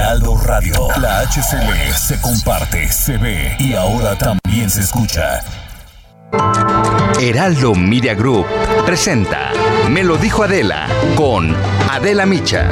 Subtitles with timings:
[0.00, 0.88] Heraldo Radio.
[0.98, 5.42] La HCL se comparte, se ve y ahora también se escucha.
[7.20, 8.46] Heraldo Media Group
[8.86, 9.52] presenta
[9.90, 11.54] Me lo dijo Adela con
[11.90, 12.70] Adela Micha.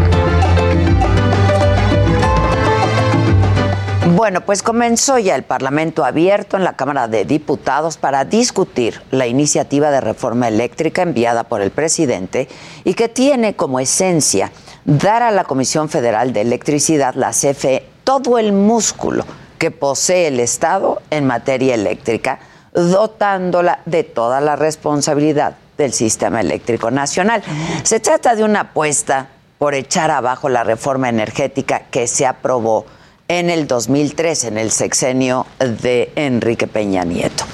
[4.17, 9.27] Bueno, pues comenzó ya el Parlamento abierto en la Cámara de Diputados para discutir la
[9.27, 12.49] iniciativa de reforma eléctrica enviada por el presidente
[12.85, 14.51] y que tiene como esencia
[14.89, 19.27] dar a la Comisión Federal de Electricidad, la CFE, todo el músculo
[19.59, 22.39] que posee el Estado en materia eléctrica,
[22.73, 27.43] dotándola de toda la responsabilidad del sistema eléctrico nacional.
[27.83, 29.29] Se trata de una apuesta
[29.59, 32.87] por echar abajo la reforma energética que se aprobó
[33.29, 37.45] en el 2003, en el sexenio de Enrique Peña Nieto.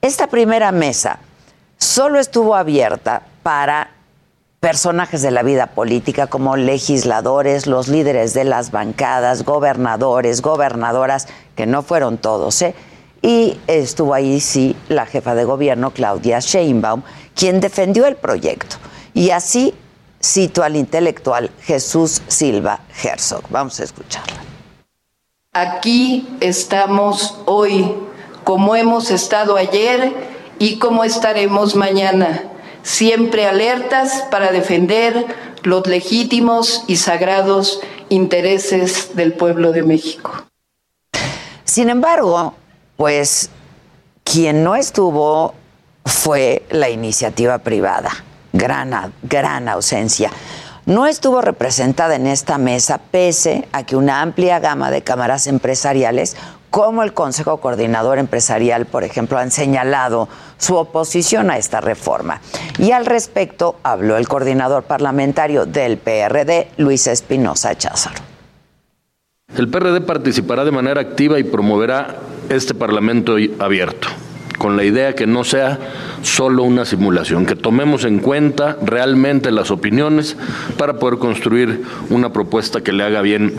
[0.00, 1.18] Esta primera mesa
[1.76, 3.97] solo estuvo abierta para
[4.60, 11.66] personajes de la vida política como legisladores, los líderes de las bancadas, gobernadores, gobernadoras, que
[11.66, 12.74] no fueron todos, ¿eh?
[13.22, 17.02] Y estuvo ahí sí la jefa de gobierno, Claudia Sheinbaum,
[17.34, 18.76] quien defendió el proyecto.
[19.14, 19.74] Y así
[20.22, 23.42] cito al intelectual Jesús Silva Herzog.
[23.50, 24.34] Vamos a escucharla.
[25.52, 27.94] Aquí estamos hoy,
[28.44, 30.12] como hemos estado ayer
[30.58, 32.44] y como estaremos mañana,
[32.82, 35.26] siempre alertas para defender
[35.62, 40.30] los legítimos y sagrados intereses del pueblo de México.
[41.64, 42.54] Sin embargo,
[42.96, 43.50] pues
[44.24, 45.54] quien no estuvo
[46.04, 48.10] fue la iniciativa privada,
[48.52, 50.30] gran, gran ausencia.
[50.86, 56.34] No estuvo representada en esta mesa pese a que una amplia gama de cámaras empresariales
[56.70, 62.40] como el Consejo Coordinador Empresarial, por ejemplo, han señalado su oposición a esta reforma.
[62.78, 68.20] Y al respecto habló el coordinador parlamentario del PRD, Luis Espinosa Cházaro.
[69.56, 72.16] El PRD participará de manera activa y promoverá
[72.50, 74.08] este Parlamento abierto,
[74.58, 75.78] con la idea que no sea
[76.22, 80.36] solo una simulación, que tomemos en cuenta realmente las opiniones
[80.76, 83.54] para poder construir una propuesta que le haga bien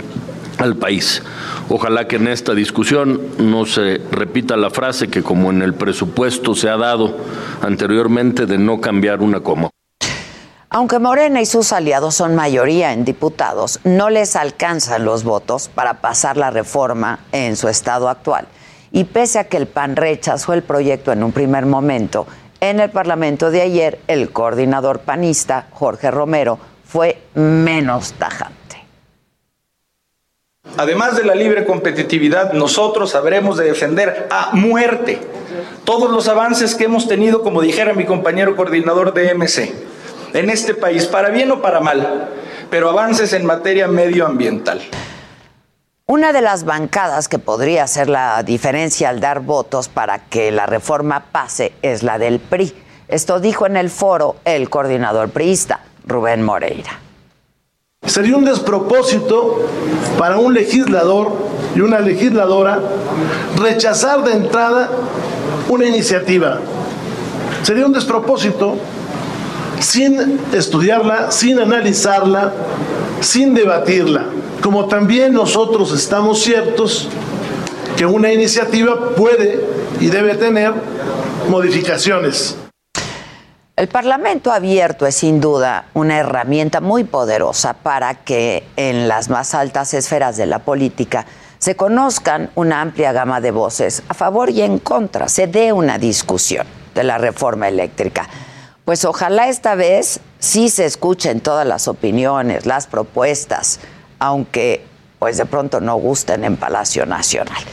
[0.59, 1.23] al país.
[1.69, 6.53] Ojalá que en esta discusión no se repita la frase que como en el presupuesto
[6.53, 7.17] se ha dado
[7.61, 9.69] anteriormente de no cambiar una coma.
[10.71, 15.95] Aunque Morena y sus aliados son mayoría en diputados, no les alcanzan los votos para
[15.95, 18.47] pasar la reforma en su estado actual.
[18.91, 22.27] Y pese a que el PAN rechazó el proyecto en un primer momento,
[22.61, 28.58] en el Parlamento de ayer el coordinador panista, Jorge Romero, fue menos tajante.
[30.79, 35.19] Además de la libre competitividad, nosotros sabremos de defender a muerte
[35.83, 39.73] todos los avances que hemos tenido, como dijera mi compañero coordinador de MC,
[40.31, 42.29] en este país, para bien o para mal,
[42.69, 44.79] pero avances en materia medioambiental.
[46.05, 50.65] Una de las bancadas que podría hacer la diferencia al dar votos para que la
[50.65, 52.73] reforma pase es la del PRI.
[53.09, 57.08] Esto dijo en el foro el coordinador priista, Rubén Moreira.
[58.09, 59.65] Sería un despropósito
[60.17, 61.31] para un legislador
[61.75, 62.79] y una legisladora
[63.55, 64.89] rechazar de entrada
[65.69, 66.59] una iniciativa.
[67.61, 68.77] Sería un despropósito
[69.79, 72.51] sin estudiarla, sin analizarla,
[73.21, 74.25] sin debatirla.
[74.63, 77.07] Como también nosotros estamos ciertos
[77.95, 79.63] que una iniciativa puede
[79.99, 80.73] y debe tener
[81.47, 82.58] modificaciones.
[83.79, 89.55] El Parlamento abierto es sin duda una herramienta muy poderosa para que en las más
[89.55, 91.25] altas esferas de la política
[91.59, 95.97] se conozcan una amplia gama de voces a favor y en contra, se dé una
[95.97, 98.27] discusión de la reforma eléctrica.
[98.83, 103.79] Pues ojalá esta vez sí se escuchen todas las opiniones, las propuestas,
[104.19, 104.85] aunque
[105.19, 107.63] pues de pronto no gusten en Palacio Nacional.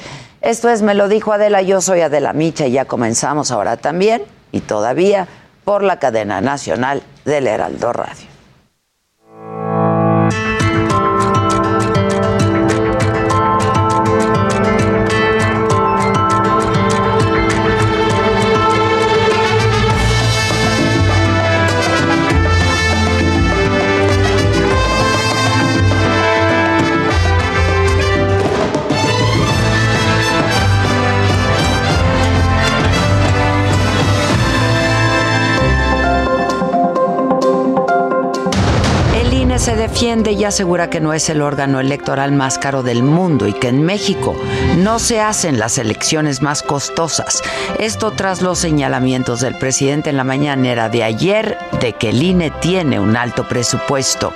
[0.41, 4.23] Esto es, me lo dijo Adela, yo soy Adela Micha y ya comenzamos ahora también
[4.53, 5.27] y todavía
[5.67, 8.36] por la cadena nacional del Heraldo Radio.
[39.67, 43.53] Se defiende y asegura que no es el órgano electoral más caro del mundo y
[43.53, 44.37] que en México
[44.77, 47.43] no se hacen las elecciones más costosas.
[47.81, 52.53] Esto tras los señalamientos del presidente en la mañanera de ayer de que el INE
[52.61, 54.33] tiene un alto presupuesto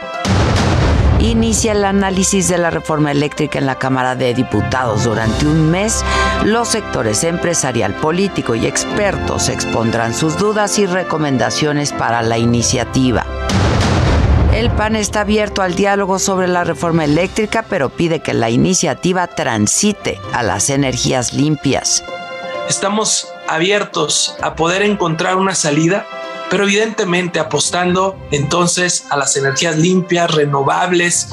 [1.21, 5.05] inicia el análisis de la reforma eléctrica en la Cámara de Diputados.
[5.05, 6.03] Durante un mes,
[6.44, 13.40] los sectores empresarial, político y expertos expondrán sus dudas y recomendaciones para la iniciativa.
[14.52, 19.26] El PAN está abierto al diálogo sobre la reforma eléctrica, pero pide que la iniciativa
[19.26, 22.05] transite a las energías limpias.
[22.69, 26.06] Estamos abiertos a poder encontrar una salida
[26.50, 31.29] pero evidentemente apostando entonces a las energías limpias, renovables.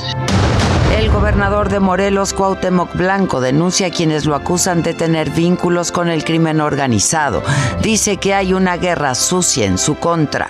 [0.96, 6.08] El gobernador de Morelos, Cuauhtémoc Blanco, denuncia a quienes lo acusan de tener vínculos con
[6.08, 7.44] el crimen organizado.
[7.82, 10.50] Dice que hay una guerra sucia en su contra.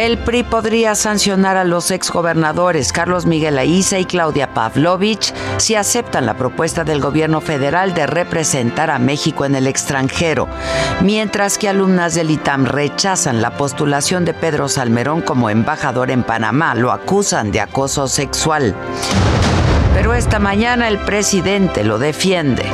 [0.00, 6.24] El PRI podría sancionar a los exgobernadores Carlos Miguel Aiza y Claudia Pavlovich si aceptan
[6.24, 10.48] la propuesta del gobierno federal de representar a México en el extranjero,
[11.02, 16.74] mientras que alumnas del ITAM rechazan la postulación de Pedro Salmerón como embajador en Panamá,
[16.74, 18.74] lo acusan de acoso sexual.
[19.92, 22.64] Pero esta mañana el presidente lo defiende.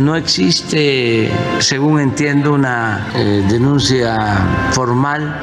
[0.00, 1.30] No existe,
[1.60, 5.40] según entiendo, una eh, denuncia formal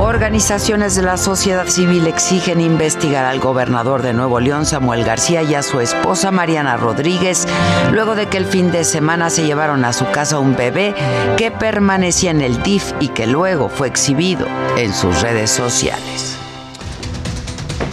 [0.00, 5.56] Organizaciones de la sociedad civil exigen investigar al gobernador de Nuevo León, Samuel García, y
[5.56, 7.48] a su esposa, Mariana Rodríguez,
[7.90, 10.94] luego de que el fin de semana se llevaron a su casa un bebé
[11.36, 14.46] que permanecía en el DIF y que luego fue exhibido
[14.76, 16.37] en sus redes sociales.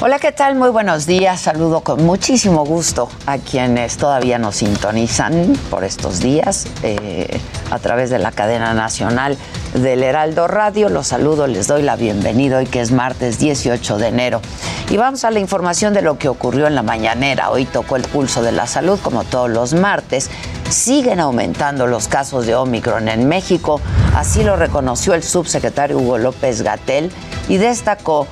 [0.02, 0.56] Hola, ¿qué tal?
[0.56, 1.40] Muy buenos días.
[1.40, 7.40] Saludo con muchísimo gusto a quienes todavía nos sintonizan por estos días eh,
[7.72, 9.38] a través de la cadena nacional
[9.74, 10.90] del Heraldo Radio.
[10.90, 14.42] Los saludo, les doy la bienvenida hoy que es martes 18 de enero.
[14.90, 17.50] Y vamos a la información de lo que ocurrió en la mañanera.
[17.50, 20.30] Hoy tocó el pulso de la salud como todos los martes.
[20.70, 23.80] Siguen aumentando los casos de Omicron en México.
[24.14, 27.14] Así lo reconoció el subsecretario Hugo López Gatel
[27.48, 28.28] y destacó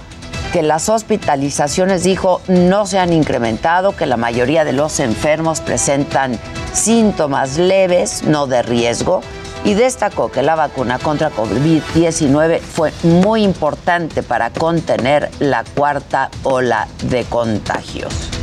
[0.53, 6.39] que las hospitalizaciones, dijo, no se han incrementado, que la mayoría de los enfermos presentan
[6.73, 9.21] síntomas leves, no de riesgo,
[9.65, 16.88] y destacó que la vacuna contra COVID-19 fue muy importante para contener la cuarta ola
[17.01, 18.42] de contagios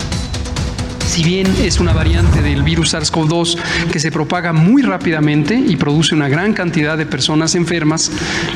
[1.11, 3.59] si bien es una variante del virus SARS-CoV-2
[3.91, 8.13] que se propaga muy rápidamente y produce una gran cantidad de personas enfermas,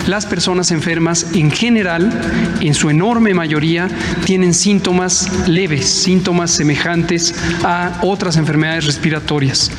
[0.07, 2.13] las personas enfermas en general,
[2.61, 3.89] en su enorme mayoría,
[4.25, 7.35] tienen síntomas leves, síntomas semejantes
[7.65, 9.73] a otras enfermedades respiratorias.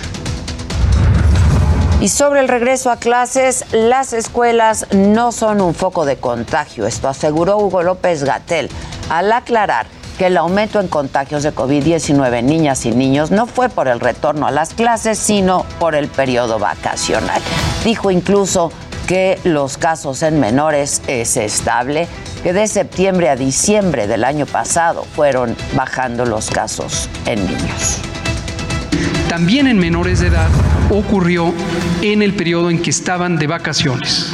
[2.01, 7.07] Y sobre el regreso a clases, las escuelas no son un foco de contagio, esto
[7.07, 8.69] aseguró Hugo López Gatel
[9.09, 13.69] al aclarar que el aumento en contagios de COVID-19 en niñas y niños no fue
[13.69, 17.41] por el retorno a las clases, sino por el periodo vacacional.
[17.83, 18.71] Dijo incluso
[19.07, 22.07] que los casos en menores es estable,
[22.43, 27.99] que de septiembre a diciembre del año pasado fueron bajando los casos en niños.
[29.29, 30.49] También en menores de edad
[30.89, 31.53] ocurrió
[32.01, 34.33] en el periodo en que estaban de vacaciones.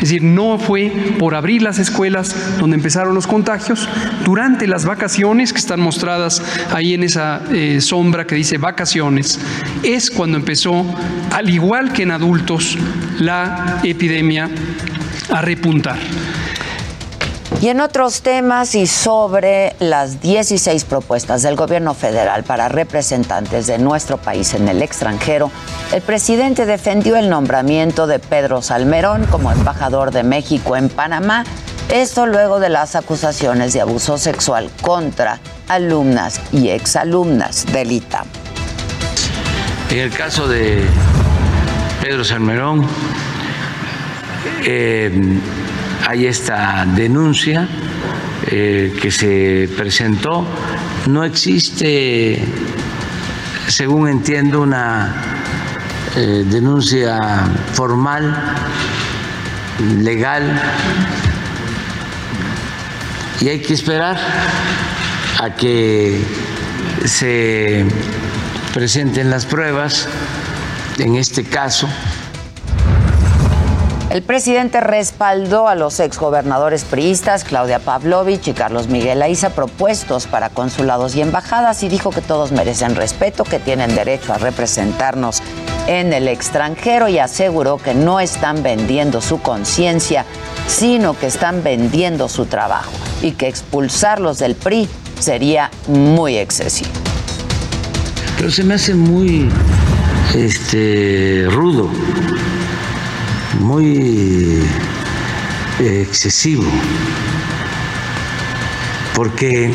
[0.00, 3.88] Es decir, no fue por abrir las escuelas donde empezaron los contagios,
[4.24, 9.40] durante las vacaciones que están mostradas ahí en esa eh, sombra que dice vacaciones,
[9.82, 10.84] es cuando empezó,
[11.32, 12.78] al igual que en adultos,
[13.18, 14.48] la epidemia
[15.30, 15.98] a repuntar.
[17.60, 23.78] Y en otros temas y sobre las 16 propuestas del gobierno federal para representantes de
[23.78, 25.50] nuestro país en el extranjero,
[25.92, 31.44] el presidente defendió el nombramiento de Pedro Salmerón como embajador de México en Panamá,
[31.88, 38.26] esto luego de las acusaciones de abuso sexual contra alumnas y exalumnas del ITAM.
[39.90, 40.84] En el caso de
[42.02, 42.86] Pedro Salmerón,
[44.64, 45.10] eh,
[46.06, 47.68] hay esta denuncia
[48.50, 50.46] eh, que se presentó.
[51.06, 52.42] No existe,
[53.66, 55.14] según entiendo, una
[56.16, 57.18] eh, denuncia
[57.72, 58.34] formal,
[60.00, 60.60] legal,
[63.40, 64.18] y hay que esperar
[65.40, 66.20] a que
[67.04, 67.84] se
[68.74, 70.08] presenten las pruebas,
[70.98, 71.88] en este caso,
[74.18, 80.50] el presidente respaldó a los exgobernadores priistas Claudia Pavlovich y Carlos Miguel Aiza propuestos para
[80.50, 85.40] consulados y embajadas y dijo que todos merecen respeto, que tienen derecho a representarnos
[85.86, 90.24] en el extranjero y aseguró que no están vendiendo su conciencia,
[90.66, 92.90] sino que están vendiendo su trabajo.
[93.22, 94.88] y que expulsarlos del PRI
[95.20, 96.90] sería muy excesivo.
[98.36, 99.48] Pero se me hace muy
[100.34, 101.88] este, rudo,
[103.60, 104.62] muy
[105.80, 106.64] eh, excesivo,
[109.14, 109.72] porque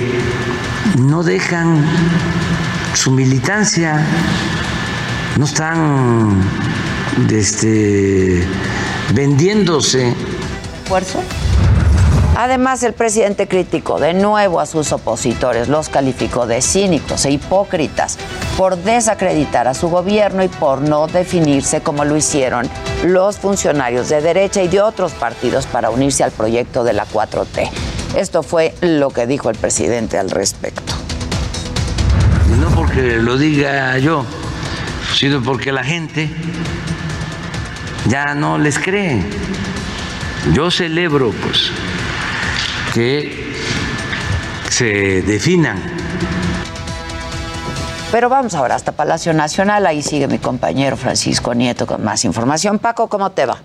[0.97, 1.85] no dejan
[2.93, 4.05] su militancia,
[5.37, 6.41] no están
[7.31, 8.45] este,
[9.13, 10.13] vendiéndose.
[10.83, 11.21] ¿Esfuerzo?
[12.35, 18.17] Además, el presidente criticó de nuevo a sus opositores, los calificó de cínicos e hipócritas
[18.57, 22.69] por desacreditar a su gobierno y por no definirse como lo hicieron
[23.03, 27.69] los funcionarios de derecha y de otros partidos para unirse al proyecto de la 4T.
[28.15, 30.93] Esto fue lo que dijo el presidente al respecto.
[32.59, 34.23] No porque lo diga yo,
[35.15, 36.29] sino porque la gente
[38.07, 39.23] ya no les cree.
[40.53, 41.71] Yo celebro, pues,
[42.93, 43.55] que
[44.69, 45.81] se definan.
[48.13, 49.87] Pero vamos ahora hasta Palacio Nacional.
[49.87, 52.77] Ahí sigue mi compañero Francisco Nieto con más información.
[52.77, 53.57] Paco, ¿cómo te va?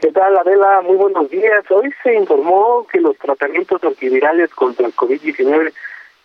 [0.00, 0.82] ¿Qué tal, Adela?
[0.82, 1.68] Muy buenos días.
[1.68, 5.72] Hoy se informó que los tratamientos antivirales contra el COVID-19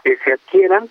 [0.04, 0.88] que se adquieran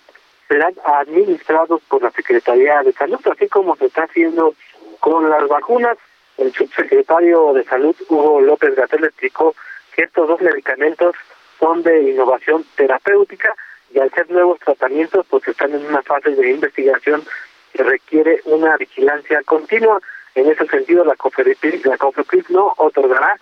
[0.49, 4.55] serán administrados por la Secretaría de Salud, así como se está haciendo
[4.99, 5.97] con las vacunas.
[6.37, 9.55] El subsecretario de Salud, Hugo López Gatel, explicó
[9.95, 11.15] estos dos medicamentos
[11.61, 13.55] son de innovación terapéutica
[13.93, 17.23] y al ser nuevos tratamientos pues están en una fase de investigación
[17.73, 19.99] que requiere una vigilancia continua.
[20.35, 21.97] En ese sentido la COFEPRIS, la
[22.49, 23.39] no otorgará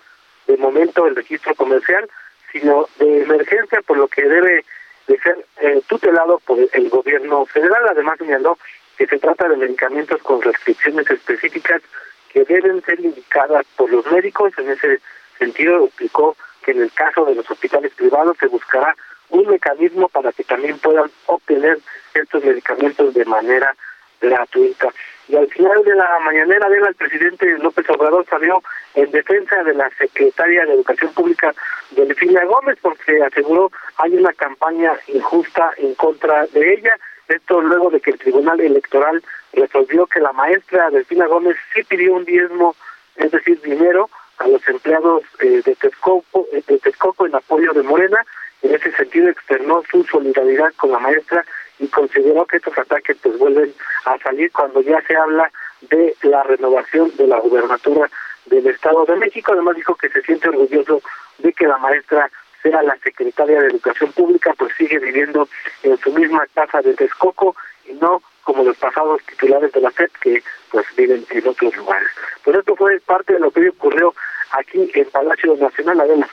[0.48, 2.10] de momento el registro comercial,
[2.52, 4.66] sino de emergencia por lo que debe
[5.08, 7.88] de ser eh, tutelado por el gobierno federal.
[7.90, 8.58] Además señaló
[8.98, 11.82] que se trata de medicamentos con restricciones específicas
[12.30, 14.54] que deben ser indicadas por los médicos.
[14.58, 15.00] En ese
[15.38, 18.96] sentido explicó que en el caso de los hospitales privados se buscará
[19.30, 21.80] un mecanismo para que también puedan obtener
[22.14, 23.76] estos medicamentos de manera
[24.22, 24.90] gratuita.
[25.28, 28.64] Y al final de la mañanera el presidente López Obrador salió
[28.96, 31.54] en defensa de la secretaria de Educación Pública,
[31.92, 36.98] Delfina Gómez, porque aseguró hay una campaña injusta en contra de ella.
[37.28, 42.14] Esto luego de que el Tribunal Electoral resolvió que la maestra Delfina Gómez sí pidió
[42.14, 42.76] un diezmo,
[43.18, 47.84] es decir, dinero, a los empleados eh, de, Texcoco, eh, de Texcoco en apoyo de
[47.84, 48.24] Morena.
[48.68, 51.46] En ese sentido externó su solidaridad con la maestra
[51.80, 55.50] y consideró que estos ataques pues vuelven a salir cuando ya se habla
[55.82, 58.10] de la renovación de la gubernatura
[58.48, 59.54] del Estado de México.
[59.54, 61.02] Además dijo que se siente orgulloso
[61.38, 62.30] de que la maestra
[62.62, 65.48] sea la secretaria de Educación Pública, pues sigue viviendo
[65.84, 67.56] en su misma casa de Texcoco
[67.86, 72.10] y no como los pasados titulares de la FED que pues viven en otros lugares.
[72.44, 74.14] Pues esto fue parte de lo que ocurrió
[74.52, 76.28] aquí en Palacio Nacional Adela.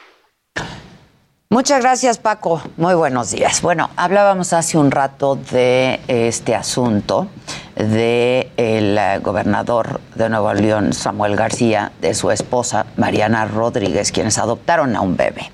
[1.54, 2.60] Muchas gracias, Paco.
[2.76, 3.62] Muy buenos días.
[3.62, 7.28] Bueno, hablábamos hace un rato de este asunto
[7.76, 14.38] de el eh, gobernador de Nuevo León, Samuel García, de su esposa Mariana Rodríguez, quienes
[14.38, 15.52] adoptaron a un bebé.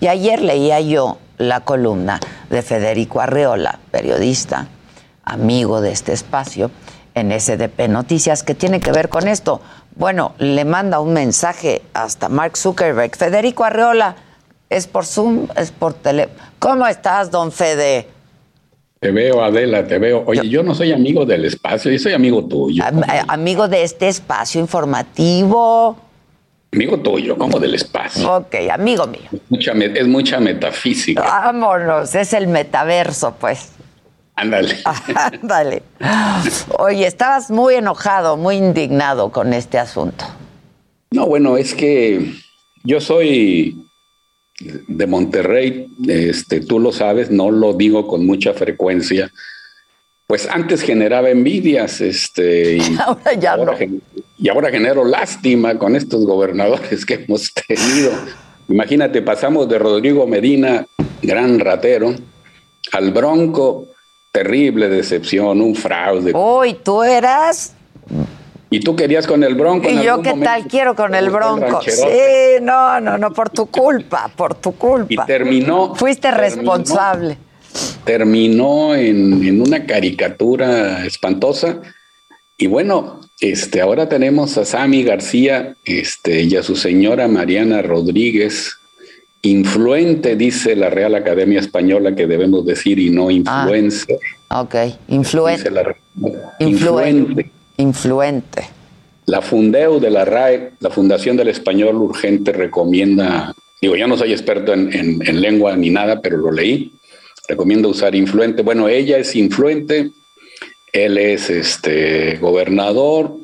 [0.00, 2.18] Y ayer leía yo la columna
[2.48, 4.68] de Federico Arreola, periodista,
[5.22, 6.70] amigo de este espacio,
[7.14, 9.60] en SDP Noticias, que tiene que ver con esto.
[9.96, 13.14] Bueno, le manda un mensaje hasta Mark Zuckerberg.
[13.14, 14.16] Federico Arreola,
[14.76, 15.48] ¿es por Zoom?
[15.56, 16.28] ¿Es por tele?
[16.58, 18.06] ¿Cómo estás, don Fede?
[19.00, 20.22] Te veo, Adela, te veo.
[20.26, 22.84] Oye, yo, no soy amigo del espacio, yo soy amigo tuyo.
[22.84, 25.96] Eh, amigo de este espacio informativo.
[26.72, 28.32] Amigo tuyo, como del espacio.
[28.32, 29.28] Ok, amigo mío.
[29.48, 31.22] mucha, es mucha metafísica.
[31.22, 33.72] Vámonos, es el metaverso, pues.
[34.36, 34.76] Ándale.
[35.14, 35.82] Ándale.
[36.78, 40.24] Oye, estabas muy enojado, muy indignado con este asunto.
[41.10, 42.34] No, bueno, es que
[42.84, 43.76] yo soy
[44.88, 49.30] de Monterrey, este, tú lo sabes, no lo digo con mucha frecuencia.
[50.26, 53.72] Pues antes generaba envidias, este, y ahora ya no.
[54.38, 58.12] Y ahora genero lástima con estos gobernadores que hemos tenido.
[58.68, 60.86] Imagínate, pasamos de Rodrigo Medina,
[61.20, 62.14] gran ratero,
[62.92, 63.88] al Bronco,
[64.32, 66.32] terrible decepción, un fraude.
[66.34, 67.74] Uy, tú eras.
[68.72, 69.88] Y tú querías con el Bronco.
[69.88, 71.80] Y yo qué tal quiero con el Bronco.
[71.82, 75.24] Sí, no, no, no, por tu culpa, por tu culpa.
[75.24, 75.94] Y terminó.
[75.94, 77.36] Fuiste responsable.
[78.04, 81.80] Terminó en, en, una caricatura espantosa.
[82.56, 88.78] Y bueno, este, ahora tenemos a Sammy García este, y a su señora Mariana Rodríguez,
[89.44, 94.16] Influente, dice la Real Academia Española que debemos decir y no influencer.
[94.48, 94.74] Ah, ok,
[95.08, 95.68] influente.
[96.60, 97.50] influente.
[97.82, 98.62] Influente.
[99.26, 104.30] La Fundeu de la RAE, la Fundación del Español Urgente, recomienda Digo, yo no soy
[104.30, 106.92] experto en, en lengua ni nada, pero lo leí.
[107.48, 108.62] Recomiendo usar influente.
[108.62, 110.12] Bueno, ella es influente,
[110.92, 113.38] él es este gobernador,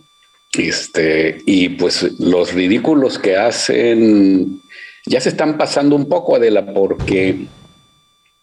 [0.56, 4.62] este, y pues los ridículos que hacen
[5.06, 7.46] ya se están pasando un poco, Adela, porque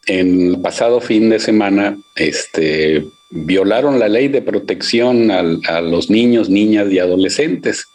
[0.05, 6.49] en el pasado fin de semana este, violaron la ley de protección a los niños,
[6.49, 7.87] niñas y adolescentes.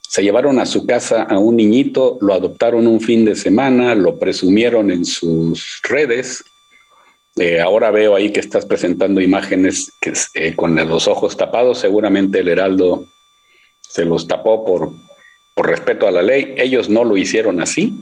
[0.00, 4.18] Se llevaron a su casa a un niñito, lo adoptaron un fin de semana, lo
[4.18, 6.42] presumieron en sus redes.
[7.36, 9.92] Eh, ahora veo ahí que estás presentando imágenes
[10.34, 11.78] eh, con los ojos tapados.
[11.78, 13.06] Seguramente el Heraldo
[13.80, 14.90] se los tapó por,
[15.54, 16.54] por respeto a la ley.
[16.56, 17.94] Ellos no lo hicieron así.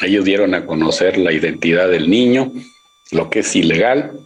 [0.00, 2.52] Ellos dieron a conocer la identidad del niño,
[3.12, 4.18] lo que es ilegal.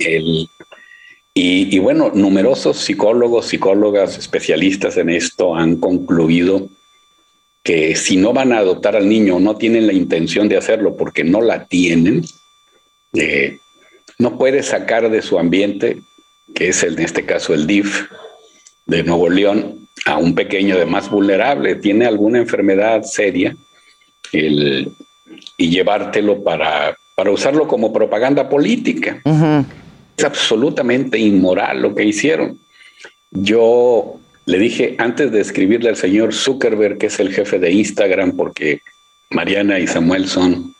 [0.00, 0.48] El,
[1.38, 6.70] y, bueno, numerosos psicólogos, psicólogas, especialistas en esto han concluido
[7.62, 11.24] que si no van a adoptar al niño no tienen la intención de hacerlo porque
[11.24, 12.24] no la tienen,
[13.12, 13.58] eh,
[14.18, 16.00] no puede sacar de su ambiente,
[16.54, 18.06] que es en este caso el DIF
[18.86, 23.54] de Nuevo León, a un pequeño de más vulnerable, tiene alguna enfermedad seria,
[24.32, 24.88] y
[25.58, 29.20] llevártelo para, para usarlo como propaganda política.
[30.16, 32.58] Es absolutamente inmoral lo que hicieron.
[33.30, 38.36] Yo le dije antes de escribirle al señor Zuckerberg, que es el jefe de Instagram,
[38.36, 38.80] porque
[39.30, 40.74] Mariana y Samuel son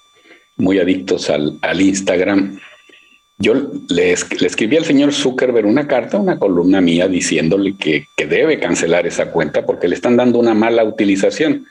[0.57, 2.59] muy adictos al, Instagram,
[3.39, 3.55] yo
[3.91, 9.31] le, escribí al señor Zuckerberg una carta, una columna mía, diciéndole que, debe cancelar esa
[9.31, 11.67] cuenta porque le están dando una mala utilización.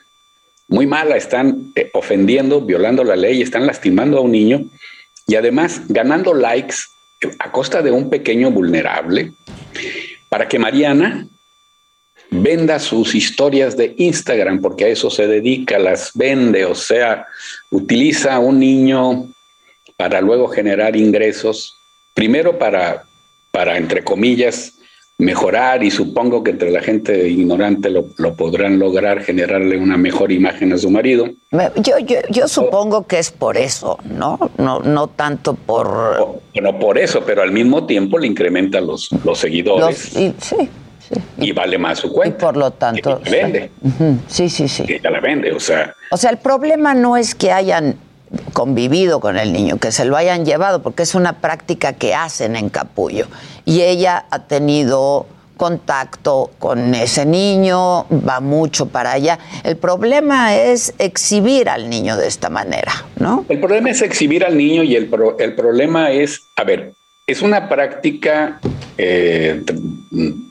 [0.68, 4.64] Muy mala, están eh, ofendiendo, violando la ley, están lastimando a un niño
[5.26, 6.76] y además ganando likes
[7.38, 9.32] a costa de un pequeño vulnerable
[10.28, 11.26] para que Mariana
[12.30, 17.26] venda sus historias de Instagram, porque a eso se dedica, las vende, o sea,
[17.70, 19.28] utiliza a un niño
[19.96, 21.74] para luego generar ingresos,
[22.14, 23.04] primero para,
[23.50, 24.75] para entre comillas,
[25.18, 30.72] mejorar y supongo que entre la gente ignorante lo, podrán lograr generarle una mejor imagen
[30.72, 31.30] a su marido.
[31.76, 34.38] Yo, yo, yo supongo que es por eso, ¿no?
[34.58, 36.42] No, no tanto por...
[36.60, 39.96] No, por eso, pero al mismo tiempo le incrementa los, los seguidores.
[39.96, 40.68] sí, sí.
[41.38, 42.36] Y vale más su cuenta.
[42.36, 43.20] Y por lo tanto...
[43.30, 43.70] vende.
[44.26, 44.84] Sí, sí, sí.
[44.88, 45.94] Ella la vende, o sea...
[46.10, 47.96] O sea, el problema no es que hayan
[48.52, 52.56] convivido con el niño, que se lo hayan llevado, porque es una práctica que hacen
[52.56, 53.26] en Capullo.
[53.64, 59.38] Y ella ha tenido contacto con ese niño, va mucho para allá.
[59.64, 63.44] El problema es exhibir al niño de esta manera, ¿no?
[63.48, 66.92] El problema es exhibir al niño y el, el problema es, a ver,
[67.26, 68.60] es una práctica,
[68.98, 69.62] eh,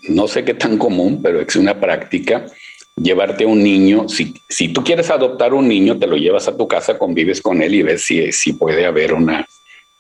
[0.10, 2.46] no sé qué tan común, pero es una práctica
[2.96, 6.56] llevarte a un niño, si, si tú quieres adoptar un niño, te lo llevas a
[6.56, 9.48] tu casa, convives con él y ves si, si puede haber una,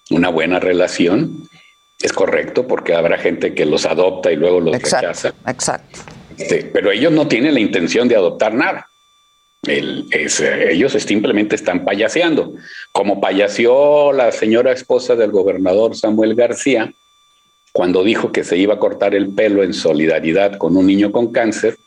[0.09, 1.47] una buena relación.
[1.99, 5.33] Es correcto, porque habrá gente que los adopta y luego los rechaza.
[5.47, 5.99] Exacto.
[6.37, 8.89] Este, pero ellos no tienen la intención de adoptar nada.
[9.65, 12.53] ellos simplemente están payaseando.
[12.91, 16.93] Como payaseó la señora esposa del gobernador Samuel García,
[17.71, 21.31] cuando dijo que se iba a cortar el pelo en solidaridad con un niño con
[21.31, 21.77] cáncer,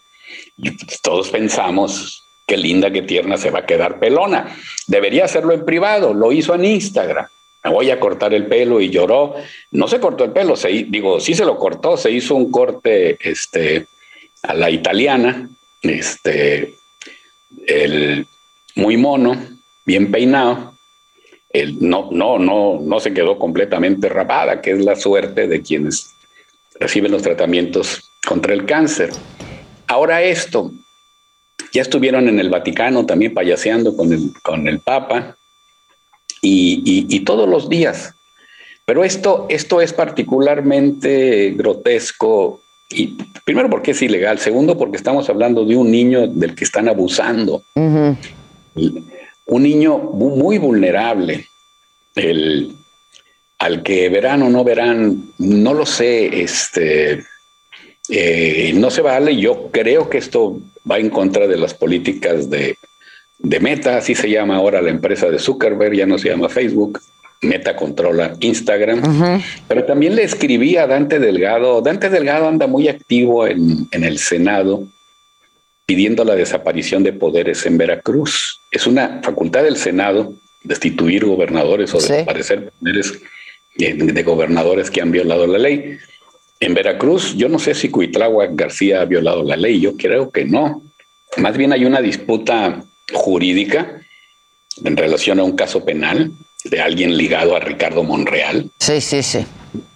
[1.03, 4.57] todos pensamos, qué linda, qué tierna se va a quedar pelona.
[4.87, 7.27] Debería hacerlo en privado, lo hizo en Instagram.
[7.65, 9.35] Me voy a cortar el pelo y lloró.
[9.73, 13.19] No se cortó el pelo, se, digo, sí se lo cortó, se hizo un corte
[13.21, 13.87] este,
[14.43, 15.49] a la italiana,
[15.83, 16.75] este,
[17.67, 18.27] el,
[18.77, 19.37] muy mono,
[19.85, 20.75] bien peinado.
[21.51, 26.15] El, no, no, no, no se quedó completamente rapada, que es la suerte de quienes
[26.79, 29.11] reciben los tratamientos contra el cáncer.
[29.89, 30.71] Ahora esto,
[31.73, 35.37] ya estuvieron en el Vaticano también payaseando con el, con el Papa
[36.43, 38.15] y, todos los días.
[38.85, 45.65] Pero esto, esto es particularmente grotesco, y primero porque es ilegal, segundo porque estamos hablando
[45.65, 47.63] de un niño del que están abusando.
[47.75, 51.47] Un niño muy vulnerable,
[52.15, 52.75] el,
[53.59, 57.25] al que verán o no verán, no lo sé, este,
[58.09, 59.37] eh, no se vale.
[59.37, 62.77] Yo creo que esto va en contra de las políticas de,
[63.39, 67.01] Meta, así se llama ahora la empresa de Zuckerberg, ya no se llama Facebook.
[67.41, 69.41] Meta controla Instagram.
[69.69, 71.81] Pero también le escribí a Dante Delgado.
[71.81, 74.89] Dante Delgado anda muy activo en, el Senado
[75.87, 78.61] pidiendo la desaparición de poderes en Veracruz.
[78.73, 83.21] Es una facultad del Senado destituir gobernadores o desaparecer poderes
[83.79, 85.99] eh, de gobernadores que han violado la ley.
[86.61, 90.45] En Veracruz, yo no sé si Cuitlagua García ha violado la ley, yo creo que
[90.45, 90.83] no.
[91.37, 94.01] Más bien hay una disputa jurídica
[94.85, 96.33] en relación a un caso penal
[96.65, 98.71] de alguien ligado a Ricardo Monreal.
[98.81, 99.47] Sí, sí, sí.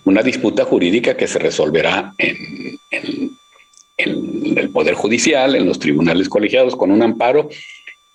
[0.05, 3.39] Una disputa jurídica que se resolverá en, en,
[3.97, 7.49] en el Poder Judicial, en los tribunales colegiados, con un amparo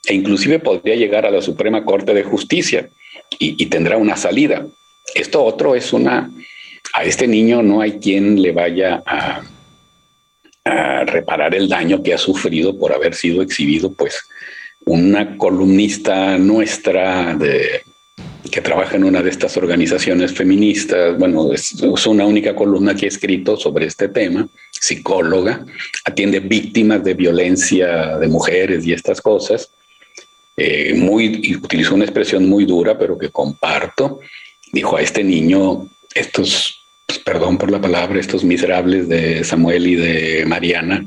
[0.05, 2.89] e inclusive podría llegar a la Suprema Corte de Justicia
[3.39, 4.65] y, y, tendrá una salida.
[5.15, 6.31] Esto otro es una,
[6.97, 9.43] a este niño no hay quien le vaya a,
[11.05, 14.19] reparar el daño que ha sufrido por haber sido exhibido, pues
[14.85, 17.37] una columnista nuestra
[18.51, 23.07] que trabaja en una de estas organizaciones feministas, bueno, es, una única columna que ha
[23.07, 25.65] escrito sobre este tema, psicóloga,
[26.03, 29.71] atiende víctimas de violencia de mujeres y estas cosas,
[30.57, 34.19] eh, muy, y utilizó una expresión muy dura, pero que comparto,
[34.73, 36.76] dijo a este niño, estos,
[37.07, 41.05] pues, perdón por la palabra, estos miserables de Samuel y de Mariana,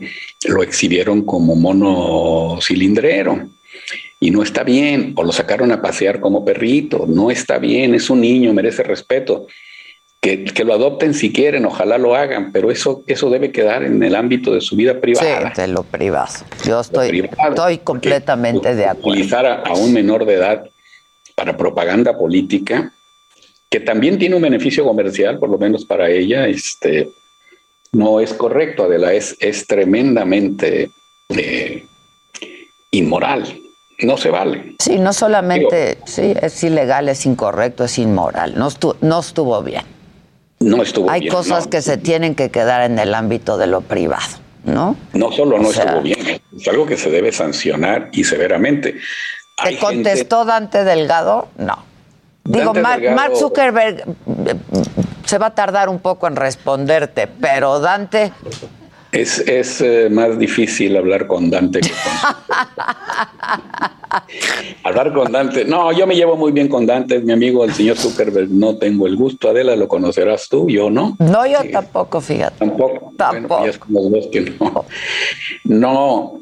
[0.48, 3.48] lo exhibieron como mono cilindrero
[4.18, 8.08] y no está bien, o lo sacaron a pasear como perrito, no está bien, es
[8.08, 9.46] un niño, merece respeto.
[10.22, 14.02] Que, que, lo adopten si quieren, ojalá lo hagan, pero eso, eso debe quedar en
[14.02, 15.54] el ámbito de su vida privada.
[15.54, 16.44] Sí, de lo privado.
[16.66, 19.08] Yo estoy, privado, estoy completamente de acuerdo.
[19.08, 20.68] Utilizar a, a, un menor de edad
[21.34, 22.92] para propaganda política,
[23.70, 27.08] que también tiene un beneficio comercial, por lo menos para ella, este,
[27.92, 30.90] no es correcto, Adela, es, es tremendamente
[31.30, 31.84] eh,
[32.90, 33.44] inmoral
[34.02, 34.76] no se vale.
[34.78, 39.62] Sí, no solamente, Digo, sí, es ilegal, es incorrecto, es inmoral, no estuvo, no estuvo
[39.62, 39.84] bien.
[40.60, 41.32] No estuvo Hay bien.
[41.32, 41.70] Hay cosas no.
[41.70, 44.96] que se tienen que quedar en el ámbito de lo privado, ¿no?
[45.12, 48.92] No solo no o sea, estuvo bien, es algo que se debe sancionar y severamente.
[48.92, 50.52] ¿Te Hay contestó gente...
[50.52, 51.48] Dante Delgado?
[51.56, 51.89] No.
[52.44, 54.04] Digo, Mark, Zuckerberg
[55.24, 58.32] se va a tardar un poco en responderte, pero Dante
[59.12, 62.12] es, es eh, más difícil hablar con Dante que con...
[64.84, 65.64] hablar con Dante.
[65.64, 68.50] No, yo me llevo muy bien con Dante, es mi amigo el señor Zuckerberg.
[68.50, 71.16] No tengo el gusto, Adela, lo conocerás tú, yo no.
[71.18, 72.58] No, yo tampoco, fíjate.
[72.58, 73.12] Tampoco.
[73.16, 73.58] Tampoco.
[73.58, 74.84] Bueno, como dos que no.
[75.64, 76.40] No,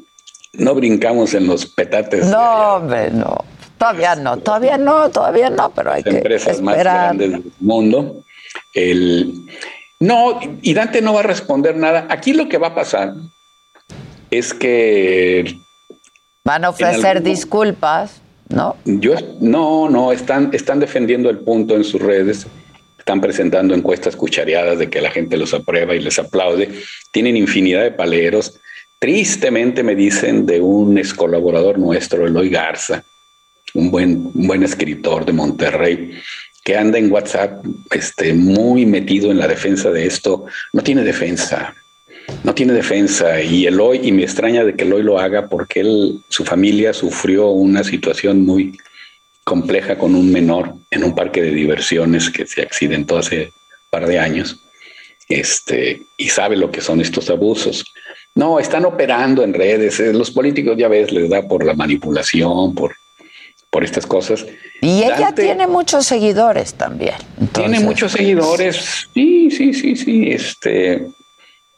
[0.53, 2.27] no brincamos en los petates.
[2.27, 3.35] No, hombre, no.
[3.79, 6.65] Todavía no, todavía no, todavía no, pero hay Las que empresas esperar.
[6.65, 8.23] más grandes del mundo.
[8.73, 9.33] El,
[10.01, 12.05] no, y Dante no va a responder nada.
[12.09, 13.13] Aquí lo que va a pasar
[14.29, 15.57] es que
[16.43, 17.23] van a ofrecer algún...
[17.23, 18.75] disculpas, ¿no?
[18.83, 22.47] Yo no, no, están, están defendiendo el punto en sus redes,
[22.97, 26.69] están presentando encuestas cuchareadas de que la gente los aprueba y les aplaude.
[27.11, 28.59] Tienen infinidad de paleros.
[28.99, 33.03] Tristemente me dicen de un ex colaborador nuestro, Eloy Garza,
[33.73, 36.11] un buen, buen escritor de Monterrey,
[36.63, 41.73] que anda en WhatsApp este, muy metido en la defensa de esto, no tiene defensa,
[42.43, 43.41] no tiene defensa.
[43.41, 47.47] Y Eloy, y me extraña de que Eloy lo haga porque él, su familia sufrió
[47.47, 48.77] una situación muy
[49.43, 53.51] compleja con un menor en un parque de diversiones que se accidentó hace
[53.89, 54.59] par de años.
[55.27, 57.85] Este, y sabe lo que son estos abusos.
[58.35, 59.99] No, están operando en redes.
[59.99, 62.95] Los políticos ya ves, les da por la manipulación, por,
[63.69, 64.45] por estas cosas.
[64.81, 67.15] Y ella Dante, tiene muchos seguidores también.
[67.39, 67.71] Entonces.
[67.71, 70.31] Tiene muchos seguidores, sí, sí, sí, sí.
[70.31, 71.07] Este,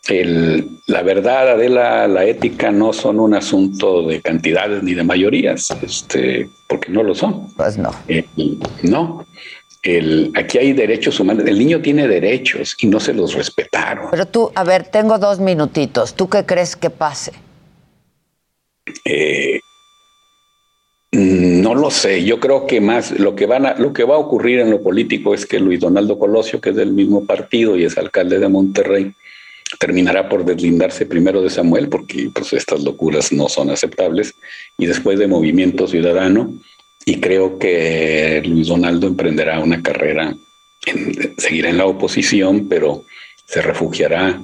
[0.08, 5.69] el, la verdad, Adela, la ética no son un asunto de cantidades ni de mayorías,
[5.82, 7.54] este, porque no lo son.
[7.56, 7.91] Pues no.
[8.08, 8.25] Eh,
[8.84, 9.25] no.
[9.84, 11.45] El, aquí hay derechos humanos.
[11.47, 14.08] El niño tiene derechos y no se los respetaron.
[14.12, 16.13] Pero tú, a ver, tengo dos minutitos.
[16.13, 17.32] ¿Tú qué crees que pase?
[19.06, 19.61] Eh,
[21.12, 22.24] no lo sé.
[22.24, 24.82] Yo creo que más lo que van a, lo que va a ocurrir en lo
[24.82, 28.47] político es que Luis Donaldo Colosio, que es del mismo partido y es alcalde de
[28.47, 29.13] Monterrey,
[29.80, 34.36] terminará por deslindarse primero de Samuel, porque pues, estas locuras no son aceptables,
[34.78, 36.54] y después de Movimiento Ciudadano.
[37.04, 40.36] Y creo que Luis Donaldo emprenderá una carrera,
[41.38, 43.06] seguirá en la oposición, pero
[43.45, 44.39] se refugiará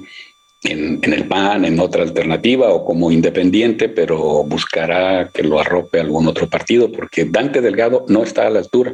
[0.63, 6.00] en, en, el PAN, en otra alternativa o como independiente, pero buscará que lo arrope
[6.00, 8.93] algún otro partido, porque Dante Delgado no está a la altura.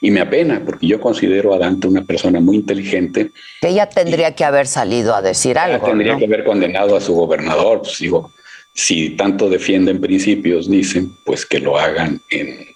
[0.00, 3.32] Y me apena, porque yo considero a Dante una persona muy inteligente.
[3.60, 5.86] Que ella tendría que haber salido a decir algo.
[5.86, 6.18] Tendría ¿no?
[6.18, 7.82] que haber condenado a su gobernador.
[7.82, 8.32] Pues digo,
[8.72, 12.66] si tanto defienden principios, dicen, pues que lo hagan en,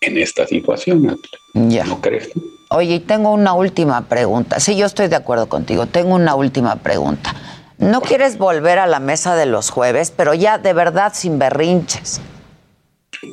[0.00, 1.18] en esta situación.
[1.54, 1.84] Ya.
[1.84, 2.30] ¿No crees?
[2.70, 4.60] Oye, y tengo una última pregunta.
[4.60, 5.86] Sí, yo estoy de acuerdo contigo.
[5.86, 7.34] Tengo una última pregunta.
[7.78, 12.20] No quieres volver a la mesa de los jueves, pero ya de verdad sin berrinches.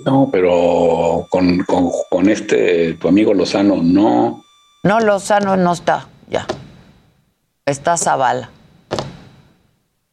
[0.06, 4.44] No, pero con, con, con este, tu amigo Lozano, no.
[4.84, 6.46] No, Lozano no está, ya.
[7.66, 8.50] Está Zavala.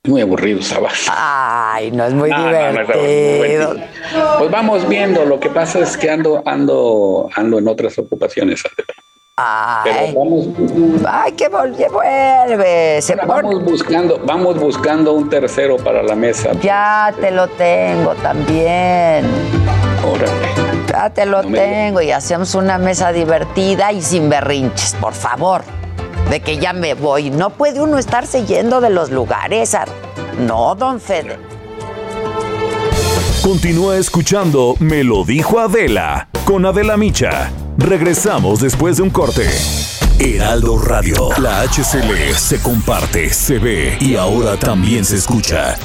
[0.05, 1.07] Muy aburrido, Sabas.
[1.09, 3.77] Ay, no es muy divertido.
[4.39, 5.25] pues vamos viendo.
[5.25, 8.65] Lo que pasa es que ando, ando, ando en otras ocupaciones.
[9.39, 10.49] Ay, vamos,
[11.09, 13.01] ay, que vuelve.
[13.01, 16.53] Se vamos buscando, vamos buscando un tercero para la mesa.
[16.61, 19.25] Ya te lo tengo también.
[20.05, 20.49] Órale.
[20.87, 25.63] Ya te lo tengo y hacemos una mesa divertida y sin berrinches, por favor
[26.29, 27.31] de que ya me voy.
[27.31, 29.77] No puede uno estarse yendo de los lugares.
[30.39, 31.39] No, don Fede.
[33.43, 37.51] Continúa escuchando Me lo dijo Adela con Adela Micha.
[37.83, 39.49] Regresamos después de un corte.
[40.21, 45.77] Heraldo Radio, la HCL se comparte, se ve y ahora también se escucha.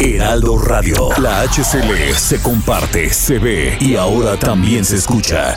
[0.00, 1.10] Heraldo Radio.
[1.18, 5.56] La HCL se comparte, se ve y ahora también se escucha.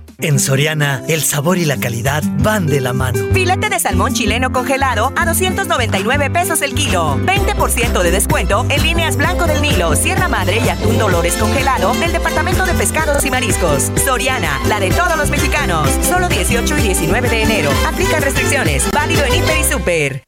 [0.21, 3.19] En Soriana, el sabor y la calidad van de la mano.
[3.33, 7.17] Filete de salmón chileno congelado a 299 pesos el kilo.
[7.25, 12.13] 20% de descuento en líneas Blanco del Nilo, Sierra Madre y Atún Dolores congelado del
[12.13, 13.91] Departamento de Pescados y Mariscos.
[14.05, 15.89] Soriana, la de todos los mexicanos.
[16.07, 17.71] Solo 18 y 19 de enero.
[17.87, 18.91] Aplica restricciones.
[18.91, 20.23] Válido en Hiper y Super.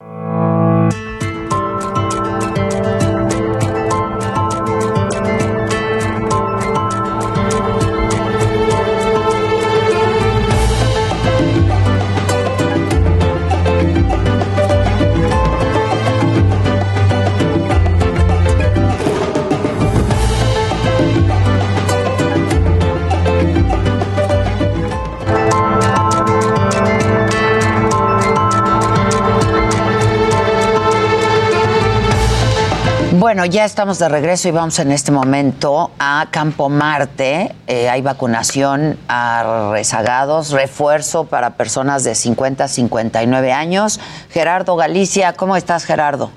[33.34, 37.56] Bueno, ya estamos de regreso y vamos en este momento a Campo Marte.
[37.66, 44.00] Eh, hay vacunación a rezagados, refuerzo para personas de 50 a 59 años.
[44.30, 46.30] Gerardo Galicia, ¿cómo estás, Gerardo?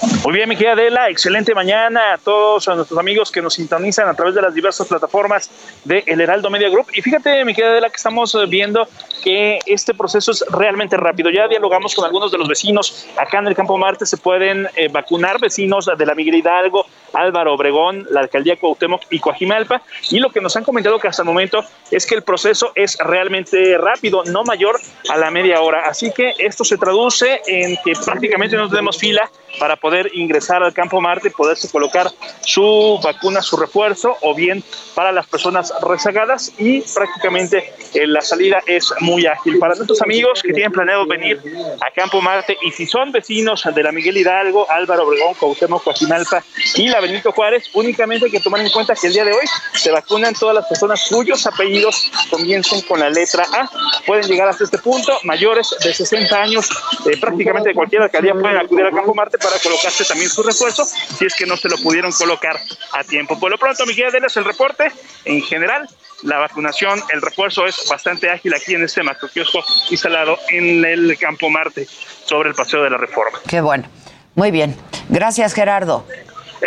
[0.00, 4.08] Muy bien, mi querida Adela, excelente mañana a todos a nuestros amigos que nos sintonizan
[4.08, 5.50] a través de las diversas plataformas
[5.84, 6.86] de El Heraldo Media Group.
[6.94, 8.86] Y fíjate, mi querida Adela, que estamos eh, viendo
[9.24, 11.30] que este proceso es realmente rápido.
[11.30, 14.88] Ya dialogamos con algunos de los vecinos acá en el Campo Marte, se pueden eh,
[14.88, 19.82] vacunar vecinos de la Miguel Hidalgo, Álvaro Obregón, la alcaldía Cuauhtémoc y Coajimalpa.
[20.10, 22.96] Y lo que nos han comentado que hasta el momento es que el proceso es
[22.98, 24.78] realmente rápido, no mayor
[25.10, 25.88] a la media hora.
[25.88, 30.72] Así que esto se traduce en que prácticamente no tenemos fila para poder ingresar al
[30.72, 34.62] campo Marte y poderse colocar su vacuna, su refuerzo, o bien
[34.94, 39.58] para las personas rezagadas y prácticamente eh, la salida es muy ágil.
[39.58, 41.40] Para nuestros amigos que tienen planeado venir
[41.80, 46.42] a Campo Marte y si son vecinos de la Miguel Hidalgo, Álvaro Obregón, Cuauhtémoc, Coajimalpa
[46.74, 49.46] y la Benito Juárez, únicamente hay que tomar en cuenta que el día de hoy
[49.74, 53.68] se vacunan todas las personas cuyos apellidos comiencen con la letra A.
[54.06, 56.68] Pueden llegar hasta este punto, mayores de 60 años,
[57.06, 60.84] eh, prácticamente de cualquier alcaldía pueden acudir a Campo Marte para colocarse también su refuerzo
[60.84, 62.58] si es que no se lo pudieron colocar
[62.92, 63.38] a tiempo.
[63.38, 64.90] Por lo pronto, Miguel Adelas, el reporte
[65.24, 65.88] en general.
[66.22, 71.48] La vacunación, el refuerzo es bastante ágil aquí en este macroquiosco instalado en el Campo
[71.48, 71.86] Marte
[72.24, 73.38] sobre el Paseo de la Reforma.
[73.46, 73.88] Qué bueno.
[74.34, 74.76] Muy bien.
[75.08, 76.04] Gracias, Gerardo.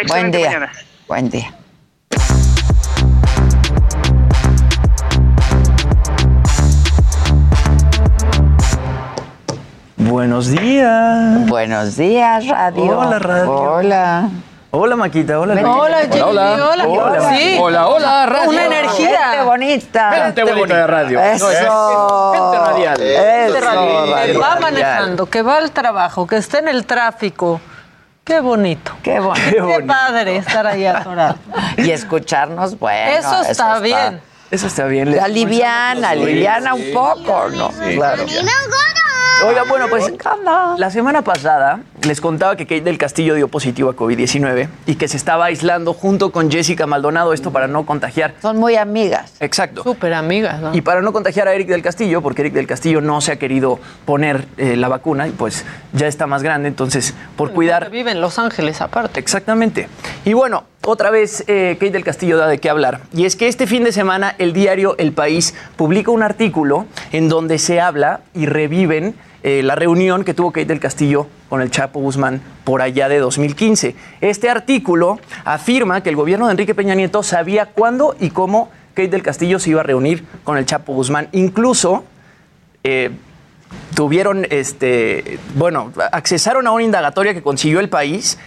[0.08, 0.72] Buen día.
[1.08, 1.61] Buen día.
[10.12, 11.48] Buenos días.
[11.48, 13.00] Buenos días, radio.
[13.00, 13.50] Hola, radio.
[13.50, 14.30] Hola.
[14.72, 15.40] Hola, Maquita.
[15.40, 16.86] Hola, Hola, hola, hola.
[16.86, 17.58] Hola, Sí.
[17.58, 18.50] Hola, hola, radio.
[18.50, 19.30] Una energía.
[19.30, 20.12] Gente bonita.
[20.12, 21.22] Gente bonita de radio.
[21.22, 21.48] Eso.
[21.48, 23.02] Gente radial.
[23.02, 24.60] Eso, Que radio va radial.
[24.60, 27.62] manejando, que va al trabajo, que está en el tráfico.
[28.26, 28.92] Qué bonito.
[29.02, 29.66] Qué bonito.
[29.66, 31.38] Qué, padre estar ahí atorado.
[31.78, 33.12] Y escucharnos, bueno.
[33.12, 34.20] Eso está bien.
[34.52, 35.18] Eso está bien.
[35.18, 37.70] Aliviana, aliviana un poco, ¿no?
[37.96, 38.26] claro.
[39.44, 40.06] Oiga, bueno, pues
[40.78, 45.08] la semana pasada les contaba que Kate del Castillo dio positivo a COVID-19 y que
[45.08, 48.36] se estaba aislando junto con Jessica Maldonado, esto para no contagiar.
[48.40, 49.34] Son muy amigas.
[49.40, 49.82] Exacto.
[49.84, 50.76] Súper amigas, ¿no?
[50.76, 53.40] Y para no contagiar a Eric del Castillo, porque Eric del Castillo no se ha
[53.40, 57.90] querido poner eh, la vacuna y pues ya está más grande, entonces por cuidar...
[57.90, 59.20] Vive en Los Ángeles aparte.
[59.20, 59.90] Exactamente.
[60.24, 63.02] Y bueno, otra vez eh, Kate del Castillo da de qué hablar.
[63.14, 67.30] Y es que este fin de semana el diario El País publica un artículo en
[67.30, 71.72] donde se habla y reviven eh, la reunión que tuvo Kate del Castillo con el
[71.72, 73.96] Chapo Guzmán por allá de 2015.
[74.22, 79.10] Este artículo afirma que el gobierno de Enrique Peña Nieto sabía cuándo y cómo Kate
[79.10, 81.28] del Castillo se iba a reunir con el Chapo Guzmán.
[81.32, 82.04] Incluso
[82.84, 83.12] eh,
[83.96, 88.38] tuvieron, este, bueno, accesaron a una indagatoria que consiguió el país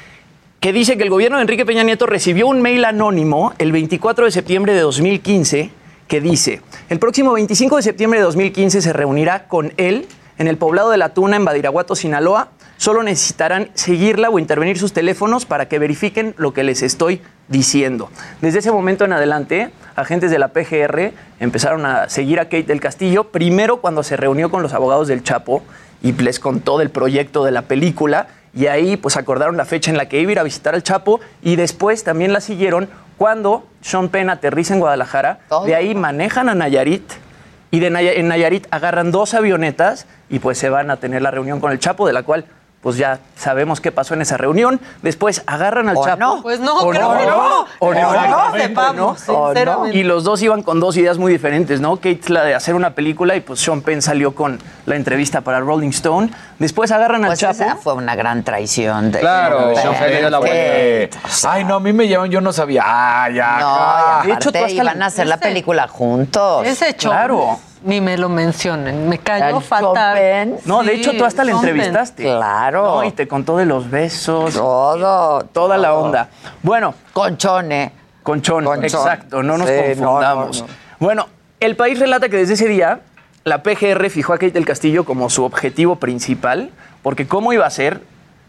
[0.64, 4.24] que dice que el gobierno de Enrique Peña Nieto recibió un mail anónimo el 24
[4.24, 5.70] de septiembre de 2015
[6.09, 10.57] que dice, el próximo 25 de septiembre de 2015 se reunirá con él en el
[10.57, 12.48] poblado de La Tuna, en Badiraguato, Sinaloa.
[12.79, 18.09] Solo necesitarán seguirla o intervenir sus teléfonos para que verifiquen lo que les estoy diciendo.
[18.40, 22.81] Desde ese momento en adelante, agentes de la PGR empezaron a seguir a Kate del
[22.81, 25.62] Castillo, primero cuando se reunió con los abogados del Chapo
[26.03, 29.97] y les contó del proyecto de la película y ahí pues acordaron la fecha en
[29.97, 33.67] la que iba a ir a visitar al Chapo y después también la siguieron cuando
[33.81, 37.05] Sean Penn aterriza en Guadalajara, de ahí manejan a Nayarit
[37.71, 41.61] y de en Nayarit agarran dos avionetas y pues se van a tener la reunión
[41.61, 42.47] con el Chapo, de la cual
[42.85, 44.79] pues ya sabemos qué pasó en esa reunión.
[45.03, 46.18] Después agarran al ¿O Chapo.
[46.20, 46.42] no?
[46.42, 47.61] Pues no, ¿O creo que no.
[47.81, 48.53] ¿O O no, no?
[48.55, 49.47] sepamos, ¿O no?
[49.49, 49.99] sinceramente.
[49.99, 51.97] Y los dos iban con dos ideas muy diferentes, ¿no?
[51.97, 55.61] Kate la de hacer una película y pues Sean Penn salió con la entrevista para
[55.61, 56.31] Rolling Stone.
[56.59, 57.55] Después agarran al Pues Chapo.
[57.55, 59.11] esa fue una gran traición.
[59.11, 60.55] De Claro, de- Sean Penn era la buena.
[60.55, 61.11] de-
[61.49, 62.83] Ay, no, a mí me llevan, yo no sabía.
[62.85, 63.59] Ah, ya.
[63.61, 64.23] No, ah.
[64.27, 66.66] y aparte iban a hacer la película juntos.
[66.66, 67.09] Ese hecho.
[67.09, 67.59] Claro.
[67.85, 69.09] Ni me lo mencionen.
[69.09, 70.49] Me cayó Al fatal.
[70.49, 70.59] Chopin.
[70.64, 72.23] No, de hecho tú hasta la entrevistaste.
[72.23, 72.97] Claro.
[72.97, 74.55] No, y te contó de los besos.
[74.55, 75.44] Todo.
[75.53, 76.29] Toda la onda.
[76.62, 76.94] Bueno.
[77.12, 77.92] Conchone.
[78.23, 78.85] Conchón, Conchón.
[78.85, 80.61] exacto, no nos Sí, confundamos.
[80.62, 80.75] no, no, no.
[80.99, 81.29] Bueno,
[81.61, 83.01] el país relata que desde ese día
[83.44, 86.70] la PGR fijó a Kate del Castillo como su objetivo principal,
[87.03, 88.01] porque ¿cómo iba a ser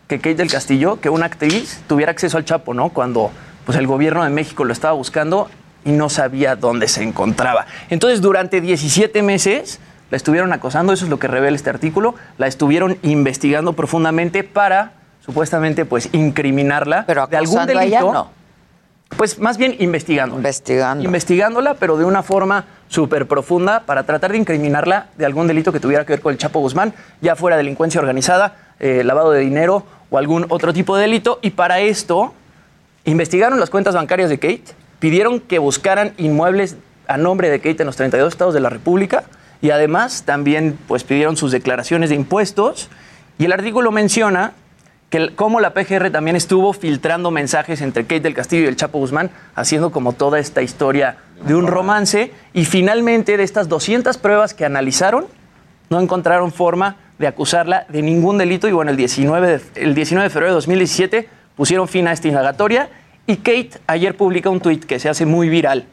[0.08, 2.88] que Kate del Castillo, que una actriz, tuviera acceso al Chapo, ¿no?
[2.90, 3.32] Cuando
[3.66, 5.50] pues, el gobierno de México lo estaba buscando
[5.86, 7.66] y no sabía dónde se encontraba.
[7.90, 9.80] Entonces, durante 17 meses
[10.12, 14.92] la estuvieron acosando, eso es lo que revela este artículo, la estuvieron investigando profundamente para
[15.26, 17.86] supuestamente pues incriminarla Pero de algún a delito.
[17.86, 18.30] ella, no.
[19.18, 20.36] Pues más bien investigando.
[20.36, 21.04] Investigando.
[21.04, 25.80] Investigándola, pero de una forma súper profunda para tratar de incriminarla de algún delito que
[25.80, 29.86] tuviera que ver con el Chapo Guzmán, ya fuera delincuencia organizada, eh, lavado de dinero
[30.10, 31.40] o algún otro tipo de delito.
[31.42, 32.34] Y para esto,
[33.06, 34.66] investigaron las cuentas bancarias de Kate,
[35.06, 39.26] pidieron que buscaran inmuebles a nombre de Kate en los 32 estados de la República
[39.62, 42.90] y además también pues, pidieron sus declaraciones de impuestos.
[43.38, 44.54] Y el artículo menciona
[45.12, 48.98] que cómo la PGR también estuvo filtrando mensajes entre Kate del Castillo y el Chapo
[48.98, 52.32] Guzmán, haciendo como toda esta historia de un romance.
[52.56, 55.28] Y finalmente, de estas 200 pruebas que analizaron,
[55.92, 58.68] no encontraron forma de acusarla de ningún delito.
[58.68, 62.28] Y bueno, el 19 de, el 19 de febrero de 2017 pusieron fin a esta
[62.28, 62.90] indagatoria.
[63.28, 65.86] Y Kate ayer publica un tuit que se hace muy viral,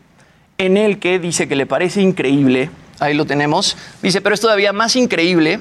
[0.58, 4.72] en el que dice que le parece increíble, ahí lo tenemos, dice, pero es todavía
[4.72, 5.60] más increíble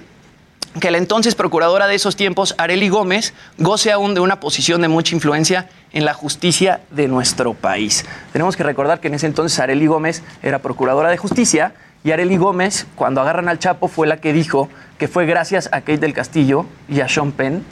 [0.79, 4.87] que la entonces procuradora de esos tiempos, Areli Gómez, goce aún de una posición de
[4.89, 8.05] mucha influencia en la justicia de nuestro país.
[8.31, 12.37] Tenemos que recordar que en ese entonces Areli Gómez era procuradora de justicia y Areli
[12.37, 16.13] Gómez, cuando agarran al Chapo, fue la que dijo que fue gracias a Kate del
[16.13, 17.63] Castillo y a Sean Penn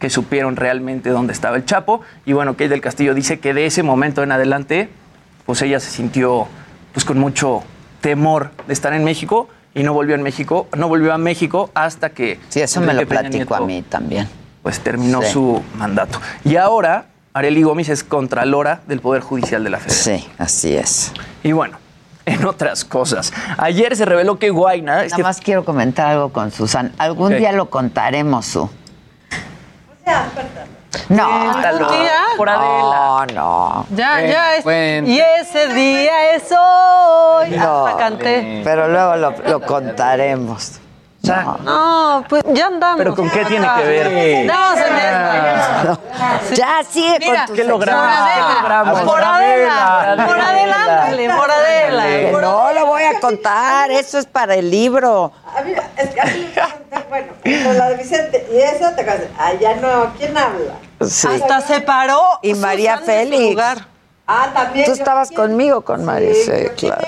[0.00, 2.00] que supieron realmente dónde estaba el Chapo.
[2.24, 4.88] Y bueno, Kate del Castillo dice que de ese momento en adelante,
[5.46, 6.48] pues ella se sintió
[6.92, 7.62] pues con mucho
[8.00, 12.10] temor de estar en México y no volvió en México, no volvió a México hasta
[12.10, 14.26] que Sí, eso me lo platicó a mí también.
[14.62, 15.28] Pues terminó Sí.
[15.32, 16.18] su mandato.
[16.44, 20.18] Y ahora Areli Gómez es contralora del Poder Judicial de la Federación.
[20.18, 21.12] Sí, así es.
[21.44, 21.78] Y bueno,
[22.26, 23.32] en otras cosas.
[23.58, 26.92] Ayer se reveló que Guaina, Nada más quiero comentar algo con Susan.
[26.98, 28.70] Algún día lo contaremos, Su.
[31.08, 32.22] No, ¿Algún día?
[32.36, 32.66] por Adela.
[32.72, 33.86] no, no.
[33.94, 35.08] Ya, Eh, ya es.
[35.08, 37.50] Y ese día es hoy.
[37.56, 38.60] No, Hasta canté.
[38.64, 40.80] pero luego lo, lo contaremos.
[41.22, 41.58] No.
[41.62, 42.98] No, pues ya andamos.
[42.98, 44.46] ¿Pero con qué tiene que ver?
[44.46, 48.04] No, se me Ya sigue Mira, con tu ¿qué logramos?
[48.04, 49.00] Por ¿Qué Adela, logramos?
[49.02, 52.40] por Adela, por adelante, por Adela.
[52.40, 55.32] No lo voy a contar, eso es para el libro.
[55.56, 56.48] A mí, es que a mí
[57.08, 57.32] bueno,
[57.64, 59.26] con la de Vicente, y esa te casas.
[59.38, 60.74] Ah, ya no, ¿quién habla?
[61.06, 61.28] Sí.
[61.28, 62.22] Hasta se paró.
[62.42, 63.42] Y María Félix.
[63.50, 63.86] lugar.
[64.26, 64.86] Ah, también.
[64.86, 65.40] Tú estabas ¿quién?
[65.40, 67.02] conmigo con María, sí, ¿quién claro.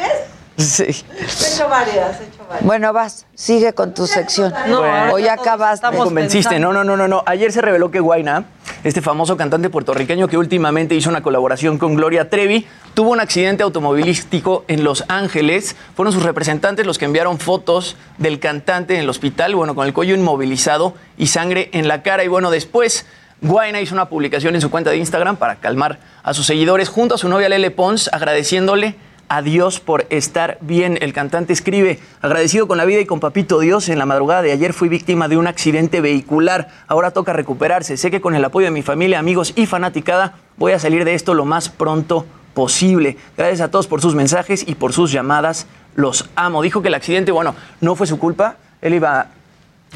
[0.62, 0.84] Sí.
[0.84, 2.64] He hecho varias, he hecho varias.
[2.64, 4.52] Bueno, vas, sigue con tu sección.
[4.52, 5.14] Bueno.
[5.14, 5.90] o ya acabaste.
[5.90, 6.58] Me convenciste.
[6.58, 7.22] No, no, no, no, no.
[7.26, 8.44] Ayer se reveló que Guaina,
[8.84, 13.62] este famoso cantante puertorriqueño que últimamente hizo una colaboración con Gloria Trevi, tuvo un accidente
[13.62, 15.76] automovilístico en Los Ángeles.
[15.94, 19.92] Fueron sus representantes los que enviaron fotos del cantante en el hospital, bueno, con el
[19.92, 22.24] cuello inmovilizado y sangre en la cara.
[22.24, 23.06] Y bueno, después
[23.40, 27.16] Guaina hizo una publicación en su cuenta de Instagram para calmar a sus seguidores junto
[27.16, 28.94] a su novia Lele Pons, agradeciéndole
[29.32, 30.98] a Dios por estar bien.
[31.00, 34.52] El cantante escribe, agradecido con la vida y con Papito Dios, en la madrugada de
[34.52, 36.68] ayer fui víctima de un accidente vehicular.
[36.86, 37.96] Ahora toca recuperarse.
[37.96, 41.14] Sé que con el apoyo de mi familia, amigos y fanaticada voy a salir de
[41.14, 43.16] esto lo más pronto posible.
[43.34, 45.66] Gracias a todos por sus mensajes y por sus llamadas.
[45.94, 46.60] Los amo.
[46.60, 48.56] Dijo que el accidente, bueno, no fue su culpa.
[48.82, 49.28] Él iba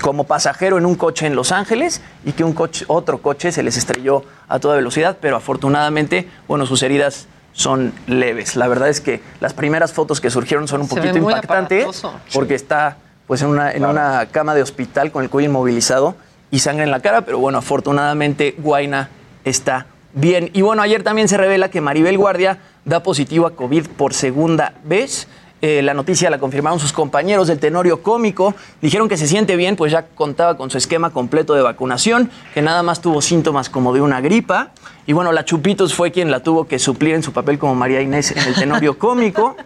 [0.00, 2.56] como pasajero en un coche en Los Ángeles y que un
[2.86, 8.54] otro coche se les estrelló a toda velocidad, pero afortunadamente, bueno, sus heridas son leves.
[8.54, 12.02] La verdad es que las primeras fotos que surgieron son un Se poquito impactantes
[12.32, 16.14] porque está pues en una, en una cama de hospital con el cuello inmovilizado
[16.50, 19.08] y sangre en la cara, pero bueno, afortunadamente Guaina
[19.44, 20.50] está bien.
[20.52, 24.74] Y bueno, ayer también se revela que Maribel Guardia da positivo a COVID por segunda
[24.84, 25.26] vez.
[25.62, 28.54] Eh, la noticia la confirmaron sus compañeros del Tenorio Cómico.
[28.82, 32.60] Dijeron que se siente bien, pues ya contaba con su esquema completo de vacunación, que
[32.60, 34.72] nada más tuvo síntomas como de una gripa.
[35.06, 38.02] Y bueno, la Chupitos fue quien la tuvo que suplir en su papel como María
[38.02, 39.56] Inés en el Tenorio Cómico.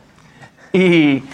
[0.72, 1.24] Y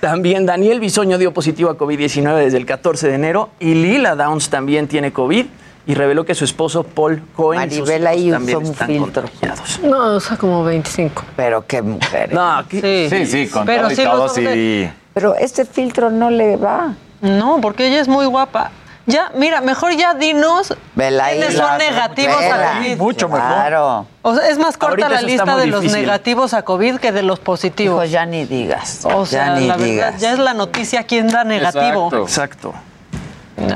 [0.00, 3.50] también Daniel Bisoño dio positivo a COVID-19 desde el 14 de enero.
[3.60, 5.46] Y Lila Downs también tiene COVID
[5.86, 8.72] y reveló que su esposo Paul Cohen y sus Maribel hijos ahí también usó un
[8.72, 9.22] están filtro.
[9.22, 9.80] contagiados.
[9.82, 11.24] No, o sea, como 25.
[11.36, 12.32] Pero qué mujer.
[12.32, 13.06] No, Sí.
[13.10, 14.90] Sí, sí, con Pero todo y sí todo, sí.
[15.14, 16.94] Pero este filtro no le va.
[17.20, 18.70] No, porque ella es muy guapa.
[19.04, 22.70] Ya, mira, mejor ya dinos quiénes son negativos Vela.
[22.70, 22.96] a COVID.
[22.98, 23.48] Mucho mejor.
[23.48, 24.06] Claro.
[24.22, 27.22] O sea, es más corta Ahorita la lista de los negativos a COVID que de
[27.24, 27.96] los positivos.
[27.96, 29.00] Pues ya ni digas.
[29.02, 30.20] o sea, ya ni la verdad, digas.
[30.20, 32.06] ya es la noticia quién da negativo.
[32.06, 32.22] Exacto.
[32.22, 32.74] Exacto.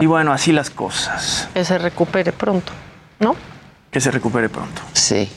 [0.01, 1.49] Y bueno, así las cosas.
[1.55, 2.73] Que se recupere pronto,
[3.21, 3.37] ¿no?
[3.91, 4.83] Que se recupere pronto.
[4.93, 5.31] Sí.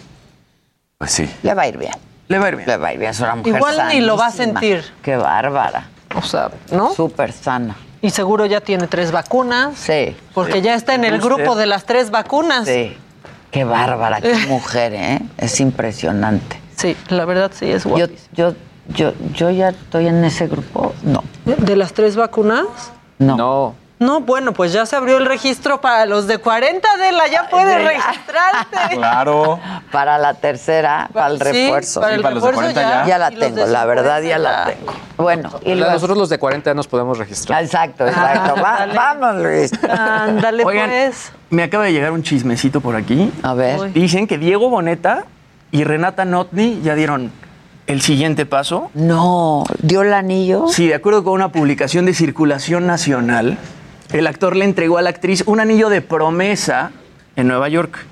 [0.98, 1.30] Pues sí.
[1.44, 1.94] Le va a ir bien.
[2.28, 2.68] Le va a ir bien.
[2.68, 3.12] Le va a ir bien.
[3.12, 4.84] Es una mujer Igual ni lo va a sentir.
[5.02, 5.88] Qué bárbara.
[6.16, 6.94] O sea, ¿no?
[6.94, 7.76] Súper sana.
[8.02, 9.78] Y seguro ya tiene tres vacunas.
[9.78, 10.16] Sí.
[10.34, 12.66] Porque ya está en el grupo de las tres vacunas.
[12.68, 12.96] Sí.
[13.52, 15.20] Qué bárbara, qué mujer, ¿eh?
[15.38, 16.60] Es impresionante.
[16.76, 18.14] Sí, la verdad sí es Yo, guapa.
[18.34, 18.54] yo,
[18.90, 20.94] yo, yo ya estoy en ese grupo.
[21.04, 21.24] No.
[21.46, 22.66] ¿De las tres vacunas?
[23.18, 23.36] No.
[23.38, 23.76] No.
[24.00, 27.50] No, bueno, pues ya se abrió el registro para los de 40 de la, ya
[27.50, 28.96] puedes registrarte.
[28.96, 29.60] Claro.
[29.92, 32.00] Para la tercera, para el Sí, refuerzo.
[32.02, 34.22] para el Sí, para los de refuerzo 40 Ya la Y los tengo, la verdad
[34.22, 34.94] 50 ya la tengo.
[35.18, 37.62] Bueno, y luego- Nosotros los de 40 ya nos podemos registrar.
[37.64, 38.56] Exacto, exacto.
[38.62, 38.94] Va- Ándale.
[38.96, 39.72] vamos, Luis.
[39.84, 41.32] Ándale, Oigan, pues.
[41.50, 43.32] me acaba de llegar un chismecito por aquí.
[43.44, 43.80] A ver.
[43.80, 43.90] Uy.
[43.90, 45.26] Dicen que Diego Boneta
[45.72, 47.32] y Renata Notni ya dieron
[47.88, 48.92] el siguiente paso.
[48.94, 50.68] No, ¿dio el anillo?
[50.70, 53.58] Sí, de acuerdo con una publicación de circulación nacional,
[54.12, 56.92] el actor le entregó a la actriz un anillo de promesa
[57.36, 58.06] en Nueva York.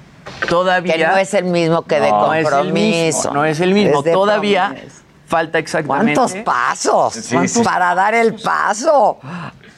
[0.49, 2.73] Todavía Que no es el mismo que de no es el compromiso.
[2.73, 4.03] mismo, no es el mismo.
[4.03, 4.95] Todavía promesa.
[5.27, 6.13] falta exactamente.
[6.15, 7.13] ¿Cuántos pasos?
[7.13, 7.63] Sí, sí.
[7.63, 9.17] Para dar el paso.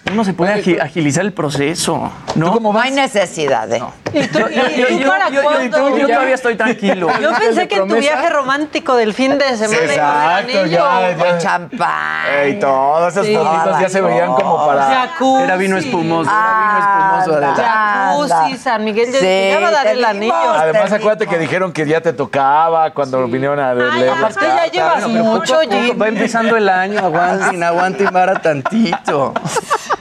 [0.09, 2.11] ¿Cómo se puede agi- agilizar el proceso?
[2.35, 2.55] ¿No?
[2.59, 3.77] No hay necesidad de.
[4.11, 5.97] ¿Y tú, y- y Yo- tú yo- para yo- yo- cuándo?
[5.97, 7.07] yo todavía estoy tranquilo.
[7.21, 10.67] Yo pensé que en tu viaje romántico del fin de semana iba a haber Exacto,
[10.67, 11.25] ya, anillo.
[11.25, 11.37] ya.
[11.37, 12.25] Champán.
[12.43, 13.33] Ey, todas esas Sí.
[13.81, 14.83] ya se veían como para.
[14.83, 15.43] Jacuzzi.
[15.43, 17.63] Era vino espumoso, era vino espumoso.
[17.63, 20.33] Jacuzzi, San Miguel, ya, Sí, ya va a dar el anillo.
[20.33, 24.17] Además, te acuérdate que dijeron que ya te tocaba cuando vinieron a Ay, leer las
[24.17, 25.59] aparte ya llevas mucho.
[26.01, 29.33] Va empezando el año, aguanten, aguanten vara tantito.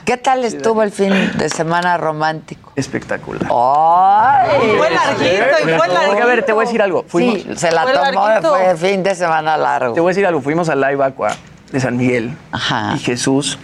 [0.09, 2.71] ¿Qué tal estuvo el fin de semana romántico?
[2.75, 3.43] Espectacular.
[3.43, 4.71] ¡Ay!
[4.75, 6.23] Fue larguito y fue Porque, larguito.
[6.23, 7.05] a ver, te voy a decir algo.
[7.07, 8.49] Fuimos, Sí, se la Fue tomó, larguito.
[8.55, 9.93] fue fin de semana largo.
[9.93, 10.41] Te voy a decir algo.
[10.41, 11.35] Fuimos al Live Aqua
[11.71, 12.35] de San Miguel.
[12.51, 12.93] Ajá.
[12.95, 13.59] Y Jesús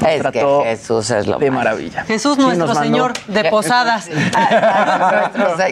[0.00, 1.64] nos Es que trató Jesús es lo de más.
[1.64, 2.04] maravilla.
[2.04, 4.08] Jesús, Sí, nuestro Señor de Posadas.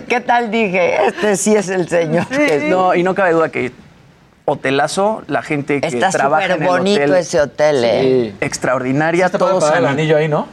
[0.08, 1.06] ¿Qué tal dije?
[1.06, 2.26] Este sí es el señor.
[2.68, 3.70] No, y no cabe duda que
[4.50, 8.34] hotelazo, la gente que Está trabaja en el bonito hotel, ese hotel, ¿eh?
[8.40, 9.26] extraordinaria.
[9.26, 10.46] Está para todos el anillo ahí, ¿no?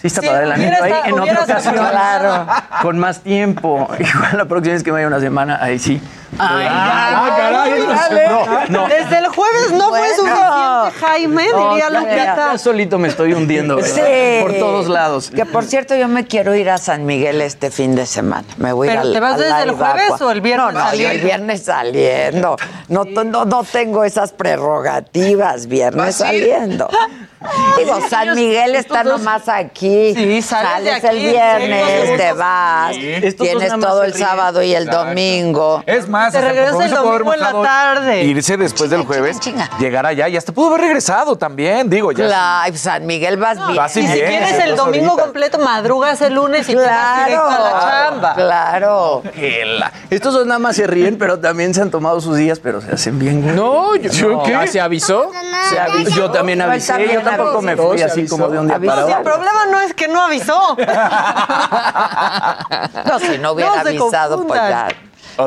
[0.00, 0.92] Sí, está Sí, para el anillo ahí.
[1.06, 2.46] En otra ocasión, Claro.
[2.82, 3.88] con más tiempo.
[3.98, 6.00] Igual la próxima vez que vaya una semana, ahí sí.
[6.38, 8.28] Ay, Ah, caray.
[8.28, 8.88] No, no.
[8.88, 10.14] Desde el jueves no fue Bueno.
[10.16, 12.52] suficiente, Jaime, No, diría Lupita.
[12.52, 13.90] ya- solito me estoy hundiendo, ¿verdad?
[13.94, 14.42] Sí.
[14.42, 15.30] Por todos lados.
[15.34, 18.46] Que por cierto, yo me quiero ir a San Miguel este fin de semana.
[18.58, 20.90] Me voy ¿Pero al- te vas desde el jueves o el viernes No, no, yo
[20.92, 21.24] el saliendo?
[21.24, 22.56] viernes saliendo.
[22.88, 26.88] No, no, no tengo esas prerrogativas, viernes saliendo.
[27.78, 30.14] Digo, San Miguel está nomás aquí.
[30.16, 32.16] Sí, sales de Sales aquí, el viernes, sí.
[32.16, 33.32] te vas, Sí.
[33.38, 35.04] Tienes todo el sábado y el Exacto.
[35.06, 35.82] domingo.
[35.86, 38.22] Es más, Te regresa el domingo en la tarde.
[38.24, 39.38] Irse después del jueves,
[39.78, 42.26] llegar allá y hasta pudo haber regresado también, digo, ya.
[42.26, 43.76] Claro, San Miguel vas bien.
[43.76, 45.24] Vas Y si bien, quieres el domingo horitas.
[45.24, 48.34] completo, madrugas el lunes y te vas a la chamba.
[48.34, 49.22] Claro.
[50.10, 52.92] Estos dos nada más se ríen, pero también se han tomado sus días, pero se
[52.92, 53.42] hacen bien.
[53.42, 53.54] güey.
[53.54, 54.54] No, yo, ¿Yo qué?
[54.54, 55.30] Ah, ¿Se avisó?
[55.70, 56.10] Se avisó.
[56.16, 57.88] Yo también No, avisé, también yo tampoco me avisó.
[57.88, 58.36] fui Se así avisó.
[58.36, 59.32] como de un día para No, si el otro.
[59.34, 60.76] problema no es que no avisó.
[63.04, 64.88] No, si no hubiera No avisado, pues ya.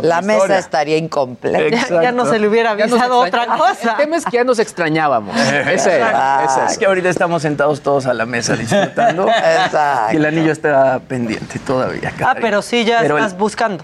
[0.01, 0.57] La mesa historia.
[0.59, 1.87] estaría incompleta.
[1.89, 3.91] Ya, ya no se le hubiera avisado otra cosa.
[3.91, 5.35] El tema es que ya nos extrañábamos.
[5.71, 9.27] Ese era, ese Es que ahorita estamos sentados todos a la mesa disfrutando.
[9.29, 10.13] Exacto.
[10.13, 12.13] Y el anillo está pendiente todavía.
[12.23, 13.83] Ah, pero sí, ya Pero el- estás buscando.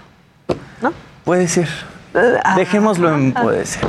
[1.24, 1.68] Puede ser.
[2.56, 3.82] Dejémoslo en puede ser.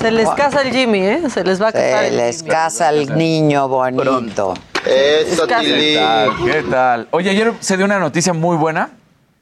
[0.00, 1.22] Se les casa el Jimmy, ¿eh?
[1.30, 2.50] Se les va a casar Se el les Jimmy.
[2.50, 4.54] casa el niño bonito.
[4.84, 5.66] Eso, Casi.
[5.66, 6.30] ¿Qué tal?
[6.44, 7.08] ¿Qué tal?
[7.12, 8.90] Oye, ayer se dio una noticia muy buena,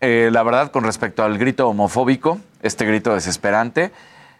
[0.00, 3.92] eh, la verdad, con respecto al grito homofóbico, este grito desesperante.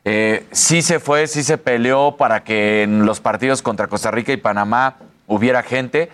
[0.04, 4.32] Eh, sí se fue, sí se peleó para que en los partidos contra Costa Rica
[4.32, 4.96] y Panamá
[5.26, 6.11] hubiera gente.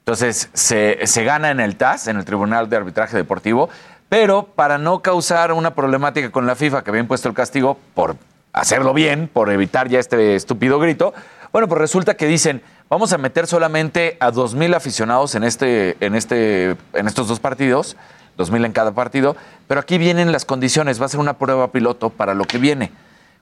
[0.00, 3.70] Entonces se, se gana en el TAS, en el Tribunal de Arbitraje Deportivo,
[4.08, 8.16] pero para no causar una problemática con la FIFA, que había impuesto el castigo por
[8.52, 11.14] hacerlo bien, por evitar ya este estúpido grito,
[11.52, 16.14] bueno, pues resulta que dicen, vamos a meter solamente a 2.000 aficionados en, este, en,
[16.14, 17.96] este, en estos dos partidos,
[18.38, 19.36] 2.000 en cada partido,
[19.68, 22.92] pero aquí vienen las condiciones, va a ser una prueba piloto para lo que viene.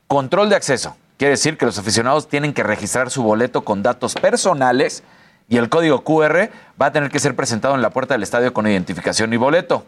[0.07, 0.97] Control de acceso.
[1.19, 5.03] Quiere decir que los aficionados tienen que registrar su boleto con datos personales
[5.49, 8.53] y el código QR va a tener que ser presentado en la puerta del estadio
[8.53, 9.85] con identificación y boleto.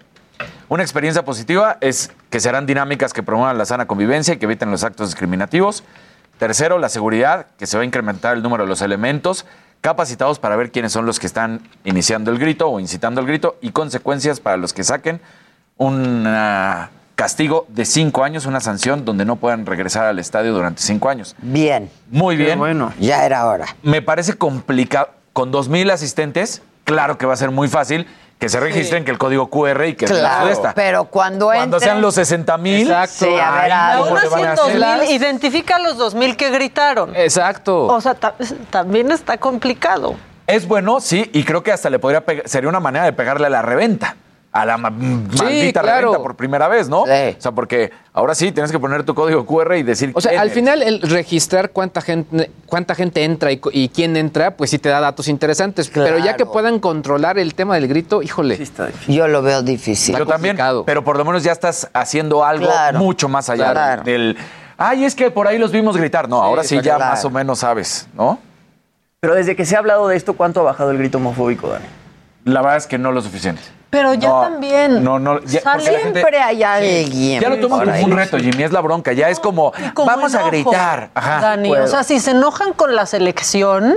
[0.69, 4.71] Una experiencia positiva es que serán dinámicas que promuevan la sana convivencia y que eviten
[4.71, 5.85] los actos discriminativos.
[6.39, 9.45] Tercero, la seguridad, que se va a incrementar el número de los elementos
[9.81, 13.57] capacitados para ver quiénes son los que están iniciando el grito o incitando el grito
[13.61, 15.21] y consecuencias para los que saquen
[15.77, 20.83] un ah, castigo de cinco años, una sanción donde no puedan regresar al estadio durante
[20.83, 21.35] cinco años.
[21.41, 21.91] Bien.
[22.11, 22.59] Muy bien.
[22.59, 22.93] bueno.
[23.01, 23.77] Ya era hora.
[23.83, 25.09] Me parece complicado.
[25.33, 26.61] Con 2.000 asistentes,
[26.91, 28.07] claro que va a ser muy fácil
[28.39, 30.73] que se registren, que el código QR y que Claro, esta.
[30.73, 34.55] pero cuando Cuando entren- sean los 60 mil, Sí, a ver, a- Aún así, en
[34.55, 37.15] 2000, identifica a los 2000 que gritaron.
[37.15, 37.85] Exacto.
[37.87, 38.35] O sea, ta-
[38.71, 40.15] también está complicado.
[40.47, 43.47] Es bueno, sí, y creo que hasta le podría pegar, sería una manera de pegarle
[43.47, 44.17] a la reventa.
[44.53, 46.09] A la ma- maldita claro.
[46.09, 47.03] reventa por primera vez, ¿no?
[47.03, 50.11] O sea, porque ahora sí tienes que poner tu código QR y decir.
[50.13, 50.55] O sea, quién al eres.
[50.55, 54.99] final el registrar cuánta gente, cuánta gente entra y, quién entra, pues sí te da
[54.99, 55.89] datos interesantes.
[55.95, 58.59] Pero ya que puedan controlar el tema del grito, híjole.
[59.07, 60.17] Yo lo veo difícil.
[60.17, 62.99] Yo también, pero por lo menos ya estás haciendo algo Claro.
[62.99, 64.03] mucho más allá Claro.
[64.03, 64.37] del.
[64.77, 66.29] Ay, es que por ahí los vimos gritar.
[66.29, 67.05] No, ahora sí ya claro.
[67.13, 68.41] más o menos sabes, ¿no?
[69.21, 71.85] Pero desde que se ha hablado de esto, ¿cuánto ha bajado el grito homofóbico, Dani?
[72.47, 73.63] La verdad es que no lo suficiente.
[73.91, 75.03] Pero ya No, también.
[75.03, 77.41] No, no, ya, la gente- Siempre hay alguien.
[77.41, 78.05] Ya lo toman como ahí.
[78.05, 79.13] un reto, Jimmy, es la bronca.
[79.13, 81.11] Ya es como, como vamos a gritar.
[81.13, 81.41] Ajá.
[81.41, 81.85] Dani, Puedo.
[81.85, 83.97] o sea, si se enojan con la selección,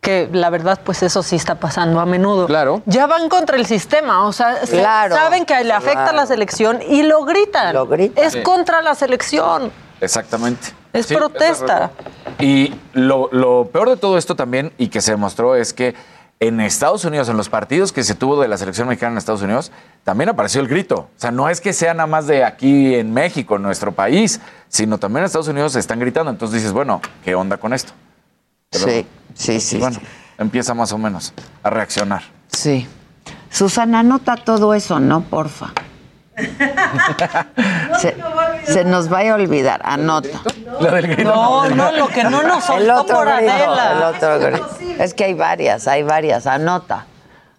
[0.00, 2.46] que la verdad, pues eso sí está pasando a menudo.
[2.46, 2.82] Claro.
[2.86, 6.80] Ya van contra el sistema, o sea, Claro, saben que le afecta a la selección
[6.88, 7.74] y lo gritan.
[7.74, 8.24] Lo gritan.
[8.24, 8.42] Es Sí.
[8.42, 9.70] contra la selección.
[10.00, 10.68] Exactamente.
[10.92, 11.90] Es Sí, protesta.
[12.40, 15.94] Y lo, lo peor de todo esto también, y que se demostró, es que
[16.42, 19.42] en Estados Unidos, en los partidos que se tuvo de la selección mexicana en Estados
[19.42, 19.70] Unidos,
[20.02, 20.96] también apareció el grito.
[20.96, 24.40] O sea, no es que sea nada más de aquí en México, en nuestro país,
[24.68, 26.32] sino también en Estados Unidos se están gritando.
[26.32, 27.92] Entonces dices, bueno, ¿qué onda con esto?
[28.70, 29.78] Pero, Sí, sí, sí.
[29.78, 30.00] bueno,
[30.36, 31.32] empieza más o menos
[31.62, 32.22] a reaccionar.
[32.48, 32.88] Sí.
[33.48, 35.20] Susana, anota todo eso, ¿no?
[35.22, 35.72] Porfa.
[38.00, 38.16] se,
[38.64, 39.80] se nos vaya a olvidar.
[39.84, 40.28] Anota.
[40.80, 41.30] Lo del grito.
[41.34, 43.92] No, no, lo que no nos El soltó otro por grito, Adela.
[43.92, 44.68] el otro grito.
[44.98, 46.46] Es que hay varias, hay varias.
[46.46, 47.06] Anota.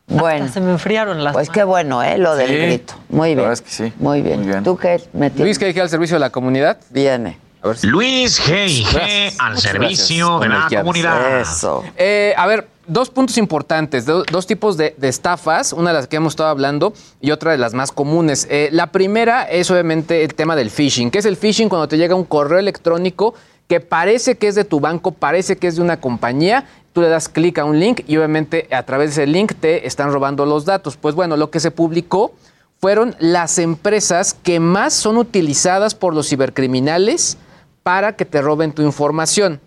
[0.08, 0.48] Bueno.
[0.50, 2.18] Se me enfriaron las Pues qué bueno, ¿eh?
[2.18, 2.94] Lo del Sí, grito.
[3.10, 3.38] Muy bien.
[3.38, 3.94] la verdad es que sí.
[4.00, 4.64] Muy bien.
[4.64, 5.46] ¿Tú qué metió?
[5.46, 6.78] Luis, que dije al servicio de la comunidad.
[6.90, 7.40] Viene.
[7.64, 8.84] A ver si- Luis G.
[8.92, 9.40] Gracias.
[9.40, 10.70] al Muchas servicio gracias.
[10.70, 11.40] de la comunidad.
[11.40, 11.84] Eso.
[11.96, 16.08] Eh, a ver, dos puntos importantes, do- dos tipos de, de estafas, una de las
[16.08, 18.48] que hemos estado hablando y otra de las más comunes.
[18.50, 21.12] Eh, la primera es obviamente el tema del phishing.
[21.12, 21.70] ¿Qué es el phishing?
[21.70, 23.34] Cuando te llega un correo electrónico
[23.68, 27.10] que parece que es de tu banco, parece que es de una compañía, tú le
[27.10, 30.46] das clic a un link y obviamente a través de ese link te están robando
[30.46, 30.98] los datos.
[30.98, 32.34] Pues bueno, lo que se publicó
[32.80, 37.38] fueron las empresas que más son utilizadas por los cibercriminales
[37.82, 39.62] para que te roben tu información.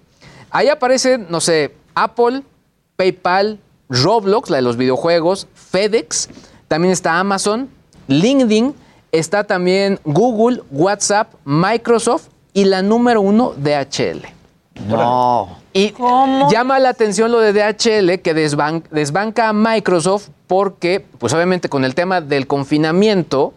[0.51, 2.43] Ahí aparecen, no sé, Apple,
[2.97, 6.29] PayPal, Roblox, la de los videojuegos, FedEx,
[6.69, 7.69] también está Amazon,
[8.09, 8.75] LinkedIn,
[9.13, 14.23] está también Google, WhatsApp, Microsoft y la número uno, DHL.
[14.89, 15.59] No.
[15.73, 15.93] Y
[16.51, 21.85] llama la atención lo de DHL que desban- desbanca a Microsoft porque, pues obviamente con
[21.85, 23.53] el tema del confinamiento,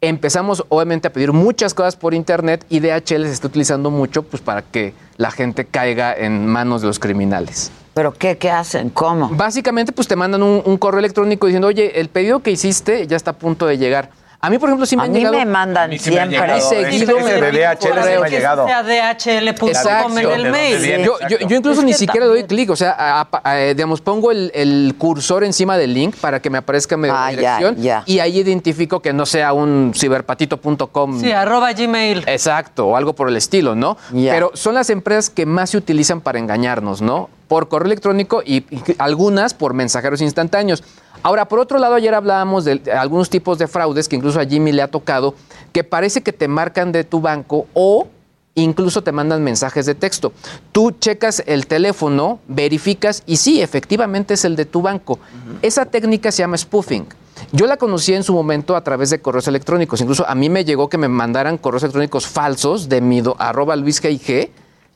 [0.00, 4.42] empezamos obviamente a pedir muchas cosas por internet y DHL se está utilizando mucho pues
[4.42, 7.70] para que la gente caiga en manos de los criminales.
[7.96, 8.90] ¿Pero qué, qué hacen?
[8.90, 9.30] ¿Cómo?
[9.32, 13.16] Básicamente pues te mandan un, un correo electrónico diciendo, oye, el pedido que hiciste ya
[13.16, 14.10] está a punto de llegar.
[14.38, 15.38] A mí, por ejemplo, sí me A han mí llegado...
[15.38, 16.52] me mandan sí me han siempre.
[16.52, 16.68] llegado.
[16.68, 18.66] seguido Ese me de DHL sí me ha llegado.
[18.66, 20.18] DHL.com Exacto.
[20.20, 21.04] en el mail.
[21.06, 23.74] Yo, yo- yo incluso Es ni siquiera doy clic, o sea, a- a- a- eh,
[23.74, 27.56] digamos, pongo el, el cursor encima del link para que me aparezca mi Ah, ya,
[27.56, 28.02] dirección ya.
[28.04, 31.18] y ahí identifico que no sea un ciberpatito.com.
[31.18, 32.24] Sí, arroba Gmail.
[32.26, 33.96] Exacto, o algo por el estilo, ¿no?
[34.12, 34.32] Ya.
[34.32, 37.30] Pero son las empresas que más se utilizan para engañarnos, ¿no?
[37.48, 40.82] Por correo electrónico y, y algunas por mensajeros instantáneos.
[41.22, 44.44] Ahora, por otro lado, ayer hablábamos de, de algunos tipos de fraudes que incluso a
[44.44, 45.34] Jimmy le ha tocado,
[45.72, 48.08] que parece que te marcan de tu banco o
[48.54, 50.32] incluso te mandan mensajes de texto.
[50.72, 55.18] Tú checas el teléfono, verificas y sí, efectivamente es el de tu banco.
[55.62, 57.06] Esa técnica se llama spoofing.
[57.52, 60.00] Yo la conocí en su momento a través de correos electrónicos.
[60.00, 63.76] Incluso a mí me llegó que me mandaran correos electrónicos falsos de mi do- arroba
[63.76, 64.50] Luis G.I.G.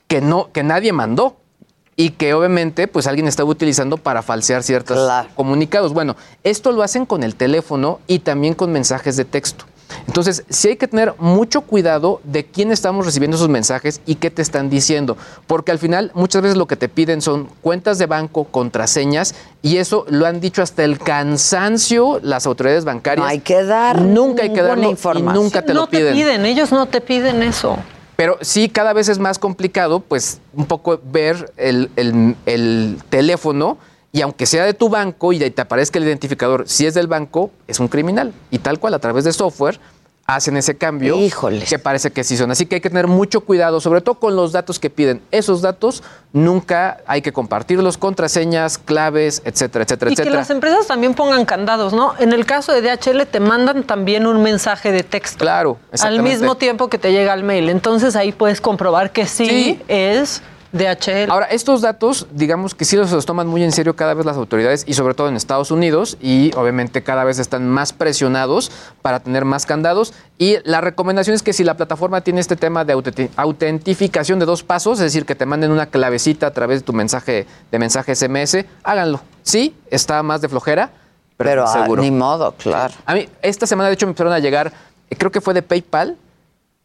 [0.08, 1.36] que no, que nadie mandó.
[2.00, 4.98] Y que obviamente pues alguien estaba utilizando para falsear ciertos
[5.34, 5.92] comunicados.
[5.92, 9.66] Bueno, esto lo hacen con el teléfono y también con mensajes de texto.
[10.06, 14.30] Entonces, sí hay que tener mucho cuidado de quién estamos recibiendo esos mensajes y qué
[14.30, 18.06] te están diciendo, porque al final muchas veces lo que te piden son cuentas de
[18.06, 23.26] banco, contraseñas, y eso lo han dicho hasta el cansancio las autoridades bancarias.
[23.26, 25.34] No hay que dar nunca hay que darlo y información.
[25.34, 27.76] nunca te no lo te piden, ellos no te piden eso.
[28.20, 33.78] Pero sí, cada vez es más complicado, pues, un poco ver el, el- el teléfono
[34.12, 37.50] y aunque sea de tu banco y te aparezca el identificador, si es del banco,
[37.66, 38.34] es un criminal.
[38.50, 39.80] Y tal cual, a través de software,
[40.34, 41.16] hacen ese cambio
[41.68, 42.50] que parece que sí son.
[42.50, 45.20] Así que hay que tener mucho cuidado, sobre todo con los datos que piden.
[45.30, 46.02] Esos datos
[46.32, 50.40] nunca hay que compartirlos, contraseñas, claves, etcétera, etcétera, Y que etcétera.
[50.40, 52.14] las empresas también pongan candados, ¿no?
[52.18, 55.38] En el caso de DHL te mandan también un mensaje de texto.
[55.38, 57.68] Claro, Al mismo tiempo que te llega el mail.
[57.68, 59.80] Entonces ahí puedes comprobar que sí, Sí.
[59.88, 61.30] es DHL.
[61.30, 64.36] Ahora, estos datos, digamos que sí los, los toman muy en serio cada vez las
[64.36, 68.70] autoridades y sobre todo en Estados Unidos y obviamente cada vez están más presionados
[69.02, 72.84] para tener más candados y la recomendación es que si la plataforma tiene este tema
[72.84, 76.80] de autenti- autentificación de dos pasos, es decir, que te manden una clavecita a través
[76.80, 79.20] de tu mensaje de mensaje SMS, háganlo.
[79.42, 80.90] Sí, está más de flojera,
[81.36, 82.02] pero, Pero, ah, seguro.
[82.02, 82.94] ni modo, claro.
[83.06, 84.72] A mí esta semana de hecho me empezaron a llegar,
[85.18, 86.16] creo que fue de PayPal,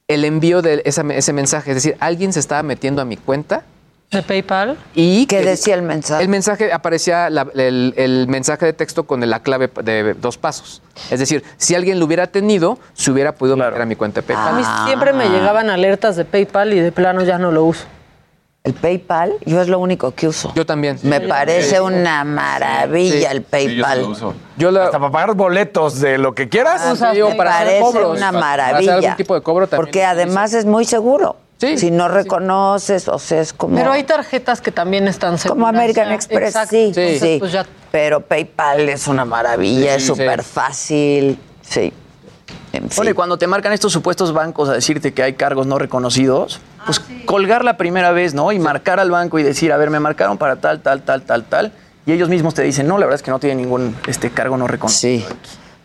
[0.08, 3.64] el envío de esa- ese mensaje, es decir, alguien se estaba metiendo a mi cuenta
[4.16, 4.78] ¿De PayPal?
[4.94, 6.24] y ¿Qué que- decía el mensaje?
[6.24, 10.82] El mensaje aparecía la- el, el mensaje de texto con la clave de dos pasos.
[11.12, 14.34] Es decir, si alguien lo hubiera tenido, se hubiera podido meter a mi cuenta de
[14.34, 14.56] A PayPal.
[14.56, 17.86] mí siempre me llegaban alertas de PayPal y de plano ya no lo uso.
[18.64, 20.52] El PayPal, yo es lo único que uso.
[20.56, 20.98] Yo también.
[21.04, 24.08] Me parece una maravilla el PayPal.
[24.58, 26.82] Yo lo- Hasta para pagar boletos de lo que quieras.
[26.84, 28.40] Ah, me para hacer parece cobros, una para hacer
[28.86, 28.94] maravilla.
[28.96, 31.36] algún tipo de cobro también Porque además es muy seguro.
[31.58, 33.76] Si no reconoces, o sea, es como...
[33.76, 35.56] Pero hay tarjetas que también están seguras.
[35.56, 36.12] Como American.
[36.12, 36.70] Express, Exacto.
[36.72, 37.38] sí, Entonces, sí.
[37.40, 40.08] pues ya Pero PayPal es una maravilla, Sí, es sí.
[40.08, 41.40] súper fácil.
[41.62, 41.94] Sí.
[42.74, 42.92] En fin.
[42.98, 46.60] Bueno, y cuando te marcan estos supuestos bancos a decirte que hay cargos no reconocidos,
[46.86, 48.52] pues colgar la primera vez, ¿no?
[48.52, 51.46] Y marcar al banco y decir, a ver, me marcaron para tal, tal, tal, tal,
[51.46, 51.72] tal.
[52.06, 54.58] Y ellos mismos te dicen, no, la verdad es que no tiene ningún este cargo
[54.58, 55.28] no reconocido.
[55.30, 55.36] Sí.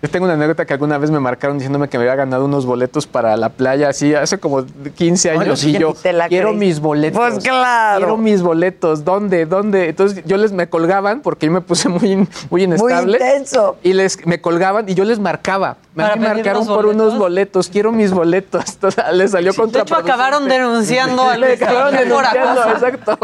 [0.02, 2.64] Yo tengo una anécdota que alguna vez me marcaron diciéndome que me había ganado unos
[2.64, 5.62] boletos para la playa, así hace como 15 años.
[5.62, 6.66] Oye, y yo, ¿y te la quiero creíste?
[6.66, 7.20] mis boletos.
[7.20, 7.98] Pues claro.
[7.98, 9.04] Quiero mis boletos.
[9.04, 9.44] ¿Dónde?
[9.44, 9.90] ¿Dónde?
[9.90, 13.18] Entonces yo les me colgaban porque yo me puse muy, muy inestable.
[13.18, 13.76] intenso.
[13.82, 15.76] Y les, me colgaban y yo les marcaba.
[15.94, 17.68] Me ¿Para pedir marcaron por unos boletos.
[17.68, 18.64] Quiero mis boletos.
[18.72, 23.18] Entonces, les salió De hecho, acabaron denunciando al acabaron denunciando, exacto.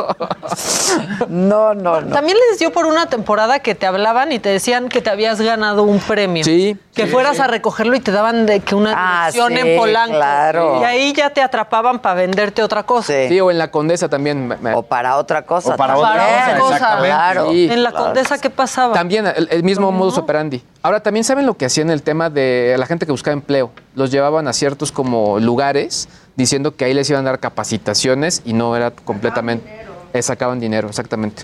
[1.28, 2.12] No, no, no.
[2.12, 5.40] También les dio por una temporada que te hablaban y te decían que te habías
[5.40, 6.44] ganado un premio.
[6.44, 6.65] Sí.
[6.94, 7.42] Que sí, fueras sí.
[7.42, 10.14] a recogerlo y te daban de que una Ah, dirección en Polanco.
[10.16, 10.80] claro.
[10.80, 13.12] Y ahí ya te atrapaban para venderte otra cosa.
[13.28, 14.48] Sí, o en la Condesa también.
[14.48, 15.74] me- me- O para otra cosa.
[15.74, 16.12] O para también.
[16.12, 17.08] otra cosa, exactamente.
[17.08, 17.50] Claro.
[17.50, 17.68] Sí.
[17.70, 18.04] En la claro.
[18.06, 18.94] Condesa, ¿qué pasaba?
[18.94, 20.62] También el, el mismo modus operandi.
[20.82, 23.70] Ahora, también saben lo que hacían el tema de la gente que buscaba empleo.
[23.94, 28.52] Los llevaban a ciertos como lugares diciendo que ahí les iban a dar capacitaciones y
[28.52, 29.84] no era completamente...
[30.12, 31.42] Eh, sacaban dinero, exactamente.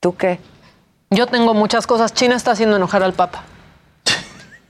[0.00, 0.38] ¿Tú qué?
[1.10, 2.12] Yo tengo muchas cosas.
[2.14, 3.44] China está haciendo enojar al Papa.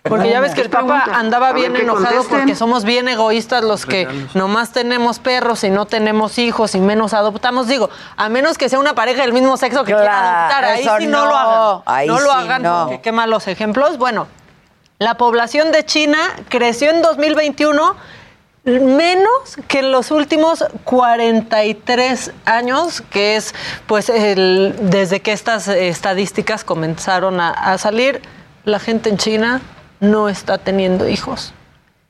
[0.02, 2.38] Porque ya ves que el Papa andaba ver bien enojado contesten.
[2.38, 7.14] porque somos bien egoístas los que nomás tenemos perros y no tenemos hijos y menos
[7.14, 7.68] adoptamos.
[7.68, 10.64] Digo, a menos que sea una pareja del mismo sexo que quiera adoptar.
[10.64, 11.26] Ahí sí no, no.
[11.26, 11.82] lo hagan.
[11.86, 12.86] Ahí no lo sí hagan no.
[12.86, 13.96] porque qué malos ejemplos.
[13.96, 14.26] Bueno,
[14.98, 17.94] la población de China creció en 2021
[18.64, 23.54] menos que en los últimos 43 años, que es
[23.86, 28.20] pues el, desde que estas estadísticas comenzaron a, a salir,
[28.64, 29.60] la gente en China
[30.02, 31.54] no está teniendo hijos.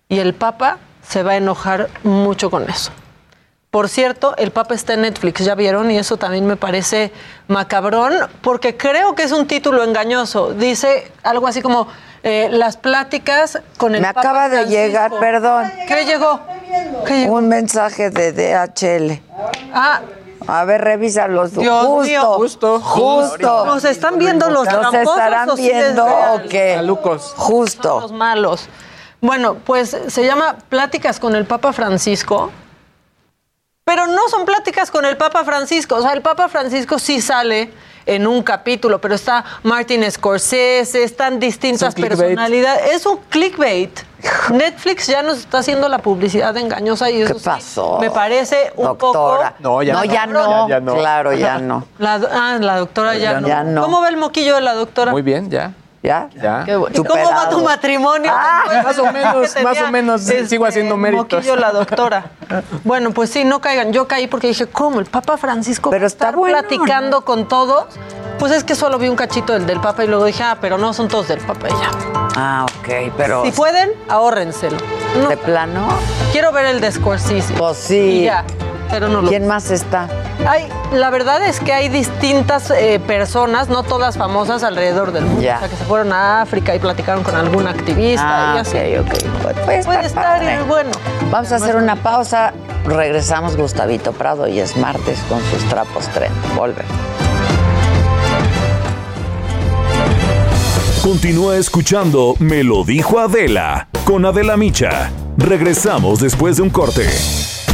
[0.09, 2.91] Y el Papa se va a enojar mucho con eso.
[3.71, 7.13] Por cierto, el Papa está en Netflix, ya vieron, y eso también me parece
[7.49, 8.13] macabrón,
[8.43, 10.53] porque creo que es un título engañoso.
[10.53, 11.87] Dice algo así como
[12.23, 14.83] eh, las pláticas con el Me Papa acaba de Francisco".
[14.83, 15.73] llegar, perdón.
[15.87, 16.41] ¿Qué llegó?
[17.29, 19.23] Un mensaje de DHL.
[19.73, 20.01] Ah,
[20.47, 21.53] A ver, revísalos.
[21.53, 22.23] Dios justo, mío.
[22.35, 23.67] justo, justo.
[23.67, 26.81] Nos están viendo los ¿Nos estarán o sí es viendo o qué?
[27.37, 28.01] Justo.
[28.01, 28.69] Los malos.
[29.21, 32.51] Bueno, pues se llama Pláticas con el Papa Francisco.
[33.85, 35.97] Pero no son pláticas con el Papa Francisco.
[35.97, 37.73] O sea, el Papa Francisco sí sale
[38.07, 42.93] en un capítulo, pero está Martin Scorsese, están distintas Es personalidades.
[42.93, 43.91] Es un clickbait.
[44.53, 47.99] Netflix ya nos está haciendo la publicidad engañosa y eso ¿Qué sí pasó?
[48.01, 49.51] me parece un Doctora.
[49.55, 49.63] poco...
[49.63, 50.05] No, ya no, no.
[50.07, 50.69] ya no.
[50.69, 50.95] Ya- ya no.
[50.95, 51.87] Claro, ya no.
[51.99, 53.73] La, ah, la doctora ya, Ya no.
[53.73, 53.83] no.
[53.83, 55.11] ¿Cómo va el moquillo de la doctora?
[55.11, 55.73] Muy bien, ya.
[56.03, 56.29] ¿Ya?
[56.35, 56.63] Ya.
[56.65, 56.97] Qué bueno.
[56.99, 58.33] ¿Y cómo va tu matrimonio?
[58.35, 61.33] Ah, más o menos, más o menos, sigo haciendo méritos.
[61.33, 62.25] Moquillo la doctora.
[62.83, 63.93] Bueno, pues sí, no caigan.
[63.93, 64.99] Yo caí porque dije, ¿cómo?
[64.99, 67.87] El Papa Francisco Pero está estar bueno, platicando con todos.
[68.39, 70.77] Pues es que solo vi un cachito del del Papa y luego dije, ah, pero
[70.77, 71.91] no son todos del Papa y ya.
[72.37, 73.45] Ah, ok, pero.
[73.45, 74.79] Si pueden, ahórrenselo.
[75.21, 75.87] No, ¿De plano?
[76.33, 77.55] quiero ver el de Scorsese.
[77.55, 77.97] Pues sí.
[77.97, 78.45] Y ya,
[78.93, 80.07] pero no lo ¿Quién más está?
[80.47, 85.41] hay, la verdad es que hay distintas eh, personas, no todas famosas alrededor del mundo.
[85.43, 85.57] Ya.
[85.57, 88.77] O sea, que se fueron a África y platicaron con algún activista y Ah, así.
[88.97, 89.57] ok, ok.
[89.65, 90.55] Pues, Puede estar y padre.
[90.61, 90.91] es bueno.
[91.31, 92.53] Vamos a hacer una pausa.
[92.85, 96.31] Regresamos Gustavito Prado y es martes con sus trapos tren.
[96.57, 96.83] Volve.
[101.03, 105.11] Continúa escuchando Me lo dijo Adela con Adela Micha.
[105.37, 107.09] Regresamos después de un corte.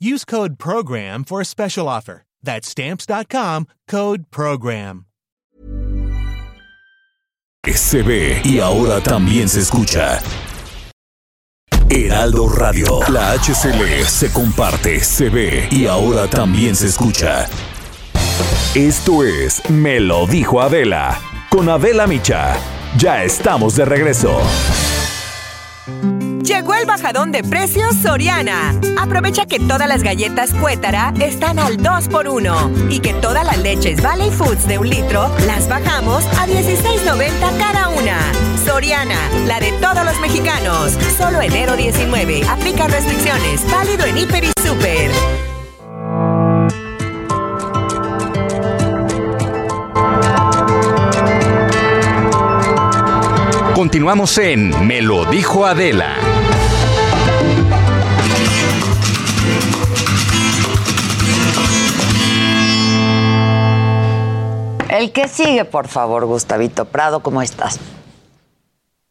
[0.00, 2.22] Use code PROGRAM for a special offer.
[2.42, 5.04] That's stamps.com, code PROGRAM.
[7.74, 10.18] Se ve y ahora también se escucha.
[11.90, 17.46] Heraldo Radio, la HCL se comparte, se ve y ahora también se escucha.
[18.74, 21.20] Esto es Me lo dijo Adela
[21.50, 22.56] con Adela Micha.
[22.96, 24.40] Ya estamos de regreso.
[26.42, 28.74] Llegó el bajadón de precios Soriana.
[28.98, 34.30] Aprovecha que todas las galletas Cuétara están al 2x1 y que todas las leches Valley
[34.30, 38.18] Foods de un litro las bajamos a 16.90 cada una.
[38.64, 40.92] Soriana, la de todos los mexicanos.
[41.18, 42.42] Solo enero 19.
[42.48, 43.70] Aplica restricciones.
[43.70, 45.10] Válido en Hiper y Super.
[53.74, 56.29] Continuamos en Me lo dijo Adela.
[65.00, 67.80] El que sigue, por favor, Gustavito Prado, ¿cómo estás?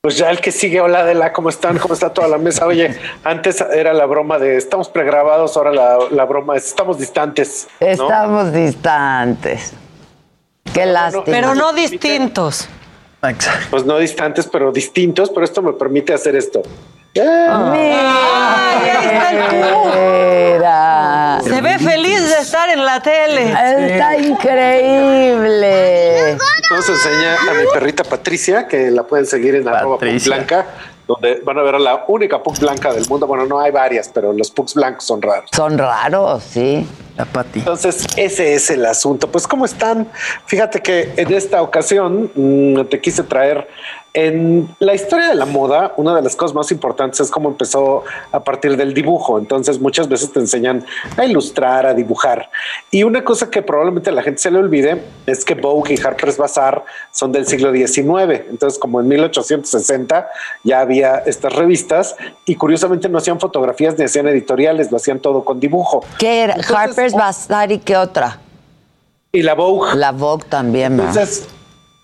[0.01, 1.79] Pues ya el que sigue, hola Adela, ¿cómo están?
[1.79, 2.67] ¿Cómo está toda la mesa?
[2.67, 7.67] Oye, antes era la broma de estamos pregrabados, ahora la, la broma es estamos distantes.
[7.81, 7.87] ¿no?
[7.87, 9.73] Estamos distantes.
[10.75, 11.23] Qué lástima.
[11.25, 12.69] Pero no distintos.
[13.71, 16.61] Pues no distantes, pero distintos, pero esto me permite hacer esto.
[17.15, 18.59] Mira.
[21.43, 23.51] Se ve feliz de estar en la tele.
[23.93, 25.57] Está increíble.
[26.69, 30.67] Nos enseña a mi perrita Patricia, que la pueden seguir en arroba Pug blanca,
[31.07, 33.25] donde van a ver a la única Pug blanca del mundo.
[33.25, 35.49] Bueno, no hay varias, pero los Pugs blancos son raros.
[35.51, 36.87] Son raros, sí.
[37.17, 37.59] La Pati.
[37.59, 39.29] Entonces, ese es el asunto.
[39.29, 40.07] Pues, ¿cómo están?
[40.45, 43.67] Fíjate que en esta ocasión mm, te quise traer
[44.13, 48.03] en la historia de la moda, una de las cosas más importantes es cómo empezó
[48.31, 49.37] a partir del dibujo.
[49.37, 50.85] Entonces, muchas veces te enseñan
[51.15, 52.49] a ilustrar, a dibujar.
[52.89, 55.99] Y una cosa que probablemente a la gente se le olvide es que Vogue y
[55.99, 58.41] Harper's Bazaar son del siglo XIX.
[58.49, 60.27] Entonces, como en 1860
[60.63, 65.43] ya había estas revistas y curiosamente no hacían fotografías ni hacían editoriales, lo hacían todo
[65.45, 66.03] con dibujo.
[66.17, 66.55] ¿Qué era?
[66.55, 68.39] Entonces, Harper's Bazaar y qué otra?
[69.31, 69.95] Y la Vogue.
[69.95, 70.93] La Vogue también.
[70.93, 71.47] Entonces,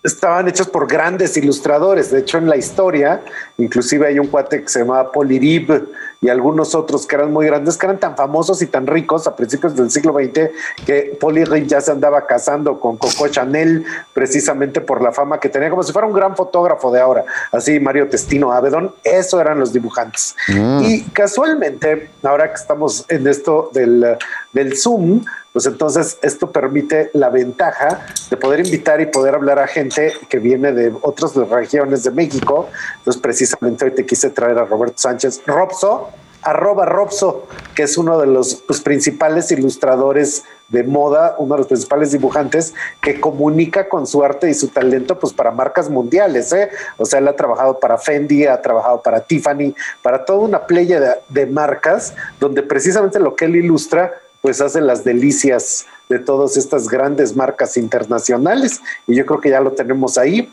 [0.06, 2.10] estaban hechos por grandes ilustradores.
[2.10, 3.20] De hecho, en la historia,
[3.58, 5.86] inclusive hay un cuate que se llama Polirib,
[6.20, 9.36] y algunos otros que eran muy grandes, que eran tan famosos y tan ricos a
[9.36, 10.50] principios del siglo XX
[10.84, 13.84] que Paul Irving ya se andaba casando con Coco Chanel
[14.14, 17.78] precisamente por la fama que tenía, como si fuera un gran fotógrafo de ahora, así
[17.80, 20.34] Mario Testino Avedon, eso eran los dibujantes.
[20.48, 24.16] Y casualmente, ahora que estamos en esto del,
[24.52, 25.22] del Zoom,
[25.56, 30.38] pues entonces esto permite la ventaja de poder invitar y poder hablar a gente que
[30.38, 32.68] viene de otras regiones de México.
[32.98, 36.10] Entonces precisamente hoy te quise traer a Roberto Sánchez Robso,
[36.42, 41.68] arroba Robso, que es uno de los pues, principales ilustradores de moda, uno de los
[41.68, 46.68] principales dibujantes que comunica con su arte y su talento pues para marcas mundiales, ¿eh?
[46.98, 51.00] O sea, él ha trabajado para Fendi, ha trabajado para Tiffany, para toda una playa
[51.00, 54.12] de, de marcas donde precisamente lo que él ilustra
[54.46, 59.58] pues hace las delicias de todas estas grandes marcas internacionales y yo creo que ya
[59.60, 60.48] lo tenemos ahí.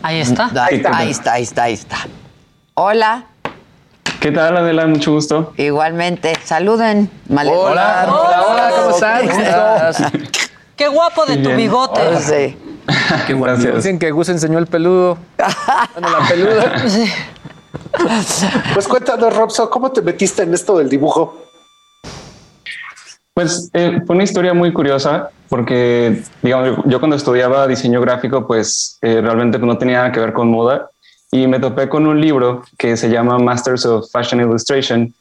[0.00, 0.48] Ahí está.
[0.64, 1.96] Ahí está, ahí está, ahí está, ahí está.
[2.74, 3.26] Hola.
[4.20, 4.86] ¿Qué tal, Adela?
[4.86, 5.52] Mucho gusto.
[5.56, 6.34] Igualmente.
[6.44, 7.10] Saluden.
[7.28, 10.12] Male- Hola, hola, hola, ¿cómo estás?
[10.76, 11.56] Qué guapo de tu bien.
[11.56, 12.00] bigote.
[12.20, 12.56] Sí.
[13.26, 13.74] Qué Gracias.
[13.74, 15.18] Dicen que Gus enseñó el peludo.
[15.94, 16.74] Bueno, la peluda.
[18.72, 21.42] Pues cuéntanos, Robso, ¿cómo te metiste en esto del dibujo?
[23.34, 28.98] Pues eh, fue una historia muy curiosa porque, digamos, yo, cuando estudiaba diseño gráfico, pues
[29.02, 30.90] eh, realmente no tenía nada que ver con moda
[31.30, 35.14] y me topé con un libro que se llama Masters of Fashion Illustration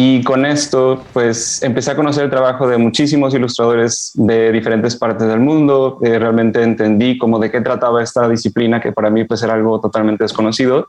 [0.00, 5.26] y con esto, pues empecé a conocer el trabajo de muchísimos ilustradores de diferentes partes
[5.26, 5.98] del mundo.
[6.02, 9.80] Eh, realmente entendí como de qué trataba esta disciplina que para mí pues era algo
[9.80, 10.86] totalmente desconocido.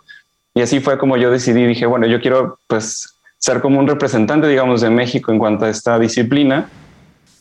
[0.53, 4.47] Y así fue como yo decidí, dije, bueno, yo quiero pues ser como un representante,
[4.47, 6.69] digamos, de México en cuanto a esta disciplina.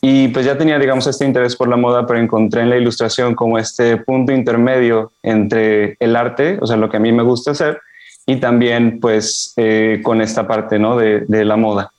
[0.00, 3.34] Y pues ya tenía, digamos, este interés por la moda, pero encontré en la ilustración
[3.34, 7.50] como este punto intermedio entre el arte, o sea, lo que a mí me gusta
[7.50, 7.80] hacer,
[8.24, 10.96] y también pues eh, con esta parte, ¿no?
[10.96, 11.92] De, de la moda.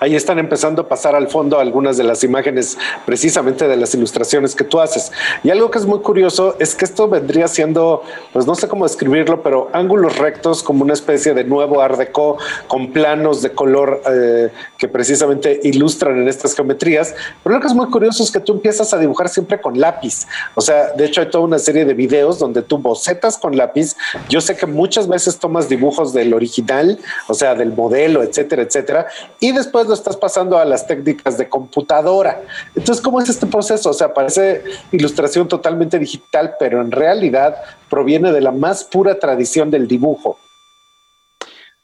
[0.00, 4.54] Ahí están empezando a pasar al fondo algunas de las imágenes precisamente de las ilustraciones
[4.54, 5.10] que tú haces.
[5.42, 8.84] Y algo que es muy curioso es que esto vendría siendo, pues no sé cómo
[8.84, 12.38] describirlo, pero ángulos rectos como una especie de nuevo art deco
[12.68, 17.14] con planos de color eh, que precisamente ilustran en estas geometrías.
[17.42, 20.26] Pero lo que es muy curioso es que tú empiezas a dibujar siempre con lápiz.
[20.54, 23.96] O sea, de hecho hay toda una serie de videos donde tú bocetas con lápiz.
[24.28, 29.08] Yo sé que muchas veces tomas dibujos del original, o sea, del modelo, etcétera, etcétera.
[29.40, 32.42] Y después estás pasando a las técnicas de computadora.
[32.74, 33.90] Entonces, ¿cómo es este proceso?
[33.90, 34.62] O sea, parece
[34.92, 37.56] ilustración totalmente digital, pero en realidad
[37.88, 40.38] proviene de la más pura tradición del dibujo.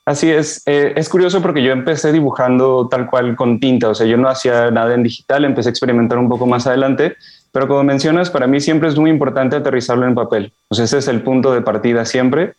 [0.07, 4.07] Así es, eh, es curioso porque yo empecé dibujando tal cual con tinta, o sea,
[4.07, 7.17] yo no hacía nada en digital, empecé a experimentar un poco más adelante,
[7.53, 10.99] pero como mencionas, para mí siempre es muy importante aterrizarlo en papel, o sea, ese
[10.99, 12.53] es el punto de partida siempre,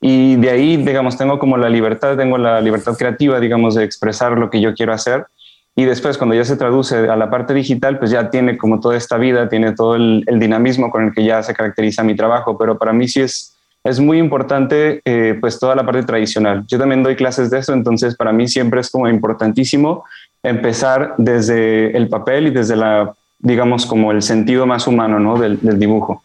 [0.00, 4.38] y de ahí, digamos, tengo como la libertad, tengo la libertad creativa, digamos, de expresar
[4.38, 5.26] lo que yo quiero hacer,
[5.76, 8.96] y después cuando ya se traduce a la parte digital, pues ya tiene como toda
[8.96, 12.58] esta vida, tiene todo el, el dinamismo con el que ya se caracteriza mi trabajo,
[12.58, 16.64] pero para mí sí es es muy importante eh, pues toda la parte tradicional.
[16.66, 20.04] Yo también doy clases de eso, entonces para mí siempre es como importantísimo
[20.42, 25.38] empezar desde el papel y desde la, digamos, como el sentido más humano ¿no?
[25.38, 26.22] del, del dibujo.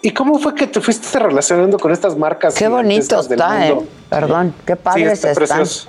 [0.00, 2.54] ¿Y cómo fue que te fuiste relacionando con estas marcas?
[2.54, 3.78] Qué bonito del está, ¿eh?
[4.08, 5.46] Perdón, qué Sí, padres está están.
[5.58, 5.88] precioso.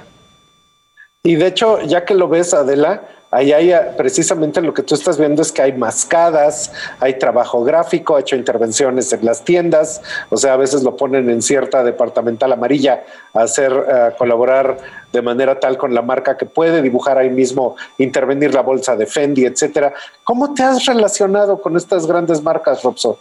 [1.24, 4.96] Y de hecho, ya que lo ves, Adela, ahí hay ah, precisamente lo que tú
[4.96, 10.02] estás viendo es que hay mascadas, hay trabajo gráfico, ha hecho intervenciones en las tiendas,
[10.30, 13.04] o sea, a veces lo ponen en cierta departamental amarilla
[13.34, 14.78] a hacer, a colaborar
[15.12, 19.06] de manera tal con la marca que puede dibujar ahí mismo, intervenir la bolsa de
[19.06, 19.94] Fendi, etcétera.
[20.24, 23.20] ¿Cómo te has relacionado con estas grandes marcas, Robso?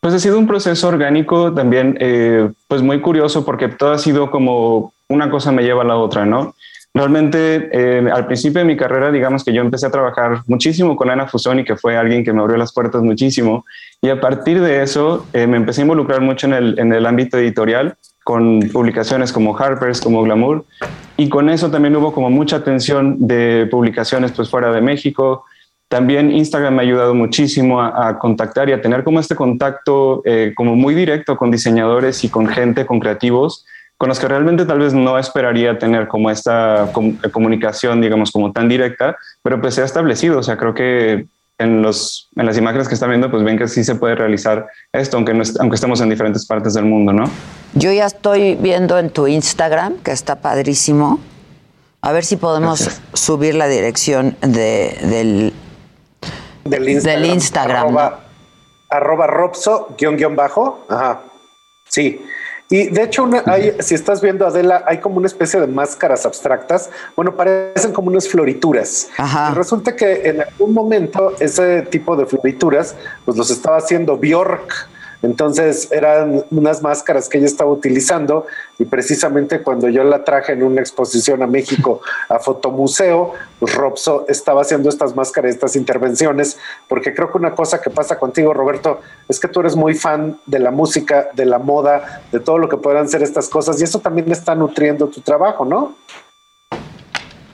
[0.00, 4.30] Pues ha sido un proceso orgánico también, eh, pues muy curioso porque todo ha sido
[4.30, 6.54] como una cosa me lleva a la otra, ¿no?
[6.94, 11.10] Realmente eh, al principio de mi carrera, digamos que yo empecé a trabajar muchísimo con
[11.10, 13.66] Ana Fusoni, que fue alguien que me abrió las puertas muchísimo,
[14.00, 17.04] y a partir de eso eh, me empecé a involucrar mucho en el, en el
[17.04, 20.64] ámbito editorial, con publicaciones como Harper's, como Glamour,
[21.16, 25.44] y con eso también hubo como mucha atención de publicaciones pues fuera de México,
[25.90, 30.22] también Instagram me ha ayudado muchísimo a, a contactar y a tener como este contacto
[30.24, 33.66] eh, como muy directo con diseñadores y con gente, con creativos,
[33.98, 38.52] con los que realmente tal vez no esperaría tener como esta com- comunicación, digamos, como
[38.52, 40.38] tan directa, pero pues se ha establecido.
[40.38, 41.26] O sea, creo que
[41.58, 44.68] en, los, en las imágenes que están viendo, pues ven que sí se puede realizar
[44.92, 47.24] esto, aunque, no est- aunque estemos en diferentes partes del mundo, ¿no?
[47.74, 51.18] Yo ya estoy viendo en tu Instagram, que está padrísimo.
[52.00, 53.02] A ver si podemos Gracias.
[53.12, 55.52] subir la dirección de, del,
[56.70, 57.22] Del Instagram.
[57.22, 58.20] Del Instagram, Arroba,
[58.88, 60.84] arroba Robso, guion, guion bajo.
[60.88, 61.20] Ajá.
[61.88, 62.24] Sí.
[62.72, 66.24] Y de hecho, una, hay, si estás viendo Adela, hay como una especie de máscaras
[66.24, 66.88] abstractas.
[67.16, 69.08] Bueno, parecen como unas florituras.
[69.18, 72.94] Y resulta que en algún momento ese tipo de florituras,
[73.24, 74.88] pues los estaba haciendo Bjork
[75.22, 78.46] entonces eran unas máscaras que ella estaba utilizando
[78.78, 84.24] y precisamente cuando yo la traje en una exposición a México a Fotomuseo, pues Robso
[84.28, 86.58] estaba haciendo estas máscaras, estas intervenciones,
[86.88, 90.40] porque creo que una cosa que pasa contigo, Roberto, es que tú eres muy fan
[90.46, 93.84] de la música, de la moda, de todo lo que puedan ser estas cosas y
[93.84, 95.94] eso también está nutriendo tu trabajo, ¿no?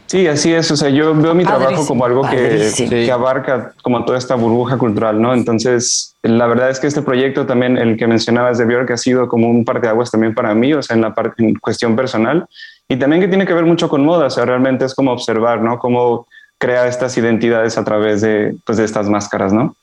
[0.06, 0.70] Sí, así es.
[0.70, 4.78] O sea, yo veo mi trabajo como algo que, que, abarca como toda esta burbuja
[4.78, 5.34] cultural, ¿no?
[5.34, 9.28] Entonces, la verdad es que este proyecto también, el que mencionabas de Björk, ha sido
[9.28, 11.96] como un par de aguas también para mí, o sea, en la parte, en cuestión
[11.96, 12.46] personal,
[12.88, 15.60] y también que tiene que ver mucho con moda, o sea, realmente es como observar,
[15.60, 15.78] ¿no?
[15.78, 16.28] Cómo
[16.58, 19.74] crea estas identidades a través de, pues, de estas máscaras, ¿no?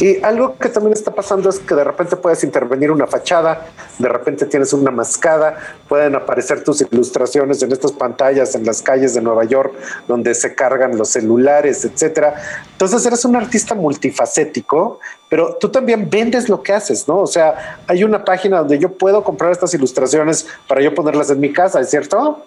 [0.00, 3.66] Y algo que también está pasando es que de repente puedes intervenir una fachada,
[3.98, 5.58] de repente tienes una mascada,
[5.88, 9.74] pueden aparecer tus ilustraciones en estas pantallas en las calles de Nueva York
[10.06, 12.34] donde se cargan los celulares, etcétera.
[12.72, 17.18] Entonces eres un artista multifacético, pero tú también vendes lo que haces, ¿no?
[17.18, 21.40] O sea, hay una página donde yo puedo comprar estas ilustraciones para yo ponerlas en
[21.40, 22.44] mi casa, ¿es cierto?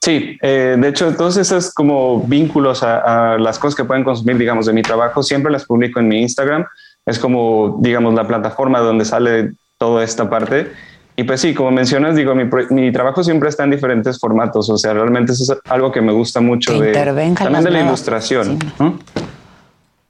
[0.00, 4.66] Sí, eh, de hecho, todos esos como vínculos a, las cosas que pueden consumir, digamos,
[4.66, 6.64] de mi trabajo, siempre las publico en mi Instagram.
[7.04, 10.72] Es como, digamos, la plataforma donde sale toda esta parte.
[11.16, 14.70] Y pues sí, como mencionas, digo, mi, trabajo siempre está en diferentes formatos.
[14.70, 18.58] O sea, realmente eso es algo que me gusta mucho de, también de la ilustración.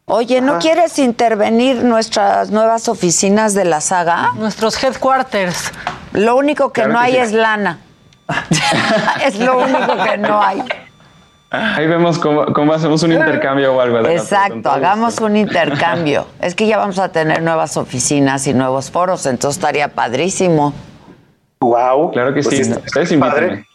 [0.05, 4.33] Oye, ¿no quieres intervenir nuestras nuevas oficinas de la saga?
[4.37, 5.73] Nuestros headquarters.
[6.13, 7.79] Lo único que no hay es lana.
[9.25, 10.63] es lo único que no hay.
[11.51, 14.07] Ahí vemos cómo, hacemos un intercambio o algo.
[14.07, 16.27] Exacto, hagamos un intercambio.
[16.41, 20.75] Es que ya vamos a tener nuevas oficinas y nuevos foros, entonces estaría padrísimo.
[21.61, 22.13] Wow.
[22.13, 22.73] Claro que pues sí.
[22.73, 23.68] Ustedes invítenme.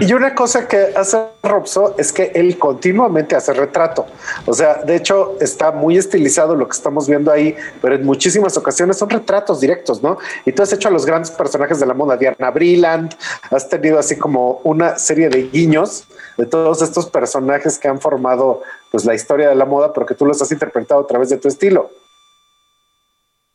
[0.00, 4.06] Y una cosa que hace Robso es que él continuamente hace retrato.
[4.46, 8.56] O sea, de hecho, está muy estilizado lo que estamos viendo ahí, pero en muchísimas
[8.56, 10.18] ocasiones son retratos directos, ¿no?
[10.46, 13.14] Y tú has hecho a los grandes personajes de la moda, Diana Brilland,
[13.50, 16.04] has tenido así como una serie de guiños
[16.38, 20.14] de todos estos personajes que han formado pues la historia de la moda, pero que
[20.14, 21.90] tú los has interpretado a través de tu estilo.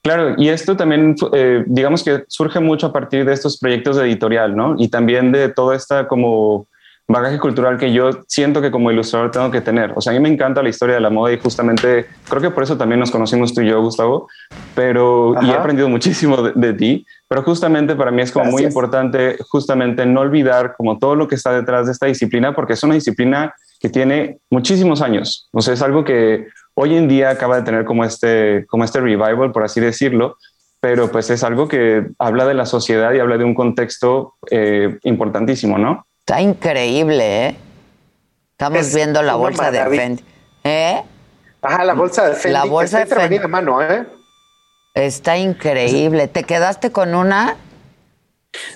[0.06, 4.04] Claro, y esto también, eh, digamos que surge mucho a partir de estos proyectos de
[4.04, 4.76] editorial, ¿no?
[4.78, 6.68] Y también de toda esta como
[7.08, 9.94] bagaje cultural que yo siento que como ilustrador tengo que tener.
[9.96, 12.52] O sea, a mí me encanta la historia de la moda y justamente creo que
[12.52, 14.28] por eso también nos conocimos tú y yo, Gustavo,
[14.76, 19.38] pero y he aprendido muchísimo de, ti, pero justamente para mí es como muy importante
[19.50, 22.94] justamente no olvidar como todo lo que está detrás de esta disciplina porque es una
[22.94, 25.50] disciplina que tiene muchísimos años.
[25.52, 26.46] O sea, es algo que
[26.76, 30.38] hoy en día acaba de tener como este, como este revival, por así decirlo,
[30.80, 35.00] pero pues es algo que habla de la sociedad y habla de un contexto eh,
[35.04, 36.06] importantísimo, ¿no?
[36.20, 37.56] Está increíble, ¿eh?
[38.52, 40.24] Estamos viendo la bolsa de Fendi.
[40.64, 41.02] ¿Eh?
[41.62, 42.54] Ajá, la bolsa de Fendi.
[42.54, 43.38] La bolsa de Fendi.
[43.38, 44.06] a mano, ¿eh?
[44.94, 46.28] Está increíble.
[46.28, 47.58] ¿Te quedaste con una?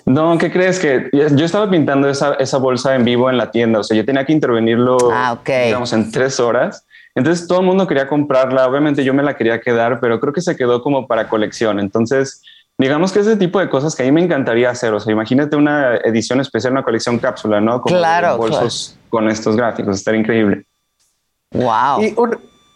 [0.05, 0.79] No, ¿qué crees?
[0.79, 3.79] Que yo estaba pintando esa, esa, bolsa en vivo en la tienda.
[3.79, 6.85] O sea, yo tenía que intervenirlo, ah, digamos, en tres horas.
[7.15, 10.41] Entonces todo el mundo quería comprarla, obviamente yo me la quería quedar, pero creo que
[10.41, 11.79] se quedó como para colección.
[11.79, 12.41] Entonces,
[12.77, 15.55] digamos que ese tipo de cosas que a mí me encantaría hacer, o sea, imagínate
[15.55, 17.81] una edición especial, una colección cápsula, ¿no?
[17.81, 20.65] Como claro, bolsos con estos gráficos, estaría increíble.
[21.51, 22.01] Wow.
[22.01, 22.15] Y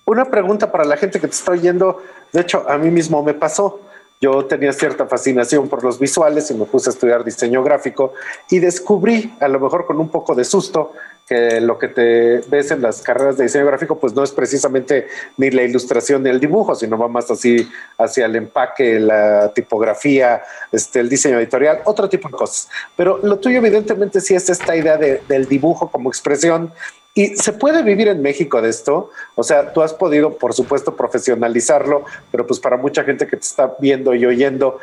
[0.05, 2.01] una pregunta para la gente que te está oyendo,
[2.33, 3.79] de hecho, a mí mismo me pasó.
[4.19, 8.13] Yo tenía cierta fascinación por los visuales y me puse a estudiar diseño gráfico
[8.49, 10.93] y descubrí, a lo mejor con un poco de susto,
[11.27, 15.07] que lo que te ves en las carreras de diseño gráfico pues no es precisamente
[15.37, 20.43] ni la ilustración ni el dibujo, sino va más así hacia el empaque, la tipografía,
[20.71, 22.69] este, el diseño editorial, otro tipo de cosas.
[22.95, 26.71] Pero lo tuyo evidentemente sí es esta idea del dibujo como expresión
[27.15, 29.11] y se puede vivir en México de esto.
[29.35, 33.43] O sea, tú has podido, por supuesto, profesionalizarlo, pero pues para mucha gente que te
[33.43, 34.79] está viendo y oyendo,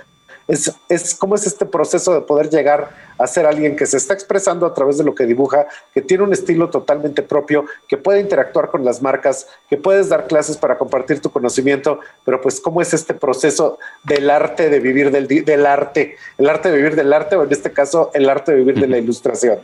[0.50, 4.14] es, es cómo es este proceso de poder llegar a ser alguien que se está
[4.14, 8.20] expresando a través de lo que dibuja, que tiene un estilo totalmente propio, que puede
[8.20, 12.82] interactuar con las marcas, que puedes dar clases para compartir tu conocimiento, pero pues cómo
[12.82, 17.12] es este proceso del arte de vivir del, del arte, el arte de vivir del
[17.12, 19.60] arte o en este caso el arte de vivir de la ilustración.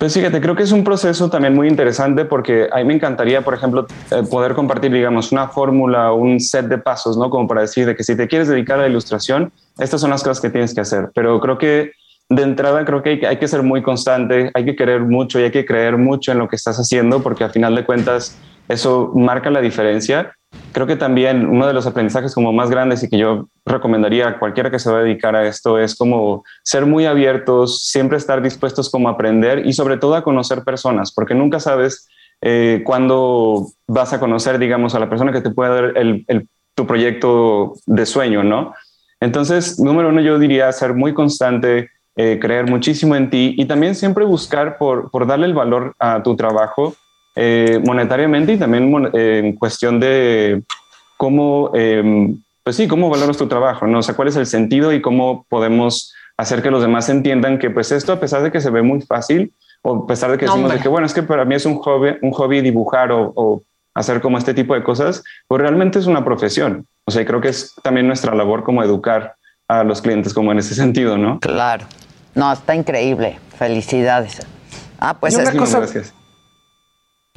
[0.00, 3.42] Pues fíjate, creo que es un proceso también muy interesante porque a mí me encantaría,
[3.42, 7.28] por ejemplo, eh, poder compartir, digamos, una fórmula, un set de pasos, ¿no?
[7.28, 10.22] Como para decir de que si te quieres dedicar a la ilustración, estas son las
[10.22, 11.10] cosas que tienes que hacer.
[11.14, 11.92] Pero creo que
[12.30, 15.42] de entrada creo que hay, hay, que ser muy constante, hay que querer mucho y
[15.42, 18.38] hay que creer mucho en lo que estás haciendo porque al final de cuentas
[18.68, 20.34] eso marca la diferencia.
[20.72, 24.38] Creo que también uno de los aprendizajes como más grandes y que yo recomendaría a
[24.38, 28.40] cualquiera que se va a dedicar a esto es como ser muy abiertos, siempre estar
[28.40, 32.08] dispuestos como a aprender y sobre todo a conocer personas, porque nunca sabes
[32.40, 36.48] eh, cuándo vas a conocer, digamos, a la persona que te puede dar el, el,
[36.74, 38.72] tu proyecto de sueño, ¿no?
[39.20, 43.94] Entonces, número uno, yo diría ser muy constante, eh, creer muchísimo en ti y también
[43.94, 46.94] siempre buscar por, por darle el valor a tu trabajo
[47.42, 50.62] eh, monetariamente y también eh, en cuestión de
[51.16, 54.00] cómo, eh, pues sí, cómo valoras tu trabajo, ¿no?
[54.00, 57.70] O sea, cuál es el sentido y cómo podemos hacer que los demás entiendan que
[57.70, 60.44] pues esto, a pesar de que se ve muy fácil, o a pesar de que
[60.44, 63.32] decimos de que, bueno, es que para mí es un hobby, un hobby dibujar o,
[63.34, 63.62] o
[63.94, 66.86] hacer como este tipo de cosas, pues realmente es una profesión.
[67.06, 69.34] O sea, creo que es también nuestra labor como educar
[69.66, 71.40] a los clientes como en ese sentido, ¿no?
[71.40, 71.86] Claro.
[72.34, 73.38] No, está increíble.
[73.58, 74.46] Felicidades.
[74.98, 76.14] Ah, pues Y una es cosa- Gracias.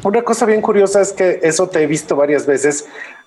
[0.01, 2.85] Una cosa bien curiosa es que eso te he visto varias veces.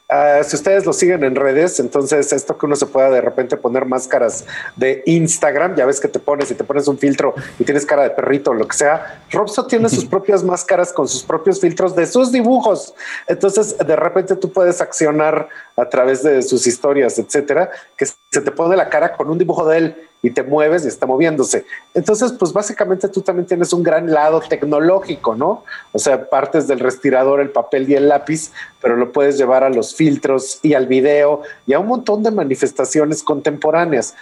[0.09, 3.57] Ah, si ustedes lo siguen en redes, entonces esto que uno se pueda de repente
[3.57, 4.45] poner máscaras
[4.77, 8.05] de Instagram, ya ves que te pones y te pones un filtro y tienes cara
[8.05, 9.25] de perrito o lo que sea.
[9.33, 12.95] Robso tiene sus propias máscaras con sus propios filtros de sus dibujos.
[13.27, 18.51] Entonces, de repente tú puedes accionar a través de sus historias, etcétera, que se te
[18.53, 21.64] pone la cara con un dibujo de él y te mueves y está moviéndose.
[21.95, 25.62] Entonces, pues básicamente tú también tienes un gran lado tecnológico, ¿no?
[25.93, 28.51] O sea, partes del respirador, el papel y el lápiz,
[28.83, 32.33] pero lo puedes llevar a los filtros y al video y a un montón de
[32.33, 34.16] manifestaciones contemporáneas.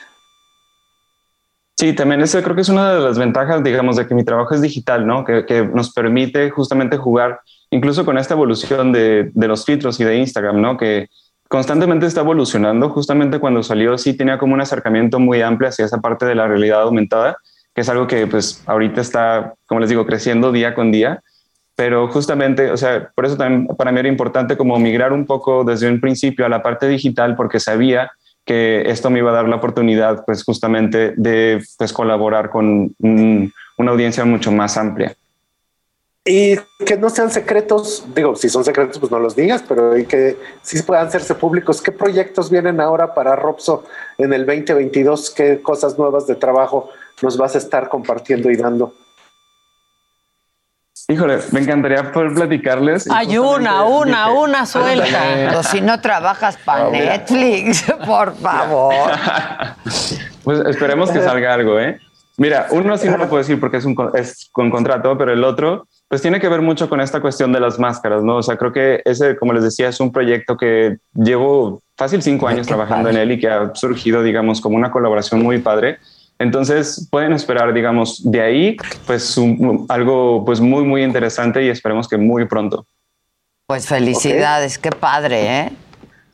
[1.77, 4.55] Sí, también eso creo que es una de las ventajas, digamos, de que mi trabajo
[4.55, 5.25] es digital, ¿no?
[5.25, 7.41] Que, nos permite justamente jugar,
[7.71, 10.77] incluso con esta evolución de, de los filtros y de Instagram, ¿no?
[10.77, 11.09] Que
[11.55, 12.91] constantemente está evolucionando.
[12.91, 16.49] Justamente cuando salió, sí tenía como un acercamiento muy amplio hacia esa parte de la
[16.49, 17.37] realidad aumentada,
[17.73, 21.23] que es algo que, pues, ahorita está, como les digo, creciendo día con día.
[21.77, 25.63] Pero justamente, o sea, por eso también para mí era importante como migrar un poco
[25.63, 28.11] desde un principio a la parte digital, porque sabía
[28.45, 33.53] que esto me iba a dar la oportunidad, pues justamente de pues, colaborar con un-
[33.79, 35.15] una audiencia mucho más amplia.
[36.27, 36.57] Y
[36.87, 40.39] que no sean secretos, digo, si son secretos, pues no los digas, pero y que
[40.63, 41.83] sí puedan hacerse públicos.
[41.83, 43.85] ¿Qué proyectos vienen ahora para Robso
[44.17, 45.31] en el 2022?
[45.31, 46.89] ¿Qué cosas nuevas de trabajo
[47.21, 48.95] nos vas a estar compartiendo y dando?
[51.09, 53.11] Híjole, me encantaría poder platicarles.
[53.11, 55.51] Hay una, una, una suelta.
[55.53, 58.95] Pues si no trabajas para Netflix, por favor.
[60.45, 61.99] Pues esperemos que salga algo, ¿eh?
[62.37, 65.43] Mira, uno sí no lo puedo decir porque es, un, es con contrato, pero el
[65.43, 68.37] otro, pues tiene que ver mucho con esta cuestión de las máscaras, ¿no?
[68.37, 72.47] O sea, creo que ese, como les decía, es un proyecto que llevo fácil cinco
[72.47, 75.99] años trabajando en él y que ha surgido, digamos, como una colaboración muy padre.
[76.39, 78.77] Entonces pueden esperar, digamos, de ahí,
[79.09, 82.87] pues un- algo pues muy, muy interesante y esperemos que muy pronto.
[83.67, 85.73] Pues felicidades, qué padre, ¿eh?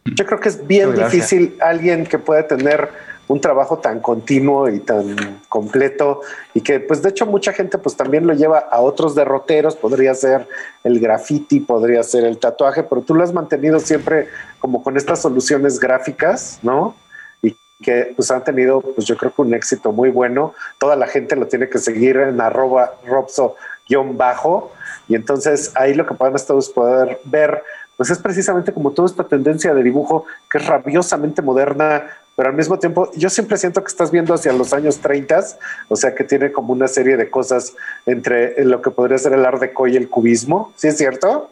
[0.04, 1.10] Yo creo que es bien gracias.
[1.30, 2.90] difícil alguien que pueda tener
[3.30, 6.20] un trabajo tan continuo y tan completo
[6.52, 10.14] y que pues de hecho mucha gente pues también lo lleva a otros derroteros, podría
[10.14, 10.48] ser
[10.82, 14.26] el graffiti, podría ser el tatuaje, pero tú lo has mantenido siempre
[14.58, 16.96] como con estas soluciones gráficas, ¿no?
[17.40, 21.06] Y que pues han tenido pues yo creo que un éxito muy bueno, toda la
[21.06, 23.54] gente lo tiene que seguir en arroba robso
[23.88, 24.72] guion bajo.
[25.06, 27.62] Y entonces ahí lo que pueden ustedes poder ver
[28.00, 32.04] pues es precisamente como toda esta tendencia de dibujo que es rabiosamente moderna,
[32.40, 35.44] pero al mismo tiempo yo siempre siento que estás viendo hacia los años 30,
[35.90, 37.74] o sea que tiene como una serie de cosas
[38.06, 41.50] entre lo que podría ser el art deco y el cubismo, ¿sí es cierto?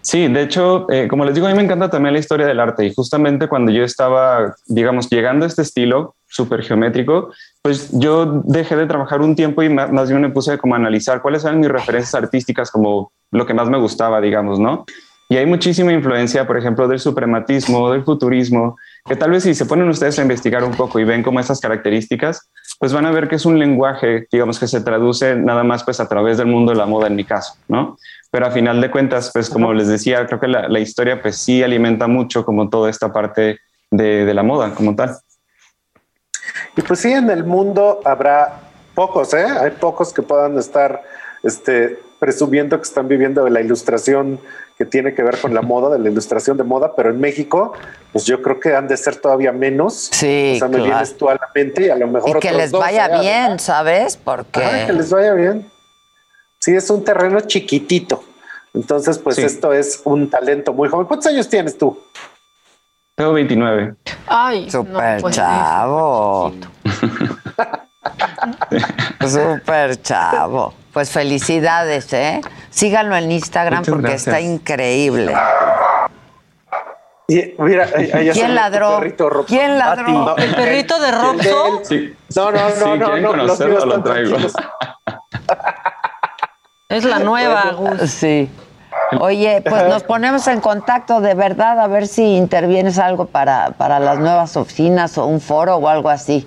[0.00, 2.60] Sí, de hecho, eh, como les digo, a mí me encanta también la historia del
[2.60, 7.30] arte y justamente cuando yo estaba, digamos, llegando a este estilo súper geométrico,
[7.60, 11.20] pues yo dejé de trabajar un tiempo y más bien me puse como a analizar
[11.20, 14.86] cuáles eran mis referencias artísticas como lo que más me gustaba, digamos, ¿no?
[15.32, 18.76] Y hay muchísima influencia, por ejemplo, del suprematismo, del futurismo,
[19.06, 21.58] que tal vez si se ponen ustedes a investigar un poco y ven como esas
[21.58, 25.84] características, pues van a ver que es un lenguaje, digamos, que se traduce nada más
[25.84, 27.96] pues a través del mundo de la moda en mi caso, ¿no?
[28.30, 31.38] Pero a final de cuentas, pues como les decía, creo que la, la historia pues
[31.38, 33.58] sí alimenta mucho como toda esta parte
[33.90, 35.16] de, de la moda como tal.
[36.76, 38.60] Y pues sí, en el mundo habrá
[38.94, 39.46] pocos, ¿eh?
[39.46, 41.02] Hay pocos que puedan estar
[41.42, 44.38] este, presumiendo que están viviendo de la ilustración
[44.82, 47.72] que tiene que ver con la moda, de la ilustración de moda, pero en México,
[48.12, 50.08] pues yo creo que han de ser todavía menos.
[50.12, 50.90] Sí, O sea, me claro.
[50.90, 53.20] vienes tú a la mente y a lo mejor Y que otros les vaya ¿eh?
[53.20, 54.16] bien, ¿sabes?
[54.16, 55.70] Porque Ajá, que les vaya bien.
[56.58, 58.24] Sí, es un terreno chiquitito.
[58.74, 59.42] Entonces, pues Sí.
[59.42, 61.06] esto es un talento muy joven.
[61.06, 61.98] ¿Cuántos años tienes tú?
[63.14, 63.94] Tengo 29.
[64.26, 65.40] Ay, Súper no, pues sí.
[65.40, 66.52] chavo.
[69.26, 70.74] Súper chavo.
[70.92, 72.40] Pues felicidades, ¿eh?
[72.70, 74.26] Síganlo en Instagram Muchas porque gracias.
[74.28, 75.34] está increíble.
[77.28, 77.86] Y mira,
[78.32, 78.90] ¿Quién ladró?
[78.94, 79.46] tu perrito Robson.
[79.56, 80.08] ¿Quién ladró?
[80.08, 81.80] No, ¿El perrito de Robson?
[81.84, 82.14] Sí.
[82.36, 83.72] No, no, Sí, no, no, ¿quieren no, los conocerlo?
[83.74, 84.36] míos Lo traigo.
[86.88, 88.10] Es la nueva, Gus.
[88.10, 88.50] Sí.
[89.20, 93.98] Oye, pues nos ponemos en contacto de verdad a ver si intervienes algo para, para
[93.98, 96.46] las nuevas oficinas o un foro o algo así.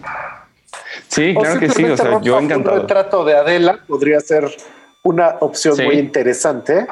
[1.07, 2.79] Sí, O claro que sí, o simplemente sea, yo Robson, Un encantado.
[2.81, 4.45] retrato de Adela podría ser
[5.03, 5.83] una opción Sí.
[5.83, 6.87] muy interesante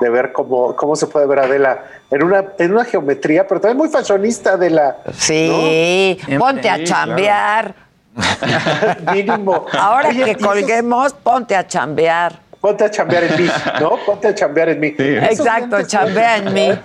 [0.00, 3.78] de ver cómo, cómo se puede ver Adela en una, en una geometría, pero también
[3.78, 7.74] muy fashionista de la Sí, ponte a chambear.
[9.14, 9.64] mínimo.
[9.72, 12.38] Ahora Oye, que colguemos, ponte a chambear.
[12.60, 13.50] Ponte a chambear en mí,
[13.80, 13.96] ¿no?
[14.04, 14.94] Ponte a chambear en mí.
[14.98, 16.78] Exacto, chambea en mí.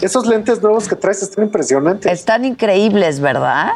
[0.00, 2.10] Esos lentes nuevos que traes están impresionantes.
[2.12, 3.72] Están increíbles, ¿verdad?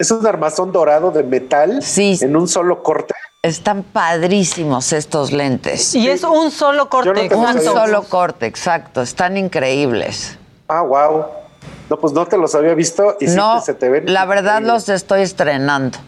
[0.00, 2.18] Es un armazón dorado de metal Sí.
[2.22, 3.12] en un solo corte.
[3.42, 5.94] Están padrísimos estos lentes.
[5.94, 9.02] Y es un solo corte, no Un solo corte, exacto.
[9.02, 10.38] Están increíbles.
[10.68, 11.26] Ah, wow.
[11.90, 14.04] No, pues no te los había visto y sí no, que se te ven.
[14.10, 14.72] la verdad increíbles.
[14.72, 15.98] los estoy estrenando.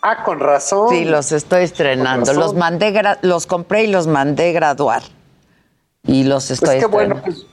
[0.00, 0.88] Ah, con razón.
[0.88, 2.32] Sí, los estoy estrenando.
[2.32, 5.02] Los mandé, los compré y los mandé graduar.
[6.06, 7.16] Y los Pues estoy qué bueno.
[7.16, 7.42] estrenando.
[7.42, 7.51] Pues,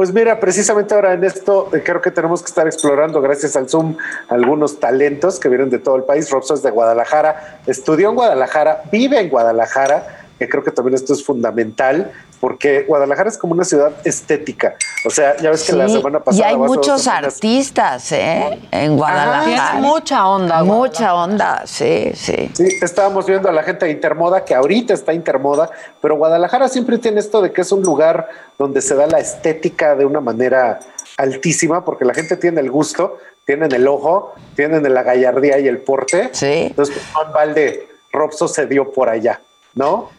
[0.00, 3.68] pues mira, precisamente ahora en esto eh, creo que tenemos que estar explorando, gracias al
[3.68, 3.98] Zoom,
[4.30, 6.30] algunos talentos que vienen de todo el país.
[6.30, 11.12] Robson es de Guadalajara, estudió en Guadalajara, vive en Guadalajara, que creo que también esto
[11.12, 14.74] es fundamental, porque Guadalajara es como una ciudad estética.
[15.04, 16.48] O sea, ya ves que la semana pasada.
[16.48, 18.58] y hay muchos artistas, ¿eh?
[18.70, 19.74] En Guadalajara.
[19.80, 20.64] mucha onda.
[20.64, 22.50] Mucha onda, sí, sí.
[22.54, 26.96] Sí, estábamos viendo a la gente de Intermoda, que ahorita está Intermoda, pero Guadalajara siempre
[26.96, 30.80] tiene esto de que es un lugar donde se da la estética de una manera
[31.18, 35.78] altísima, porque la gente tiene el gusto, tienen el ojo, tienen la gallardía y el
[35.78, 36.30] porte.
[36.32, 36.46] Sí.
[36.46, 39.40] Entonces, pues, Juan Valde Robso se dio por allá,
[39.74, 40.10] ¿no?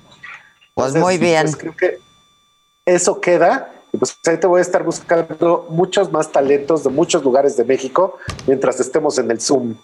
[0.74, 1.44] Pues Entonces, muy bien.
[1.44, 2.11] pues, creo que
[2.86, 3.70] eso queda.
[3.94, 7.66] Y pues ahí te voy a estar buscando muchos más talentos de muchos lugares de
[7.66, 8.18] México
[8.48, 9.76] mientras estemos en el Zoom.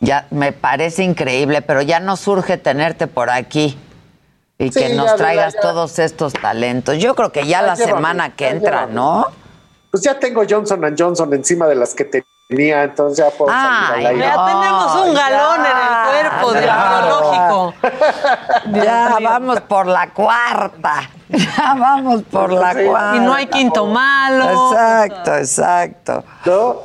[0.00, 3.76] Ya me parece increíble, pero ya nos surge tenerte por aquí
[4.58, 5.68] y Sí, que nos ya, traigas ya, ya.
[5.68, 6.98] todos estos talentos.
[6.98, 8.94] Yo creo que ya Ya la llévame, semana que entra, llévame.
[8.94, 9.26] ¿no?
[9.90, 12.04] Pues ya tengo Johnson Johnson encima de las que
[12.48, 14.26] tenía, entonces ya puedo Ay, salir al aire.
[14.26, 17.74] Ya tenemos un galón en el cuerpo del biológico.
[18.86, 21.10] Ya vamos por la cuarta.
[21.28, 22.84] Ya vamos por la Sí.
[22.86, 23.16] cuarta.
[23.16, 24.70] Y no hay quinto malo.
[24.72, 26.24] Exacto, exacto.
[26.46, 26.76] ¿No?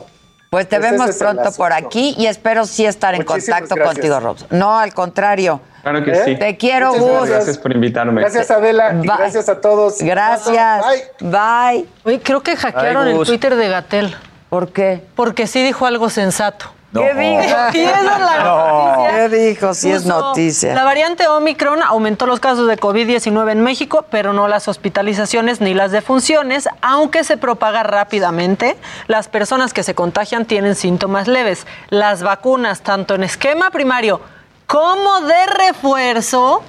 [0.49, 3.95] Pues te Pues vemos pronto por aquí y espero sí estar en contacto gracias.
[3.95, 4.47] contigo, Robson.
[4.51, 5.61] No, al contrario.
[5.81, 6.21] Claro que ¿Eh?
[6.25, 6.35] sí.
[6.37, 7.29] Te quiero, Muchas Gus.
[7.29, 7.57] gracias.
[7.57, 8.21] Por invitarme.
[8.21, 9.97] Gracias Adela y gracias a todos.
[9.99, 10.85] Gracias.
[11.19, 11.29] Bye.
[11.31, 11.85] Bye.
[12.05, 13.17] Oye, creo que hackearon el.
[13.25, 14.15] Twitter de Gatel.
[14.49, 15.03] ¿Por qué?
[15.15, 16.67] Porque sí dijo algo sensato.
[16.93, 17.55] ¿Qué dijo?
[17.73, 19.11] Y esa es la noticia.
[19.11, 19.73] ¿Qué dijo?
[19.73, 20.75] Si es noticia.
[20.75, 25.73] La variante Omicron aumentó los casos de COVID-19 en México, pero no las hospitalizaciones ni
[25.73, 28.77] las defunciones, aunque se propaga rápidamente.
[29.07, 31.65] Las personas que se contagian tienen síntomas leves.
[31.89, 34.21] Las vacunas, tanto en esquema primario
[34.67, 36.63] como de refuerzo,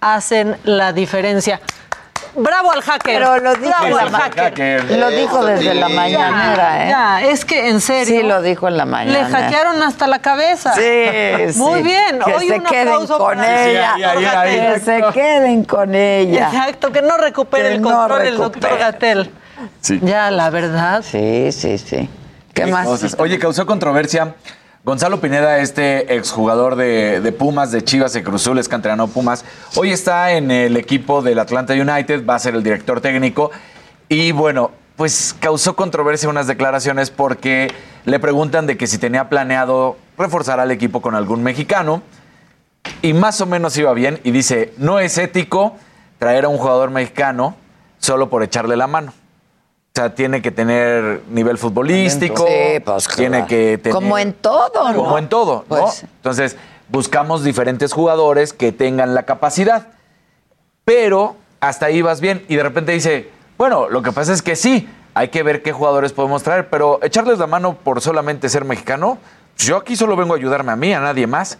[0.00, 1.60] hacen la diferencia.
[2.34, 3.00] Bravo al hacker.
[3.18, 4.84] Pero lo dijo, Bravo al hacker.
[4.98, 6.88] lo dijo desde la mañanera, ¿eh?
[6.88, 8.20] Ya, es que en serio.
[8.20, 9.28] Sí, lo dijo en la Le mañana.
[9.28, 10.72] hackearon hasta la cabeza.
[10.74, 10.78] Sí,
[11.58, 11.82] Muy sí.
[11.84, 12.18] bien.
[12.24, 13.92] Que Hoy se un queden aplauso con para- ella.
[13.96, 14.24] Sí, ahí, ahí,
[14.58, 14.74] ahí.
[14.74, 16.48] Que se queden con ella.
[16.52, 18.78] Exacto, que no recupere Que el no control el doctor.
[18.78, 19.30] Gatel.
[19.80, 19.98] Sí.
[20.02, 21.02] Ya, la verdad.
[21.02, 22.08] Sí, sí, sí.
[22.54, 23.14] ¿Qué más?
[23.18, 24.34] Oye, causó controversia.
[24.90, 29.44] Gonzalo Pineda, este exjugador de, de Pumas, de Chivas, de Cruzul, es canterano Pumas,
[29.76, 33.52] hoy está en el equipo del Atlanta United, va a ser el director técnico.
[34.08, 37.72] Y bueno, pues causó controversia unas declaraciones porque
[38.04, 42.02] le preguntan de que si tenía planeado reforzar al equipo con algún mexicano.
[43.00, 44.18] Y más o menos iba bien.
[44.24, 45.76] Y dice, no es ético
[46.18, 47.54] traer a un jugador mexicano
[48.00, 49.12] solo por echarle la mano.
[49.92, 52.46] O sea, tiene que tener nivel futbolístico.
[52.46, 53.46] Sí, pues, tiene claro.
[53.48, 53.94] que tener.
[53.94, 54.96] Como en todo, ¿no?
[54.96, 55.76] Como en todo, ¿no?
[55.76, 56.04] Pues.
[56.04, 56.56] Entonces,
[56.88, 59.88] buscamos diferentes jugadores que tengan la capacidad.
[60.84, 62.44] Pero hasta ahí vas bien.
[62.48, 65.72] Y de repente dice, bueno, lo que pasa es que sí, hay que ver qué
[65.72, 69.18] jugadores podemos traer, pero echarles la mano por solamente ser mexicano,
[69.56, 71.58] pues yo aquí solo vengo a ayudarme a mí, a nadie más.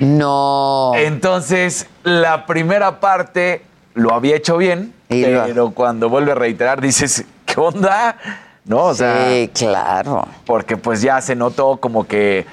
[0.00, 0.92] No.
[0.96, 3.62] Entonces, la primera parte
[3.94, 8.16] lo había hecho bien, Y lo- pero cuando vuelve a reiterar dices, ¿qué onda?
[8.64, 10.26] No, o sea, Sí, claro.
[10.44, 12.44] porque pues ya se notó como que,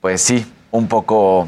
[0.00, 1.46] pues sí, un poco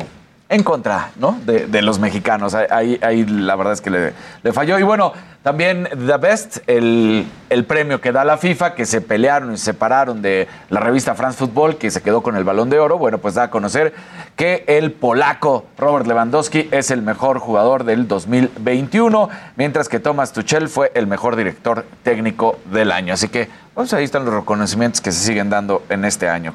[0.49, 1.39] en contra, ¿no?
[1.45, 2.55] De, los mexicanos.
[2.55, 4.13] Ahí, ahí la verdad es que le,
[4.43, 4.79] le falló.
[4.79, 5.13] Y bueno,
[5.43, 9.67] también The Best, el, el premio que da la FIFA, que se pelearon y se
[9.67, 12.97] separaron de la revista France Football, que se quedó con el balón de oro.
[12.97, 13.93] Bueno, pues da a conocer
[14.37, 20.69] que el polaco Robert Lewandowski es el mejor jugador del 2021, mientras que Thomas Tuchel
[20.69, 23.13] fue el mejor director técnico del año.
[23.13, 26.55] Así que, pues ahí están los reconocimientos que se siguen dando en este año.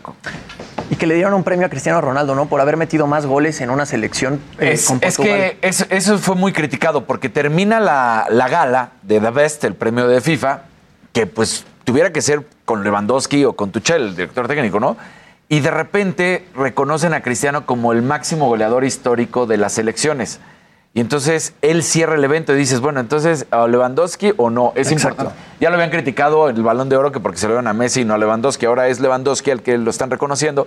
[0.90, 2.48] Y que le dieron un premio a Cristiano Ronaldo, ¿no?
[2.48, 5.40] Por haber metido más goles en una selección eh, Es, con es Portugal.
[5.62, 9.76] que es- eso fue muy criticado porque termina la, la gala de The Best, el
[9.76, 10.62] premio de FIFA,
[11.14, 14.98] que pues tuviera que ser con Lewandowski o con Tuchel, el director técnico, ¿no?
[15.48, 20.40] Y de repente reconocen a Cristiano como el máximo goleador histórico de las selecciones.
[20.94, 24.92] Y entonces él cierra el evento y dices, bueno, entonces ¿a Lewandowski o no, es
[24.92, 25.22] Exacto.
[25.22, 25.42] importante.
[25.60, 28.02] Ya lo habían criticado el Balón de Oro que porque se lo dieron a Messi
[28.02, 28.66] y no a Lewandowski.
[28.66, 30.66] Ahora es Lewandowski el que lo están reconociendo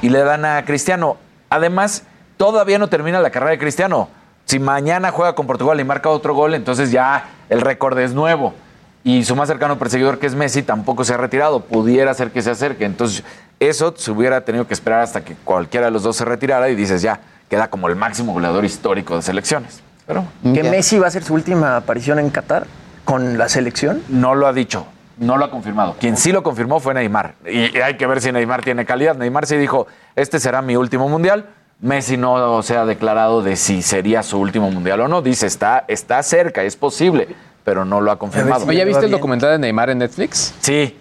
[0.00, 1.16] y le dan a Cristiano.
[1.50, 2.04] Además,
[2.36, 4.08] todavía no termina la carrera de Cristiano.
[4.44, 8.54] Si mañana juega con Portugal y marca otro gol, entonces ya el récord es nuevo.
[9.02, 11.60] Y su más cercano perseguidor, que es Messi, tampoco se ha retirado.
[11.60, 12.84] Pudiera ser que se acerque.
[12.84, 13.24] Entonces,
[13.60, 16.74] eso se hubiera tenido que esperar hasta que cualquiera de los dos se retirara y
[16.74, 17.20] dices, ya,
[17.54, 19.80] queda como el máximo goleador histórico de selecciones.
[20.08, 22.66] Pero ¿Que Messi va a ser su última aparición en Qatar
[23.04, 24.02] con la selección?
[24.08, 24.86] no lo ha dicho,
[25.18, 25.94] no lo ha confirmado.
[26.00, 27.34] Quien sí lo confirmó fue Neymar.
[27.46, 29.14] Y hay que ver si Neymar tiene calidad.
[29.14, 29.86] Neymar sí dijo,
[30.16, 31.46] este será mi último mundial.
[31.80, 35.22] Messi no se ha declarado de si sería su último mundial o no.
[35.22, 37.28] Dice, está, está cerca, es posible,
[37.62, 38.70] pero no lo ha confirmado.
[38.72, 40.54] ¿ya viste el documental de Neymar en Netflix?
[40.60, 40.98] Sí.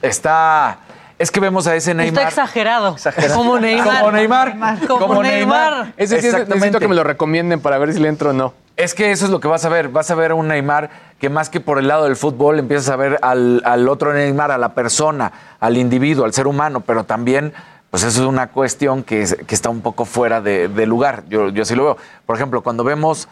[0.00, 0.78] Está...
[1.22, 2.24] Es que vemos a ese Está Neymar...
[2.26, 2.96] exagerado.
[3.34, 4.00] Como Neymar.
[4.00, 4.56] Como Neymar.
[4.88, 5.70] Como, Como Neymar.
[5.72, 5.94] Neymar.
[5.96, 8.54] Ese sí es- necesito que me lo recomienden para ver si le entro o no.
[8.76, 9.88] Es que eso es lo que vas a ver.
[9.88, 10.90] Vas a ver a un Neymar
[11.20, 14.50] que más que por el lado del fútbol empiezas a ver al, al otro Neymar,
[14.50, 15.30] a la persona,
[15.60, 17.52] al individuo, al ser humano, pero también,
[17.90, 21.22] pues eso es una cuestión que, es- que está un poco fuera de, de lugar.
[21.28, 21.96] Yo, yo sí lo veo.
[22.26, 23.28] Por ejemplo, cuando vemos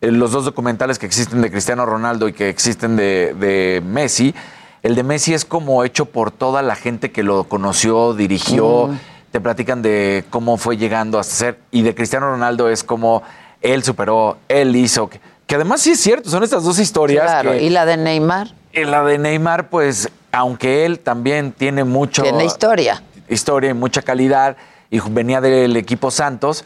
[0.00, 4.32] eh, los dos documentales que existen de Cristiano Ronaldo y que existen de, de Messi,
[4.82, 8.98] el de Messi es como hecho por toda la gente que lo conoció, dirigió, Mm.
[9.30, 13.22] te platican de cómo fue llegando hasta ser, y de Cristiano Ronaldo es como
[13.60, 17.24] él superó, él hizo, que, que además sí es cierto, son estas dos historias.
[17.24, 18.48] Claro, que- ¿y la de Neymar?
[18.72, 22.22] y la de Neymar, pues, aunque él también tiene mucho...
[22.22, 23.02] Tiene historia.
[23.28, 24.56] Historia y mucha calidad,
[24.90, 26.64] y venía del equipo Santos,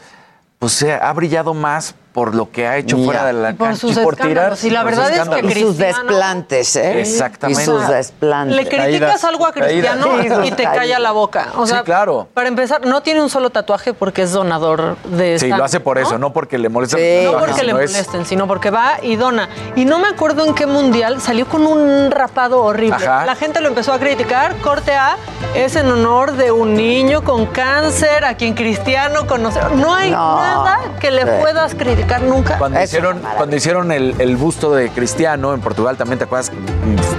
[0.57, 3.79] pues ha brillado más por lo que ha hecho fuera de la Y por cancha.
[3.81, 4.63] sus Y escándalos.
[4.63, 5.55] Y la por sus verdad es que escándalos.
[5.55, 6.99] Y sus desplantes, ¿eh?
[7.01, 7.61] Exactamente.
[7.61, 8.55] Y sus desplantes.
[8.55, 9.23] Le criticas Caídas.
[9.23, 10.47] algo a Cristiano Caídas.
[10.47, 11.49] y te calla la boca.
[11.55, 12.27] O Sí, claro.
[12.33, 15.99] Para empezar, no tiene un solo tatuaje porque es donador de Sí, lo hace por
[15.99, 16.97] eso, no porque le molesta.
[16.97, 19.47] No los porque le no es- molesten, sino porque va y dona.
[19.75, 22.95] Y no me acuerdo en qué mundial salió con un rapado horrible.
[22.95, 23.25] Ajá.
[23.27, 24.55] La gente lo empezó a criticar.
[24.63, 25.17] Corte A
[25.53, 29.59] es en honor de un niño con cáncer a quien Cristiano conoce.
[29.75, 30.37] No hay No.
[30.41, 31.27] nada que le Sí.
[31.41, 32.57] puedas criticar nunca.
[32.57, 36.51] Cuando hicieron, cuando hicieron el, el busto de Cristiano en Portugal, también te acuerdas,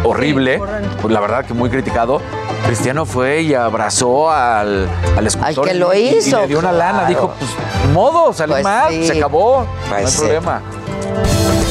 [0.05, 0.61] horrible,
[1.03, 2.21] pues la verdad que muy criticado.
[2.67, 5.69] Cristiano fue y abrazó al, al escultor.
[5.69, 7.09] que lo y- hizo, Y, le dio una lana, claro.
[7.09, 9.07] dijo, pues, modo, salió Pues mal, sí.
[9.07, 10.19] se acabó, no hay Pues sí.
[10.21, 10.61] problema.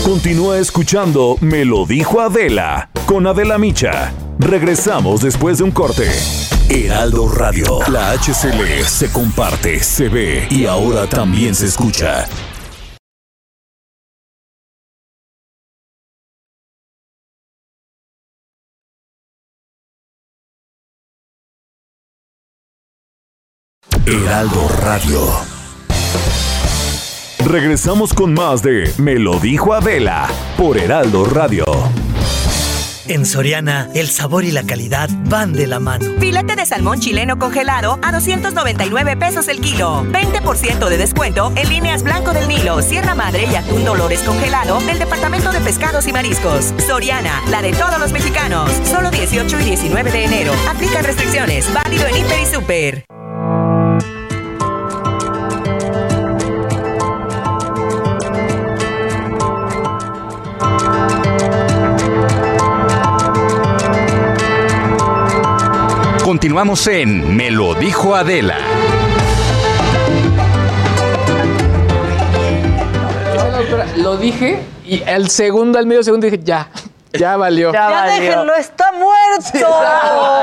[0.05, 4.11] Continúa escuchando Me lo dijo Adela con Adela Micha.
[4.39, 6.09] Regresamos después de un corte.
[6.69, 12.25] Heraldo Radio, la HCL se comparte, se ve y ahora también se escucha.
[24.27, 25.25] Heraldo Radio.
[27.45, 30.27] Regresamos con más de Me lo dijo Adela
[30.57, 31.63] por Heraldo Radio.
[33.07, 36.19] En Soriana, el sabor y la calidad van de la mano.
[36.19, 40.03] Filete de salmón chileno congelado a 299 pesos el kilo.
[40.11, 44.99] 20% de descuento en líneas Blanco del Nilo, Sierra Madre y Atún Dolores congelado del
[44.99, 46.73] Departamento de Pescados y Mariscos.
[46.85, 48.69] Soriana, la de todos los mexicanos.
[48.83, 50.51] Solo 18 y 19 de enero.
[50.69, 51.73] Aplica restricciones.
[51.73, 53.16] Válido en Hiper y Super.
[66.57, 68.57] Continuamos en Me lo dijo Adela.
[73.97, 76.67] Lo dije y al segundo, al medio segundo dije, ya,
[77.13, 77.71] ya valió.
[77.71, 79.67] Ya déjenlo, está muerto.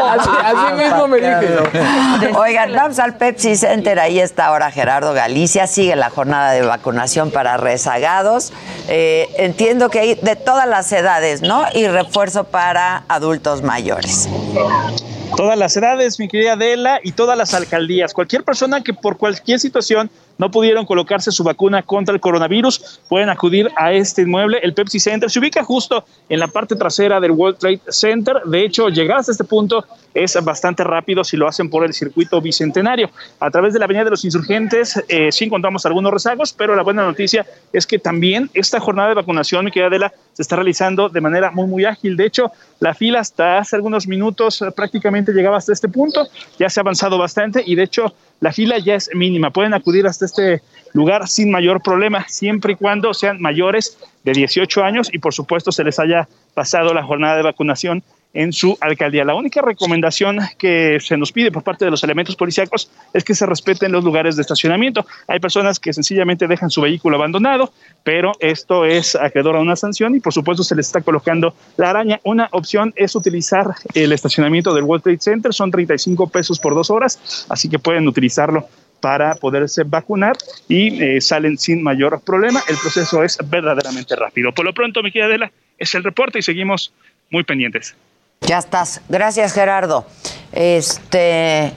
[0.08, 2.30] Así, así mismo me dije.
[2.36, 3.98] Oigan, vamos al Pepsi Center.
[3.98, 5.66] Ahí está ahora Gerardo Galicia.
[5.66, 8.52] Sigue la jornada de vacunación para rezagados.
[8.86, 11.64] Eh, entiendo que hay de todas las edades, ¿no?
[11.74, 14.28] Y refuerzo para adultos mayores.
[15.36, 18.14] Todas las edades, mi querida Adela, y todas las alcaldías.
[18.14, 20.08] Cualquier persona que por cualquier situación
[20.38, 24.98] no pudieron colocarse su vacuna contra el coronavirus, pueden acudir a este inmueble, el Pepsi
[24.98, 25.30] Center.
[25.30, 28.42] Se ubica justo en la parte trasera del World Trade Center.
[28.44, 32.40] De hecho, llegar hasta este punto es bastante rápido si lo hacen por el circuito
[32.40, 33.10] bicentenario.
[33.40, 36.82] A través de la Avenida de los Insurgentes eh, sí encontramos algunos rezagos, pero la
[36.82, 41.20] buena noticia es que también esta jornada de vacunación, mi Adela, se está realizando de
[41.20, 42.16] manera muy, muy ágil.
[42.16, 42.50] De hecho,
[42.80, 46.28] la fila hasta hace algunos minutos eh, prácticamente llegaba hasta este punto.
[46.58, 49.50] Ya se ha avanzado bastante y de hecho la fila ya es mínima.
[49.50, 50.62] Pueden acudir hasta este
[50.92, 55.72] lugar sin mayor problema, siempre y cuando sean mayores de 18 años y por supuesto
[55.72, 58.02] se les haya pasado la jornada de vacunación
[58.34, 59.24] en su alcaldía.
[59.24, 63.34] La única recomendación que se nos pide por parte de los elementos policíacos es que
[63.34, 65.06] se respeten los lugares de estacionamiento.
[65.28, 70.14] Hay personas que sencillamente dejan su vehículo abandonado, pero esto es acreedor a una sanción
[70.14, 72.20] y por supuesto se les está colocando la araña.
[72.24, 76.90] Una opción es utilizar el estacionamiento del World Trade Center, son 35 pesos por dos
[76.90, 78.66] horas, así que pueden utilizarlo
[79.00, 80.34] para poderse vacunar
[80.66, 82.62] y eh, salen sin mayor problema.
[82.68, 84.52] El proceso es verdaderamente rápido.
[84.52, 86.92] Por lo pronto, mi querida Adela, es el reporte y seguimos
[87.30, 87.94] muy pendientes.
[88.40, 89.00] Ya estás.
[89.08, 90.06] Gracias, Gerardo.
[90.52, 91.72] Este.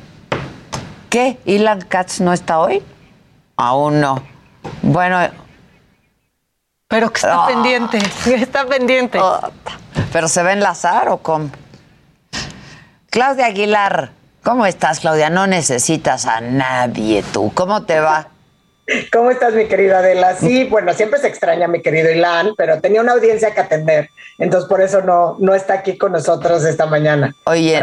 [1.09, 1.39] ¿Qué?
[1.45, 2.83] ¿Ilan Katz no está hoy?
[3.55, 4.21] Aún no.
[4.81, 5.19] Bueno.
[6.89, 7.47] Pero que está Ah.
[7.47, 7.97] pendiente.
[8.25, 9.19] Está pendiente.
[10.13, 11.49] ¿Pero se va a enlazar o cómo?
[13.09, 14.11] Claudia Aguilar.
[14.43, 15.29] ¿Cómo estás, Claudia?
[15.29, 17.51] No necesitas a nadie tú.
[17.53, 18.27] ¿Cómo te va?
[19.11, 20.35] ¿Cómo estás, mi querida Adela?
[20.35, 24.69] Sí, bueno, siempre se extraña mi querido Ilan, pero tenía una audiencia que atender, entonces
[24.69, 27.35] por eso no, no está aquí con nosotros esta mañana.
[27.45, 27.81] Oye,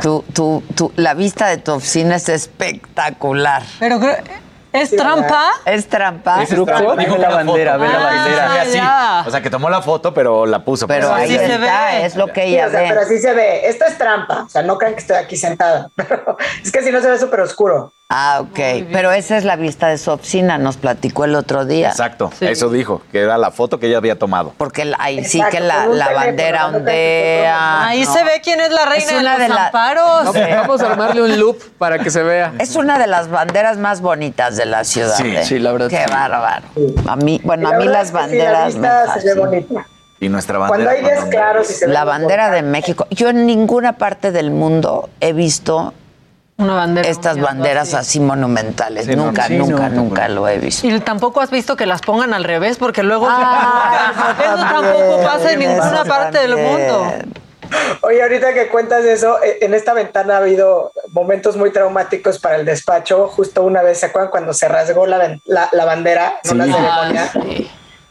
[0.00, 3.62] tu, tu, tu- la vista de tu oficina es espectacular.
[3.78, 4.16] Pero creo-
[4.72, 5.50] ¿es trampa?
[5.66, 6.42] ¿Es trampa?
[6.42, 6.96] Es trampa.
[6.96, 7.52] Dijo que foto.
[7.54, 8.72] ve la Ah, Se ve así.
[8.74, 9.24] ya.
[9.26, 10.86] O sea, que tomó la foto, pero la puso.
[10.86, 12.86] Pero ahí está, es lo que Sí, ella o sea, ve.
[12.88, 13.68] pero así se ve.
[13.68, 16.90] Esto es trampa, o sea, no crean que estoy aquí sentada, pero es que si
[16.90, 17.92] no se ve súper oscuro.
[18.12, 18.58] Ah, ok.
[18.92, 21.90] Pero esa es la vista de su oficina, nos platicó el otro día.
[21.90, 24.52] Exacto, eso dijo, que era la foto que ella había tomado.
[24.58, 27.86] Porque la- ahí sí que la, la bandera ondea.
[27.86, 28.12] Ahí ¿no?
[28.12, 30.24] se ve quién es la reina Es una de de los la- amparos.
[30.24, 32.52] No, vamos a armarle un loop para que se vea.
[32.58, 35.14] Es una de las banderas más bonitas de la ciudad.
[35.16, 35.44] Sí, ¿eh?
[35.44, 36.10] sí, la verdad, Qué sí.
[36.12, 36.64] bárbaro.
[37.06, 39.04] A mí, bueno, Y a mí las es que sí, banderas la me vista se
[39.04, 39.06] ve
[39.36, 39.38] fascinan.
[39.38, 39.86] bonita.
[40.22, 40.92] Y nuestra Cuando bandera.
[40.92, 43.06] hay días claros y se ve La bandera de México.
[43.10, 45.94] Yo en ninguna parte del mundo he visto
[46.60, 47.08] Una bandera.
[47.08, 49.06] estas banderas así monumentales.
[49.06, 50.86] Sí, no, nunca, sí, nunca, no, nunca lo he visto.
[50.86, 55.52] Y tampoco has visto que las pongan al revés, porque luego Ah, eso tampoco pasa
[55.52, 57.12] en ninguna parte del mundo.
[58.02, 62.56] Oye, ahorita que cuentas eso, eh, en esta ventana ha habido momentos muy traumáticos para
[62.56, 63.28] el despacho.
[63.28, 66.72] Justo una vez, ¿se acuerdan cuando se rasgó la, la, la bandera en una Sí.
[66.72, 67.30] ceremonia?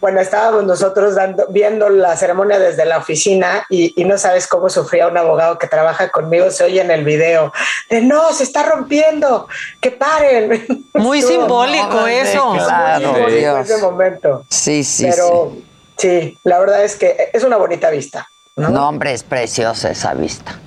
[0.02, 4.70] Bueno, estábamos nosotros dando, viendo la ceremonia desde la oficina y, y no sabes cómo
[4.70, 6.50] sufría un abogado que trabaja conmigo.
[6.52, 7.52] Se oye en el video
[7.90, 9.48] de no, se está rompiendo,
[9.82, 10.66] que paren.
[10.94, 12.46] Muy Estuvo- simbólico no, eso.
[12.52, 13.70] Muy Claro, simbólico Dios.
[13.70, 14.46] ese momento.
[14.50, 15.54] Sí, sí, Pero
[15.98, 18.28] sí, la verdad es que es una bonita vista.
[18.56, 18.62] sí.
[18.62, 20.58] No, hombre, es preciosa esa vista.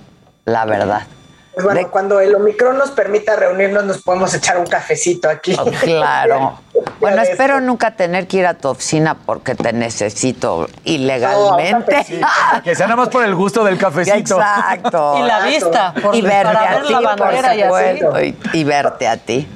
[0.45, 1.07] La verdad.
[1.55, 5.55] Pues bueno, cuando el Omicron nos permita reunirnos, nos podemos echar un cafecito aquí.
[5.59, 6.59] Oh, Claro.
[6.99, 12.05] Bueno, espero nunca tener que ir a tu oficina porque te necesito ilegalmente.
[12.65, 14.37] Que sea nada más por el gusto del cafecito.
[14.37, 15.17] Exacto.
[15.19, 17.99] Y la vista, por- y verte a ver ti, la por bandera y así.
[17.99, 19.49] supuesto, y, y verte a ti.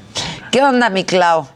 [0.50, 1.46] ¿Qué onda, mi Clau?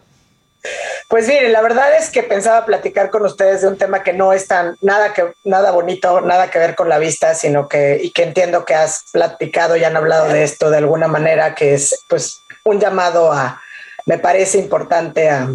[1.09, 4.33] Pues miren, la verdad es que pensaba platicar con ustedes de un tema que no
[4.33, 8.11] es tan nada que nada bonito, nada que ver con la vista, sino que y
[8.11, 12.05] que entiendo que has platicado y han hablado de esto de alguna manera que es
[12.09, 13.61] pues un llamado a
[14.07, 15.49] me parece importante a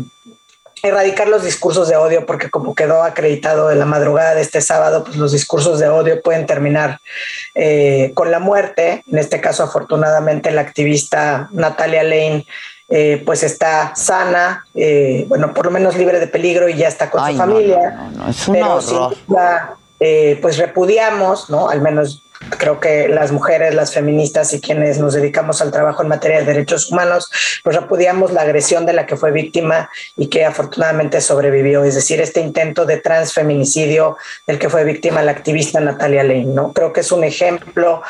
[0.83, 5.03] erradicar los discursos de odio porque como quedó acreditado en la madrugada de este sábado,
[5.03, 6.99] pues los discursos de odio pueden terminar
[7.55, 9.03] eh, con la muerte.
[9.11, 12.45] En este caso, afortunadamente, la activista Natalia Lane
[12.87, 17.09] eh, pues está sana, eh, bueno, por lo menos libre de peligro y ya está
[17.09, 17.91] con Ay, su no, familia.
[17.91, 18.97] no, no, no, es un pero sin
[19.27, 21.69] duda, eh, pues repudiamos, ¿no?
[21.69, 22.21] Al menos
[22.57, 26.45] creo que las mujeres, las feministas y quienes nos dedicamos al trabajo en materia de
[26.45, 27.29] derechos humanos,
[27.63, 32.21] pues repudiamos la agresión de la que fue víctima y que afortunadamente sobrevivió, es decir,
[32.21, 34.17] este intento de transfeminicidio
[34.47, 36.73] del que fue víctima la activista Natalia Lane, ¿no?
[36.73, 38.01] Creo que es un ejemplo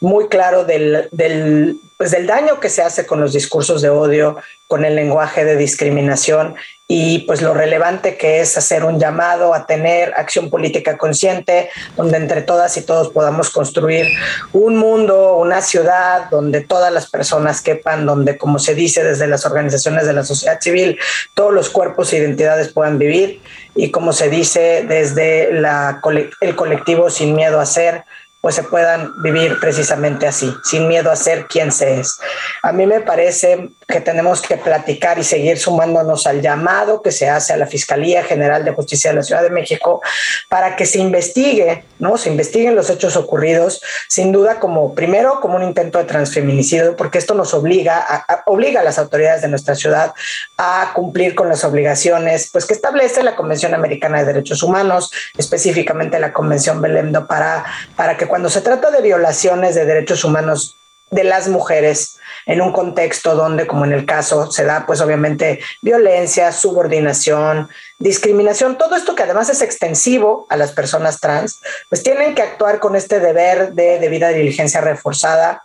[0.00, 4.36] muy claro del, del, pues del daño que se hace con los discursos de odio,
[4.66, 6.56] con el lenguaje de discriminación
[6.86, 12.18] y pues lo relevante que es hacer un llamado a tener acción política consciente, donde
[12.18, 14.06] entre todas y todos podamos construir
[14.52, 19.46] un mundo, una ciudad donde todas las personas quepan, donde como se dice desde las
[19.46, 20.98] organizaciones de la sociedad civil,
[21.32, 23.40] todos los cuerpos e identidades puedan vivir
[23.74, 26.00] y como se dice desde la,
[26.40, 28.04] el colectivo sin miedo a ser,
[28.44, 32.20] pues se puedan vivir precisamente así, sin miedo a ser quien se es.
[32.62, 37.28] A mí me parece que tenemos que platicar y seguir sumándonos al llamado que se
[37.28, 40.00] hace a la Fiscalía General de Justicia de la Ciudad de México
[40.48, 42.16] para que se investigue, ¿no?
[42.16, 47.18] Se investiguen los hechos ocurridos, sin duda como primero como un intento de transfeminicidio, porque
[47.18, 50.14] esto nos obliga a, obliga a las autoridades de nuestra ciudad
[50.56, 56.18] a cumplir con las obligaciones, pues que establece la Convención Americana de Derechos Humanos, específicamente
[56.18, 57.64] la Convención Belendo para
[57.96, 60.76] para que cuando se trata de violaciones de derechos humanos
[61.10, 65.60] de las mujeres en un contexto donde, como en el caso, se da pues obviamente
[65.82, 67.68] violencia, subordinación,
[67.98, 72.80] discriminación, todo esto que además es extensivo a las personas trans, pues tienen que actuar
[72.80, 75.62] con este deber de debida diligencia reforzada.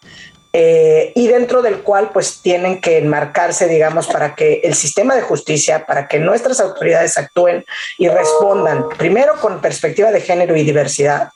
[0.51, 5.21] Eh, y dentro del cual pues tienen que enmarcarse, digamos, para que el sistema de
[5.21, 7.63] justicia, para que nuestras autoridades actúen
[7.99, 11.29] y respondan, primero con perspectiva de género y diversidad,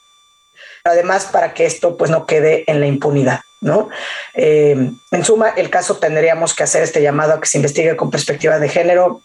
[0.84, 3.41] además para que esto pues no quede en la impunidad.
[3.64, 3.90] ¿No?
[4.34, 8.11] Eh, en suma, el caso tendríamos que hacer este llamado a que se investigue con
[8.11, 9.22] perspectiva de género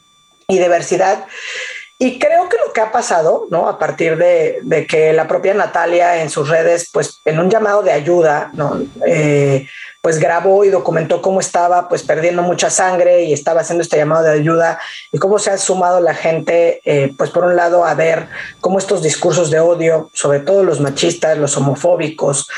[0.46, 1.26] y diversidad.
[2.00, 3.68] Y creo que lo que ha pasado, ¿no?
[3.68, 7.90] A partir de, que la propia Natalia en sus redes, pues en un llamado de
[7.90, 8.80] ayuda, ¿no?
[9.04, 9.66] Eh,
[10.00, 14.22] pues grabó y documentó cómo estaba pues perdiendo mucha sangre y estaba haciendo este llamado
[14.22, 14.78] de ayuda
[15.10, 18.28] y cómo se ha sumado la gente, eh, pues por un lado a ver
[18.60, 22.48] cómo estos discursos de odio, sobre todo los machistas, los homofóbicos,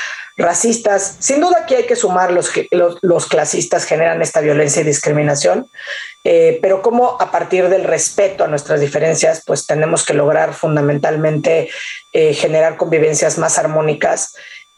[0.41, 1.17] racistas.
[1.19, 2.51] Sin duda aquí hay que sumar los,
[3.03, 5.71] los, clasistas generan esta violencia y discriminación,
[6.25, 11.71] eh, pero como a partir del respeto a nuestras diferencias, pues tenemos que lograr fundamentalmente
[12.13, 14.35] eh, generar convivencias más armónicas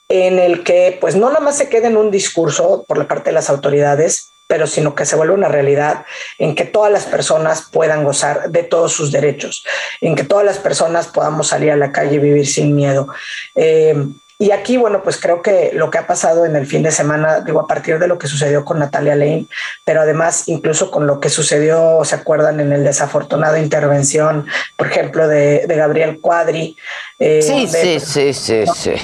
[0.08, 3.30] en el que pues no nada más se quede en un discurso por la parte
[3.30, 6.04] de las autoridades, pero sino que se vuelva una realidad
[6.38, 9.64] en que todas las personas puedan gozar de todos sus derechos,
[10.02, 13.08] en que todas las personas podamos salir a la calle y vivir sin miedo.
[13.54, 13.94] Eh,
[14.42, 17.42] y aquí, bueno, pues creo que lo que ha pasado en el fin de semana,
[17.42, 19.46] digo, a partir de lo que sucedió con Natalia Lane,
[19.84, 22.58] pero además incluso con lo que sucedió, ¿se acuerdan?
[22.58, 26.76] En el desafortunado intervención, por ejemplo, de, Gabriel Cuadri.
[27.20, 28.94] Eh, sí, sí, sí, sí, sí.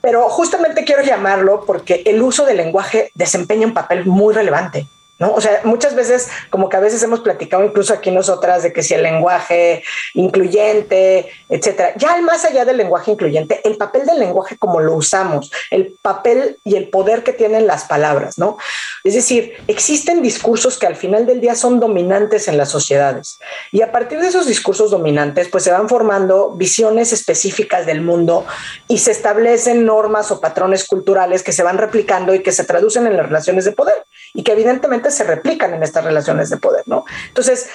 [0.00, 4.86] Pero justamente quiero llamarlo porque el uso del lenguaje desempeña un papel muy relevante.
[5.18, 5.32] ¿No?
[5.34, 8.82] O sea, muchas veces, como que a veces hemos platicado incluso aquí nosotras de que
[8.82, 9.82] si el lenguaje
[10.14, 15.50] incluyente, etcétera, ya más allá del lenguaje incluyente, el papel del lenguaje como lo usamos,
[15.70, 18.58] el papel y el poder que tienen las palabras, ¿no?
[19.04, 23.38] Es decir, existen discursos que al final del día son dominantes en las sociedades
[23.72, 28.46] y a partir de esos discursos dominantes, pues se van formando visiones específicas del mundo
[28.86, 33.06] y se establecen normas o patrones culturales que se van replicando y que se traducen
[33.06, 34.04] en las relaciones de poder
[34.34, 37.04] y que evidentemente se replican en estas relaciones de poder, ¿no?
[37.28, 37.68] Entonces,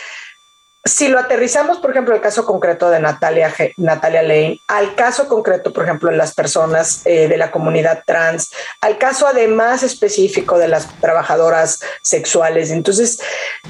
[0.85, 5.71] si lo aterrizamos, por ejemplo, el caso concreto de Natalia, Natalia Lane, al caso concreto,
[5.71, 8.51] por ejemplo, de las personas eh, de la comunidad trans,
[8.81, 12.69] al caso además específico de las trabajadoras sexuales.
[12.69, 13.21] Entonces,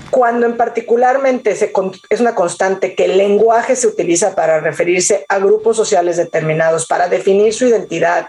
[0.10, 1.72] cuando en particularmente se,
[2.10, 7.10] es una constante que el lenguaje se utiliza para referirse a grupos sociales determinados, para
[7.10, 8.28] definir su identidad,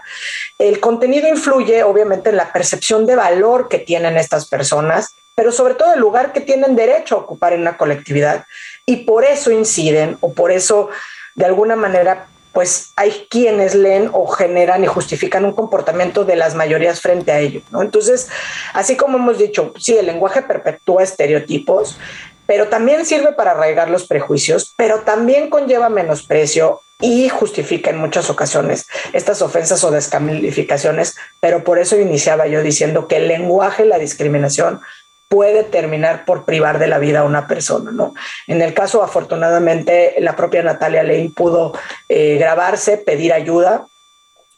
[0.59, 5.75] el contenido influye obviamente en la percepción de valor que tienen estas personas pero sobre
[5.75, 8.45] todo el lugar que tienen derecho a ocupar en la colectividad.
[8.85, 10.89] Y por eso inciden o por eso
[11.35, 16.55] de alguna manera pues hay quienes leen o generan y justifican un comportamiento de las
[16.55, 17.61] mayorías frente a ello.
[17.69, 17.81] ¿no?
[17.81, 18.29] Entonces,
[18.73, 21.97] así como hemos dicho, sí, el lenguaje perpetúa estereotipos,
[22.47, 28.29] pero también sirve para arraigar los prejuicios, pero también conlleva menosprecio y justifica en muchas
[28.29, 33.89] ocasiones estas ofensas o descalificaciones, pero por eso iniciaba yo diciendo que el lenguaje y
[33.89, 34.79] la discriminación
[35.27, 38.13] puede terminar por privar de la vida a una persona, ¿no?
[38.47, 41.73] En el caso, afortunadamente, la propia Natalia Lane pudo
[42.09, 43.87] eh, grabarse, pedir ayuda,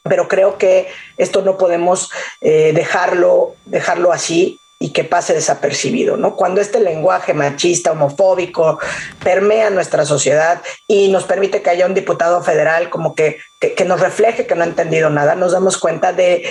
[0.03, 0.88] pero creo que
[1.18, 2.11] esto no podemos
[2.41, 6.35] eh, dejarlo, dejarlo así y que pase desapercibido, ¿no?
[6.35, 8.80] Cuando este lenguaje machista, homofóbico,
[9.23, 13.85] permea nuestra sociedad y nos permite que haya un diputado federal como que, que, que
[13.85, 16.48] nos refleje que no ha entendido nada, nos damos cuenta de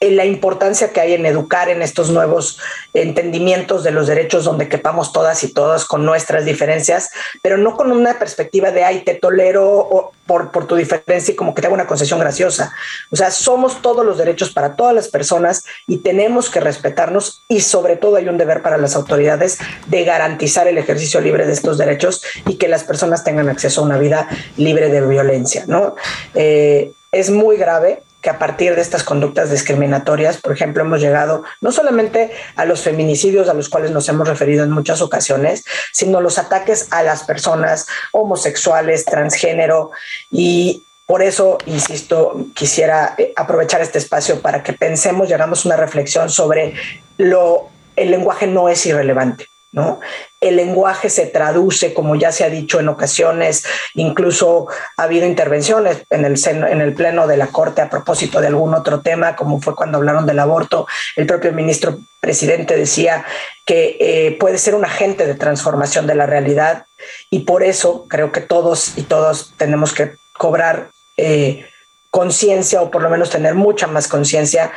[0.00, 2.58] la importancia que hay en educar en estos nuevos
[2.94, 7.10] entendimientos de los derechos donde quepamos todas y todos con nuestras diferencias,
[7.42, 11.54] pero no con una perspectiva de, ay, te tolero por, por tu diferencia y como
[11.54, 12.72] que te hago una concesión graciosa.
[13.10, 17.60] O sea, somos todos los derechos para todas las personas y tenemos que respetarnos y
[17.60, 19.58] sobre todo hay un deber para las autoridades
[19.88, 23.84] de garantizar el ejercicio libre de estos derechos y que las personas tengan acceso a
[23.84, 25.94] una vida libre de violencia, ¿no?
[26.34, 31.42] Eh, es muy grave que a partir de estas conductas discriminatorias, por ejemplo, hemos llegado
[31.60, 36.20] no solamente a los feminicidios a los cuales nos hemos referido en muchas ocasiones, sino
[36.20, 39.90] los ataques a las personas homosexuales, transgénero
[40.30, 45.76] y por eso, insisto, quisiera eh, aprovechar este espacio para que pensemos y hagamos una
[45.76, 46.74] reflexión sobre
[47.18, 49.49] lo el lenguaje no es irrelevante.
[49.72, 50.00] ¿No?
[50.40, 53.64] El lenguaje se traduce, como ya se ha dicho en ocasiones,
[53.94, 54.66] incluso
[54.96, 58.74] ha habido intervenciones en el, en el Pleno de la Corte a propósito de algún
[58.74, 60.86] otro tema, como fue cuando hablaron del aborto.
[61.14, 63.24] El propio ministro presidente decía
[63.64, 66.86] que eh, puede ser un agente de transformación de la realidad
[67.30, 71.69] y por eso creo que todos y todos tenemos que cobrar eh,
[72.10, 74.72] conciencia o por lo menos tener mucha más conciencia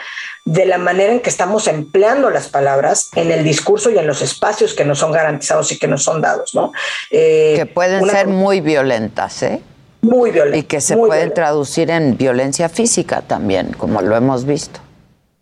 [0.45, 4.21] de la manera en que estamos empleando las palabras en el discurso y en los
[4.21, 6.71] espacios que nos son garantizados y que nos son dados, ¿no?
[7.11, 9.61] Eh, que pueden ser muy violentas, ¿eh?
[10.01, 10.59] Muy violentas.
[10.59, 14.81] Y que se pueden traducir en violencia física también, como lo hemos visto.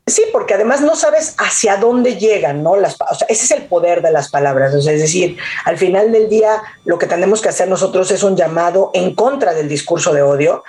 [0.08, 2.76] Sí, porque además no sabes hacia dónde llegan, ¿no?
[2.76, 4.74] Las, o sea, ese es el poder de las palabras.
[4.74, 8.92] es decir, al final del día lo que tenemos que hacer nosotros es un llamado
[8.94, 10.64] en contra del discurso de odio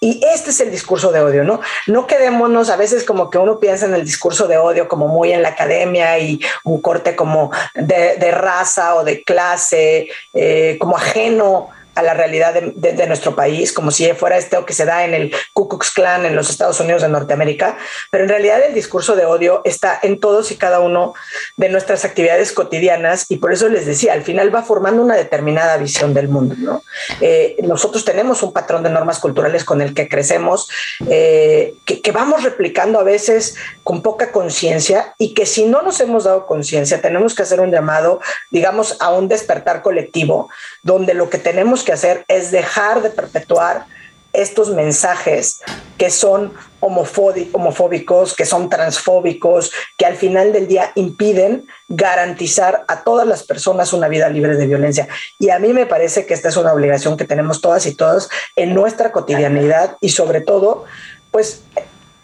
[0.00, 1.60] y este es el discurso de odio, ¿no?
[1.86, 5.32] No quedémonos, a veces como que uno piensa en el discurso de odio como muy
[5.32, 11.70] en la academia y un corte como de, raza o de clase, eh, como ajeno
[11.96, 15.34] a la realidad de, nuestro país, como si fuera esto que se da en el
[15.54, 17.78] Ku Klux Klan en los Estados Unidos de Norteamérica,
[18.10, 21.14] pero en realidad el discurso de odio está en todos y cada uno
[21.56, 25.78] de nuestras actividades cotidianas y por eso les decía, al final va formando una determinada
[25.78, 26.54] visión del mundo.
[26.58, 26.82] ¿no?
[27.20, 30.68] Eh, nosotros tenemos un patrón de normas culturales con el que crecemos,
[31.08, 36.00] eh, que, que vamos replicando a veces con poca conciencia y que si no nos
[36.00, 38.20] hemos dado conciencia, tenemos que hacer un llamado,
[38.50, 40.50] digamos, a un despertar colectivo,
[40.82, 43.86] donde lo que tenemos que hacer es dejar de perpetuar
[44.34, 45.62] estos mensajes
[45.96, 53.26] que son homofóbicos, que son transfóbicos, que al final del día impiden garantizar a todas
[53.26, 55.08] las personas una vida libre de violencia.
[55.38, 58.28] Y a mí me parece que esta es una obligación que tenemos todas y todos
[58.56, 60.84] en nuestra cotidianidad y sobre todo,
[61.30, 61.62] pues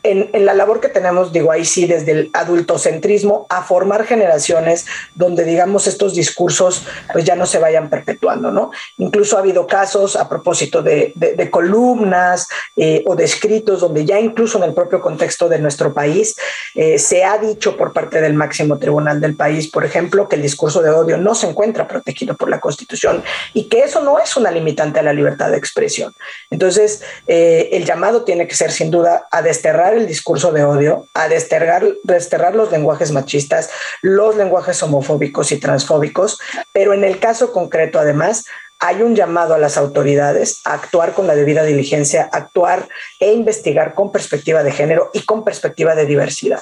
[0.02, 5.44] en, la labor que tenemos, digo ahí sí, desde el adultocentrismo a formar generaciones donde,
[5.44, 8.70] digamos, estos discursos pues ya no se vayan perpetuando, ¿no?
[8.98, 11.12] Incluso ha habido casos a propósito de,
[11.50, 16.36] columnas eh, o de escritos donde ya incluso en el propio contexto de nuestro país
[16.74, 20.42] eh, se ha dicho por parte del máximo tribunal del país, por ejemplo, que el
[20.42, 23.22] discurso de odio no se encuentra protegido por la Constitución
[23.54, 26.14] y que eso no es una limitante a la libertad de expresión.
[26.50, 31.06] Entonces, eh, el llamado tiene que ser sin duda a desterrar el discurso de odio,
[31.14, 33.70] a desterrar, desterrar los lenguajes machistas,
[34.02, 36.38] los lenguajes homofóbicos y transfóbicos,
[36.72, 38.44] pero en el caso concreto, además,
[38.82, 42.88] hay un llamado a las autoridades a actuar con la debida diligencia, actuar
[43.20, 46.60] e investigar con perspectiva de género y con perspectiva de diversidad.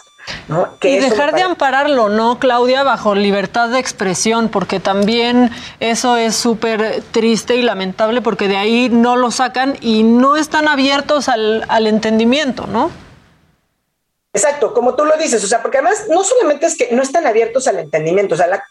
[0.83, 2.83] y dejar de ampararlo, ¿no, Claudia?
[2.83, 5.51] Bajo libertad de expresión, porque también
[5.81, 10.69] eso es súper triste y lamentable porque de ahí no lo sacan y no están
[10.69, 12.91] abiertos al, al entendimiento, ¿no?
[14.33, 17.27] Exacto, como tú lo dices, o sea, porque además no solamente es que no están
[17.27, 18.65] abiertos al entendimiento, o sea, la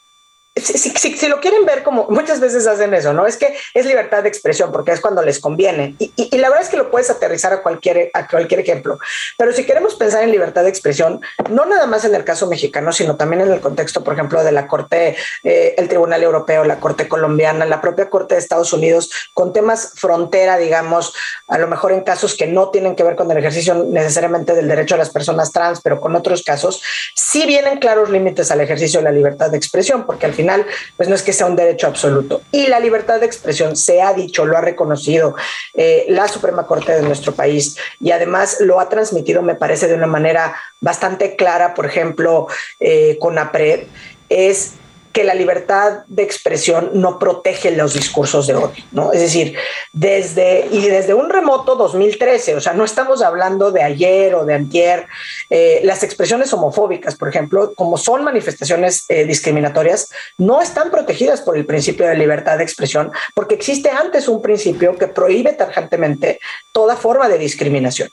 [0.56, 3.26] si, lo quieren ver como muchas veces hacen eso, ¿no?
[3.26, 5.96] Es que es libertad de expresión porque es cuando les conviene.
[6.00, 9.00] Y, la verdad es que lo puedes aterrizar a cualquier, a cualquier ejemplo.
[9.38, 12.92] Pero si queremos pensar en libertad de expresión, no nada más en el caso mexicano,
[12.92, 16.80] sino también en el contexto, por ejemplo, de la Corte, eh, el Tribunal Europeo, la
[16.80, 21.14] Corte Colombiana, la propia Corte de Estados Unidos, con temas frontera, digamos,
[21.48, 24.68] a lo mejor en casos que no tienen que ver con el ejercicio necesariamente del
[24.68, 26.82] derecho a las personas trans, pero con otros casos,
[27.16, 31.10] sí vienen claros límites al ejercicio de la libertad de expresión, porque al final, pues
[31.10, 32.42] no es que sea un derecho absoluto.
[32.52, 35.36] Y la libertad de expresión se ha dicho, lo ha reconocido
[35.74, 39.96] eh, la Suprema Corte de nuestro país y además lo ha transmitido, me parece, de
[39.96, 42.48] una manera bastante clara, por ejemplo,
[42.80, 43.88] eh, con APRED,
[44.30, 44.74] es
[45.20, 49.12] que la libertad de expresión no protege los discursos de odio, ¿no?
[49.12, 49.54] Es decir,
[49.92, 54.54] desde, y desde un remoto 2013, o sea, no estamos hablando de ayer o de
[54.54, 55.08] antier,
[55.50, 61.58] eh, las expresiones homofóbicas, por ejemplo, como son manifestaciones eh, discriminatorias, no están protegidas por
[61.58, 66.40] el principio de libertad de expresión, porque existe antes un principio que prohíbe tajantemente
[66.72, 68.10] toda forma de discriminación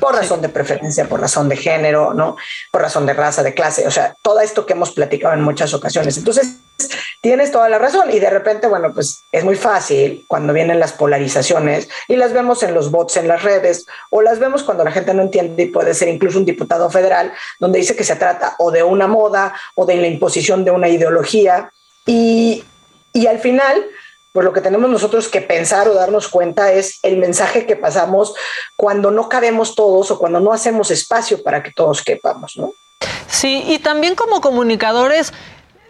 [0.00, 2.36] por razón de preferencia, por razón de género, ¿no?
[2.70, 5.72] Por razón de raza, de clase, o sea, todo esto que hemos platicado en muchas
[5.74, 6.16] ocasiones.
[6.16, 6.58] Entonces,
[7.20, 10.92] tienes toda la razón y de repente, bueno, pues es muy fácil cuando vienen las
[10.92, 14.92] polarizaciones y las vemos en los bots en las redes o las vemos cuando la
[14.92, 18.56] gente no entiende y puede ser incluso un diputado federal donde dice que se trata
[18.58, 21.70] o de una moda o de la imposición de una ideología
[22.04, 22.62] y,
[23.12, 23.86] y al final
[24.34, 28.34] pues lo que tenemos nosotros que pensar o darnos cuenta es el mensaje que pasamos
[28.76, 32.72] cuando no cabemos todos o cuando no hacemos espacio para que todos quepamos, ¿no?
[33.28, 35.32] Sí, y también como comunicadores,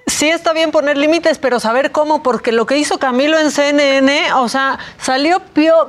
[0.06, 4.34] sí está bien poner límites, pero saber cómo, porque lo que hizo Camilo en CNN,
[4.34, 5.88] o sea, salió peor,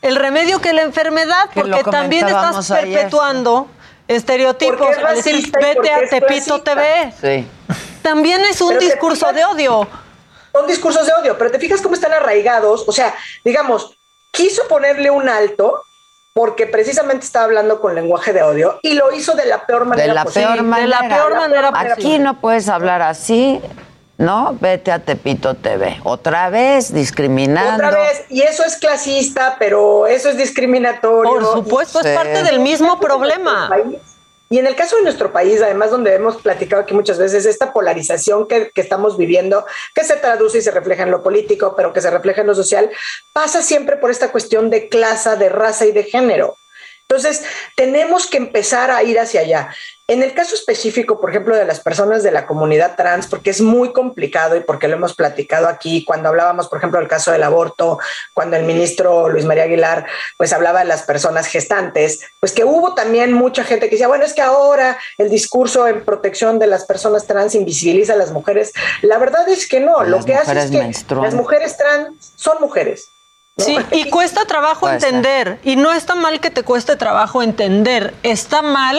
[0.00, 3.66] el remedio que la enfermedad, porque también estás perpetuando
[4.06, 6.60] estereotipos, Porque es al decir vete a Tepito.
[6.60, 7.12] TV.
[7.20, 7.48] Sí.
[8.00, 9.88] También es un Pero discurso de odio.
[10.54, 12.84] Son discursos de odio, pero te fijas cómo están arraigados.
[12.86, 13.14] O sea,
[13.44, 13.98] digamos,
[14.30, 15.82] quiso ponerle un alto
[16.32, 20.08] porque precisamente estaba hablando con lenguaje de odio y lo hizo de la peor manera
[20.08, 20.46] De la posible.
[20.48, 21.00] peor manera.
[21.02, 22.18] de la peor manera Aquí posible.
[22.20, 23.60] no puedes hablar así,
[24.18, 24.56] ¿no?
[24.60, 26.00] Vete a Tepito TV.
[26.04, 27.74] Otra vez discriminando.
[27.74, 31.32] Otra vez, y eso es clasista, pero eso es discriminatorio.
[31.32, 32.14] Por supuesto, es Sí.
[32.14, 33.70] parte del mismo problema.
[34.54, 37.72] Y en el caso de nuestro país, además, donde hemos platicado aquí muchas veces, esta
[37.72, 41.92] polarización que, que estamos viviendo, que se traduce y se refleja en lo político, pero
[41.92, 42.88] que se refleja en lo social,
[43.32, 46.56] pasa siempre por esta cuestión de clase, de raza y de género.
[47.08, 47.42] Entonces,
[47.74, 49.74] tenemos que empezar a ir hacia allá.
[50.06, 53.62] En el caso específico, por ejemplo, de las personas de la comunidad trans, porque es
[53.62, 57.42] muy complicado y porque lo hemos platicado aquí, cuando hablábamos, por ejemplo, del caso del
[57.42, 57.98] aborto,
[58.34, 60.04] cuando el ministro Luis María Aguilar,
[60.36, 64.26] pues hablaba de las personas gestantes, pues que hubo también mucha gente que decía, bueno,
[64.26, 68.74] es que ahora el discurso en protección de las personas trans invisibiliza a las mujeres.
[69.00, 71.32] La verdad es que no, lo Las que hace es mujeres que menstruantes.
[71.32, 73.08] las mujeres trans son mujeres.
[73.56, 73.64] ¿no?
[73.64, 74.96] Sí, y cuesta trabajo ser.
[74.96, 75.60] entender.
[75.62, 78.12] Y no está mal que te cueste trabajo entender.
[78.22, 78.98] Está mal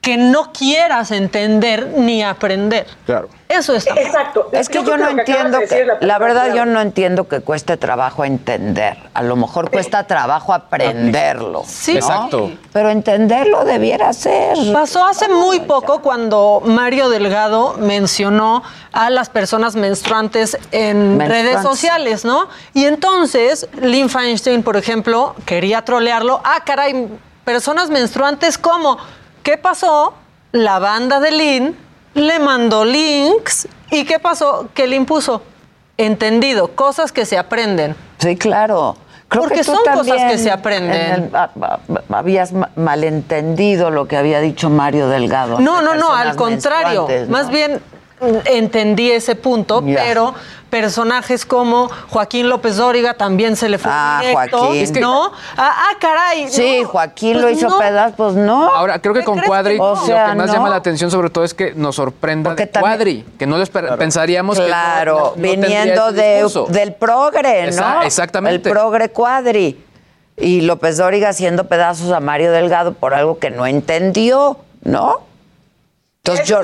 [0.00, 2.86] que no quieras entender ni aprender.
[3.04, 3.28] Claro.
[3.48, 4.04] Eso está mal.
[4.04, 4.48] Exacto.
[4.52, 7.40] Es que yo, no entiendo de que, decir es la verdad yo no entiendo que
[7.40, 8.96] cueste trabajo entender.
[9.14, 11.64] A lo mejor cuesta trabajo aprenderlo.
[11.66, 11.94] Sí.
[11.94, 11.98] ¿no?
[11.98, 12.50] Exacto.
[12.72, 14.56] Pero entenderlo debiera ser.
[14.72, 18.62] Pasó hace muy poco cuando Mario Delgado mencionó
[18.92, 21.28] a las personas menstruantes en Menstruantes.
[21.28, 22.48] redes sociales, ¿no?
[22.74, 26.40] Y entonces Lynn Feinstein, por ejemplo, quería trolearlo.
[26.44, 27.08] Ah, caray,
[27.44, 28.98] personas menstruantes, ¿cómo?
[29.42, 30.14] ¿Qué pasó?
[30.52, 31.76] La banda de Lynn
[32.14, 33.68] le mandó links.
[33.90, 34.68] ¿Y qué pasó?
[34.74, 35.42] Que Lynn puso
[35.96, 37.96] entendido, cosas que se aprenden.
[38.18, 38.96] Sí, claro.
[39.28, 40.94] Creo Porque que tú son cosas que se aprenden.
[40.96, 41.78] en el- a- a-
[42.18, 45.58] habías ma- malentendido lo que había dicho Mario Delgado.
[45.60, 47.06] No, no, no, al contrario.
[47.28, 47.82] Más bien
[48.46, 50.34] entendí ese punto, pero
[50.70, 54.82] personajes como Joaquín López Dóriga también se le fue Ah, directo, Joaquín.
[54.82, 55.32] Es que- ¿no?
[55.56, 56.48] Ah, ah, caray.
[56.50, 57.78] Sí, no, Joaquín pues lo hizo no.
[57.78, 58.68] pedazos, pues no.
[58.74, 59.84] Ahora, creo que ¿Qué con Cuadri que no?
[59.86, 60.52] lo O sea, que más no.
[60.52, 63.64] llama la atención sobre todo es que nos sorprenda de también- Cuadri, que no lo
[63.64, 67.68] esper- pensaríamos Claro, que viniendo de, del progre, ¿no?
[67.68, 68.68] Esa- exactamente.
[68.68, 69.84] El progre cuadri.
[70.36, 75.20] Y López Dóriga haciendo pedazos a Mario Delgado por algo que no entendió, ¿no?
[76.28, 76.60] Entonces yo,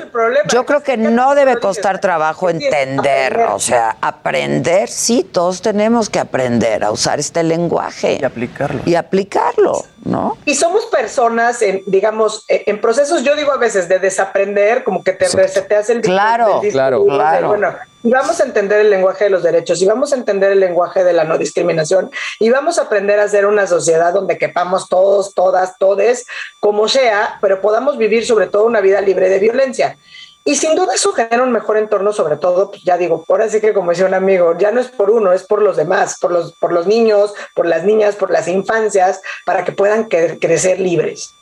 [0.49, 6.19] yo creo que no debe costar trabajo entender, o sea, aprender, sí, todos tenemos que
[6.19, 8.19] aprender a usar este lenguaje.
[8.20, 8.81] Y aplicarlo.
[8.85, 10.36] Y aplicarlo, ¿no?
[10.45, 15.03] Y somos personas, en, digamos, en, en procesos, yo digo a veces, de desaprender, como
[15.03, 17.49] que te reseteas el Claro, del claro, discurso, claro.
[17.49, 17.74] Bueno,
[18.05, 21.02] y vamos a entender el lenguaje de los derechos, y vamos a entender el lenguaje
[21.02, 25.32] de la no discriminación, y vamos a aprender a ser una sociedad donde quepamos todos,
[25.32, 26.26] todas, todes,
[26.60, 29.97] como sea, pero podamos vivir sobre todo una vida libre de violencia.
[30.44, 33.62] Y sin duda eso genera un mejor entorno, sobre todo, pues ya digo, ahora sí
[33.62, 36.31] que como decía un amigo, ya no es por uno, es por los demás, por
[36.31, 40.78] los, por los niños, por las niñas, por las infancias, para que puedan cre- crecer
[40.78, 41.35] libres,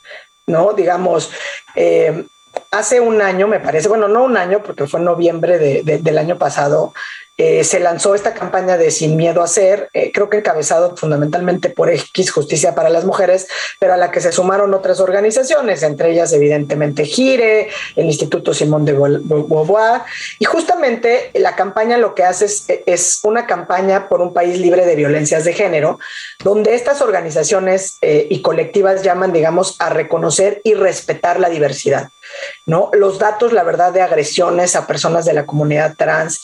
[0.47, 0.71] ¿no?
[0.71, 1.29] Digamos,
[1.75, 2.25] eh,
[2.71, 5.99] hace un año, me parece, bueno, no un año, porque fue en noviembre de- de-
[5.99, 6.93] del año pasado,
[7.37, 11.69] eh, se lanzó esta campaña de Sin Miedo a Ser, eh, creo que encabezado fundamentalmente
[11.69, 13.47] por X Justicia para las Mujeres,
[13.79, 18.85] pero a la que se sumaron otras organizaciones, entre ellas evidentemente Gire, el Instituto Simón
[18.85, 20.01] de Beauvoir,
[20.37, 24.85] y justamente la campaña lo que hace es, es una campaña por un país libre
[24.85, 25.99] de violencias de género,
[26.43, 32.09] donde estas organizaciones eh, y colectivas llaman, digamos, a reconocer y respetar la diversidad.
[32.65, 32.89] ¿no?
[32.93, 36.41] Los datos, la verdad, de agresiones a personas de la comunidad trans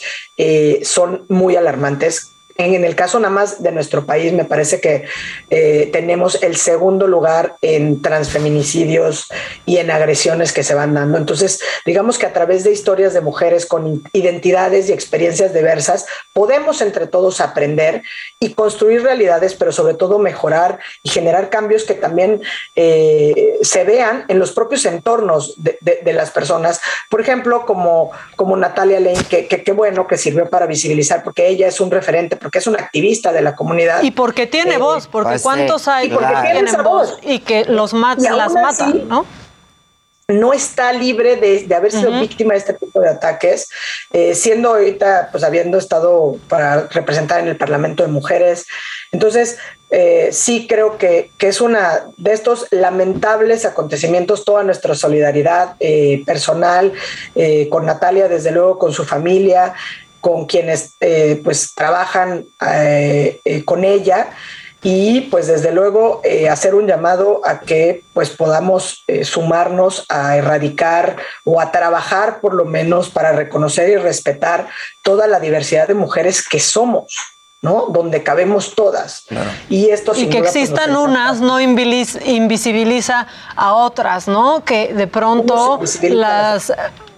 [0.83, 2.33] son muy alarmantes.
[2.59, 5.05] En, el caso nada más de nuestro país, me parece que
[5.49, 9.29] eh, tenemos el segundo lugar en transfeminicidios
[9.65, 11.17] y en agresiones que se van dando.
[11.17, 16.81] Entonces, digamos que a través de historias de mujeres con identidades y experiencias diversas, podemos
[16.81, 18.01] entre todos aprender
[18.41, 22.41] y construir realidades, pero sobre todo mejorar y generar cambios que también
[22.75, 26.81] eh, se vean en los propios entornos de, de, de las personas.
[27.09, 31.69] Por ejemplo, como, como Natalia Lane, que qué bueno que sirvió para visibilizar, porque ella
[31.69, 34.01] es un referente, porque es una activista de la comunidad.
[34.01, 37.19] Y porque tiene Eh, voz, porque pues sí, cuántos hay y porque tienen esa voz
[37.21, 39.23] y que los mat Y las así, matan, ¿no?
[40.27, 43.69] no está libre de, de haber sido víctima de este tipo de ataques,
[44.11, 48.65] eh, siendo ahorita, pues habiendo estado para representar en el Parlamento de Mujeres.
[49.11, 49.57] Entonces,
[49.91, 56.23] eh, sí creo que, que es una de estos lamentables acontecimientos, toda nuestra solidaridad eh,
[56.25, 56.93] personal
[57.35, 59.73] eh, con Natalia, desde luego con su familia,
[60.21, 64.29] con quienes eh, pues trabajan eh, eh, con ella.
[64.81, 70.37] y pues desde luego eh, hacer un llamado a que pues podamos eh, sumarnos a
[70.37, 74.67] erradicar o a trabajar por lo menos para reconocer y respetar
[75.03, 77.17] toda la diversidad de mujeres que somos.
[77.61, 77.87] ¿no?
[77.89, 79.25] Donde cabemos todas.
[79.69, 84.63] Y esto y que pues, existan unas no invisibiliza a otras, ¿no?
[84.63, 86.71] Que de pronto las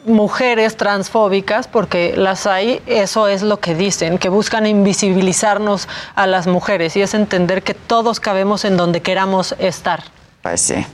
[0.06, 6.48] mujeres transfóbicas, porque las hay, eso es lo que dicen, que buscan invisibilizarnos a las
[6.48, 10.04] mujeres y es entender que todos cabemos en donde queramos estar.
[10.42, 10.86] Pues sí.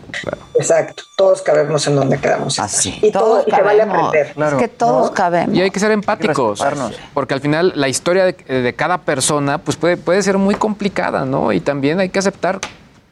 [0.55, 2.59] Exacto, todos cabemos en donde queramos.
[2.59, 2.99] Así.
[3.01, 4.33] Y todo y que vale aprender.
[4.35, 5.55] es que todos cabemos.
[5.55, 6.61] Y hay que ser empáticos,
[7.13, 11.23] porque al final la historia de, de, cada persona pues puede, puede ser muy complicada,
[11.23, 11.53] ¿no?
[11.53, 12.59] Y también hay que aceptar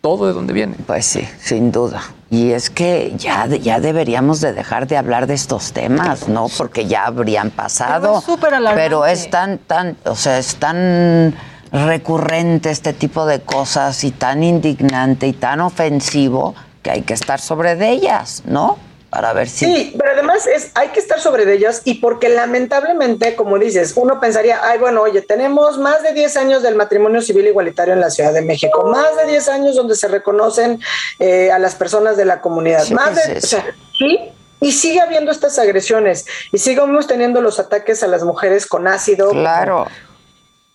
[0.05, 0.75] todo de donde viene.
[0.85, 1.99] Pues sí, sin duda.
[2.29, 6.45] Y es que ya, ya deberíamos de dejar de hablar de estos temas, ¿no?
[6.47, 8.21] Porque ya habrían pasado.
[8.39, 11.33] Pero es, pero es tan, tan, o sea, es tan
[11.71, 16.53] recurrente este tipo de cosas y tan indignante y tan ofensivo
[16.83, 18.77] que hay que estar sobre de ellas, ¿no?
[19.15, 19.63] Para ver si...
[19.65, 23.93] Sí, pero además es, hay que estar sobre de ellas y porque lamentablemente, como dices,
[23.95, 28.01] uno pensaría, ay, bueno, oye, tenemos más de 10 años del matrimonio civil igualitario en
[28.01, 30.81] la Ciudad de México, más de 10 años donde se reconocen
[31.19, 33.37] eh, a las personas de la comunidad, Sí, más pues de...
[33.37, 33.65] es- O sea,
[33.97, 34.19] sí,
[34.59, 39.29] y sigue habiendo estas agresiones y sigamos teniendo los ataques a las mujeres con ácido.
[39.29, 39.87] Claro.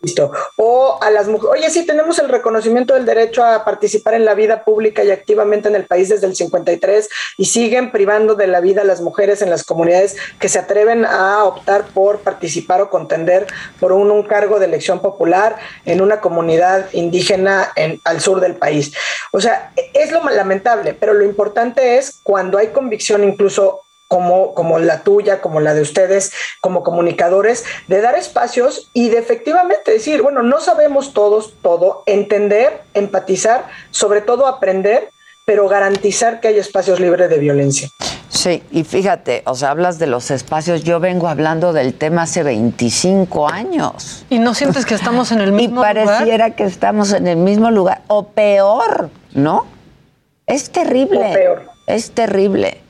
[0.02, 0.32] Listo.
[0.56, 4.32] O a las mujeres, oye, sí, tenemos el reconocimiento del derecho a participar en la
[4.32, 7.06] vida pública y activamente en el país desde el 53
[7.36, 11.04] y siguen privando de la vida a las mujeres en las comunidades que se atreven
[11.04, 13.46] a optar por participar o contender
[13.78, 18.54] por un, un cargo de elección popular en una comunidad indígena en, al sur del
[18.54, 18.94] país.
[19.32, 24.80] O sea, es lo lamentable, pero lo importante es cuando hay convicción incluso como, como
[24.80, 30.20] la tuya, como la de ustedes, como comunicadores, de dar espacios y de efectivamente decir,
[30.20, 35.10] bueno, no sabemos todos todo, entender, empatizar, sobre todo aprender,
[35.46, 37.88] pero garantizar que hay espacios libres de violencia.
[38.28, 42.42] Sí, y fíjate, o sea, hablas de los espacios, yo vengo hablando del tema hace
[42.42, 44.26] 25 años.
[44.28, 47.70] ¿Y no sientes que estamos en el mismo y pareciera que estamos en el mismo
[47.70, 49.66] lugar, o peor, ¿no?
[50.48, 51.30] Es terrible.
[51.30, 51.62] O peor.
[51.86, 52.80] Es terrible.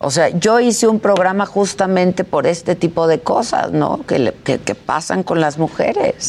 [0.00, 4.04] O sea, yo hice un programa justamente por este tipo de cosas, ¿no?
[4.06, 6.28] Que, le- que, que pasan con las mujeres.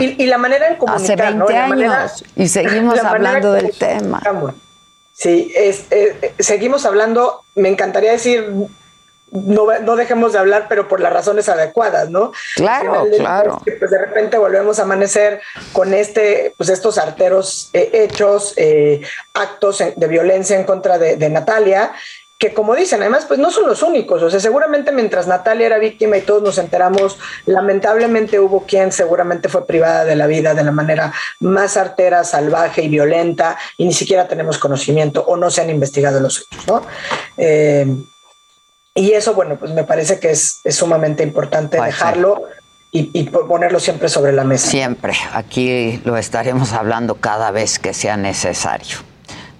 [0.00, 1.48] Y, y la manera en comunicar, Hace 20 ¿no?
[1.48, 4.20] La años manera- y seguimos hablando del tema.
[5.16, 8.44] Sí, es, eh, seguimos hablando, me encantaría decir,
[9.30, 12.32] no, no dejemos de hablar, pero por las razones adecuadas, ¿no?
[12.56, 13.62] Claro, claro.
[13.64, 15.40] que, pues de repente volvemos a amanecer
[15.72, 19.00] con este, pues estos arteros eh, hechos, eh,
[19.34, 21.92] actos de violencia en contra de, de Natalia,
[22.38, 24.22] que como dicen, además, pues no son los únicos.
[24.22, 29.48] O sea, seguramente mientras Natalia era víctima y todos nos enteramos, lamentablemente hubo quien seguramente
[29.48, 33.92] fue privada de la vida de la manera más artera, salvaje y violenta, y ni
[33.92, 36.82] siquiera tenemos conocimiento o no se han investigado los hechos, ¿no?
[37.36, 37.86] Eh,
[38.98, 41.84] y eso, bueno, pues me parece que es, es sumamente importante sí.
[41.84, 42.42] dejarlo
[42.90, 44.68] y, y ponerlo siempre sobre la mesa.
[44.68, 45.12] Siempre.
[45.32, 48.98] Aquí lo estaremos hablando cada vez que sea necesario.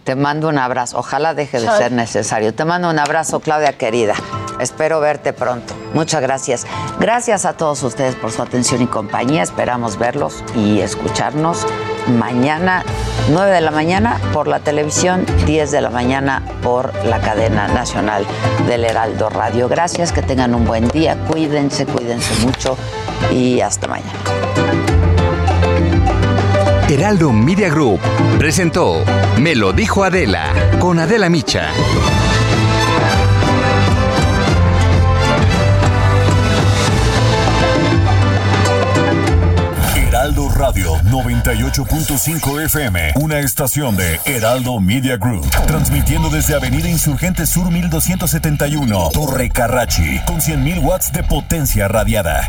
[0.08, 0.96] Te mando un abrazo.
[0.96, 2.54] Ojalá deje de ser necesario.
[2.54, 4.14] Te mando un abrazo, Claudia querida.
[4.58, 5.74] Espero verte pronto.
[5.92, 6.66] Muchas gracias.
[6.98, 9.42] Gracias a todos ustedes por su atención y compañía.
[9.42, 11.66] Esperamos verlos y escucharnos
[12.06, 12.86] mañana,
[13.28, 18.24] 9 de la mañana por la televisión, 10 de la mañana por la cadena nacional
[18.66, 19.68] del Heraldo Radio.
[19.68, 21.18] Gracias, que tengan un buen día.
[21.28, 22.78] Cuídense, cuídense mucho
[23.30, 24.47] y hasta mañana.
[26.90, 28.00] Heraldo Media Group
[28.38, 29.04] presentó
[29.38, 31.68] Me lo dijo Adela con Adela Micha.
[39.96, 47.70] Heraldo Radio 98.5 FM, una estación de Heraldo Media Group, transmitiendo desde Avenida Insurgente Sur
[47.70, 52.48] 1271, Torre Carrachi, con 100.000 watts de potencia radiada.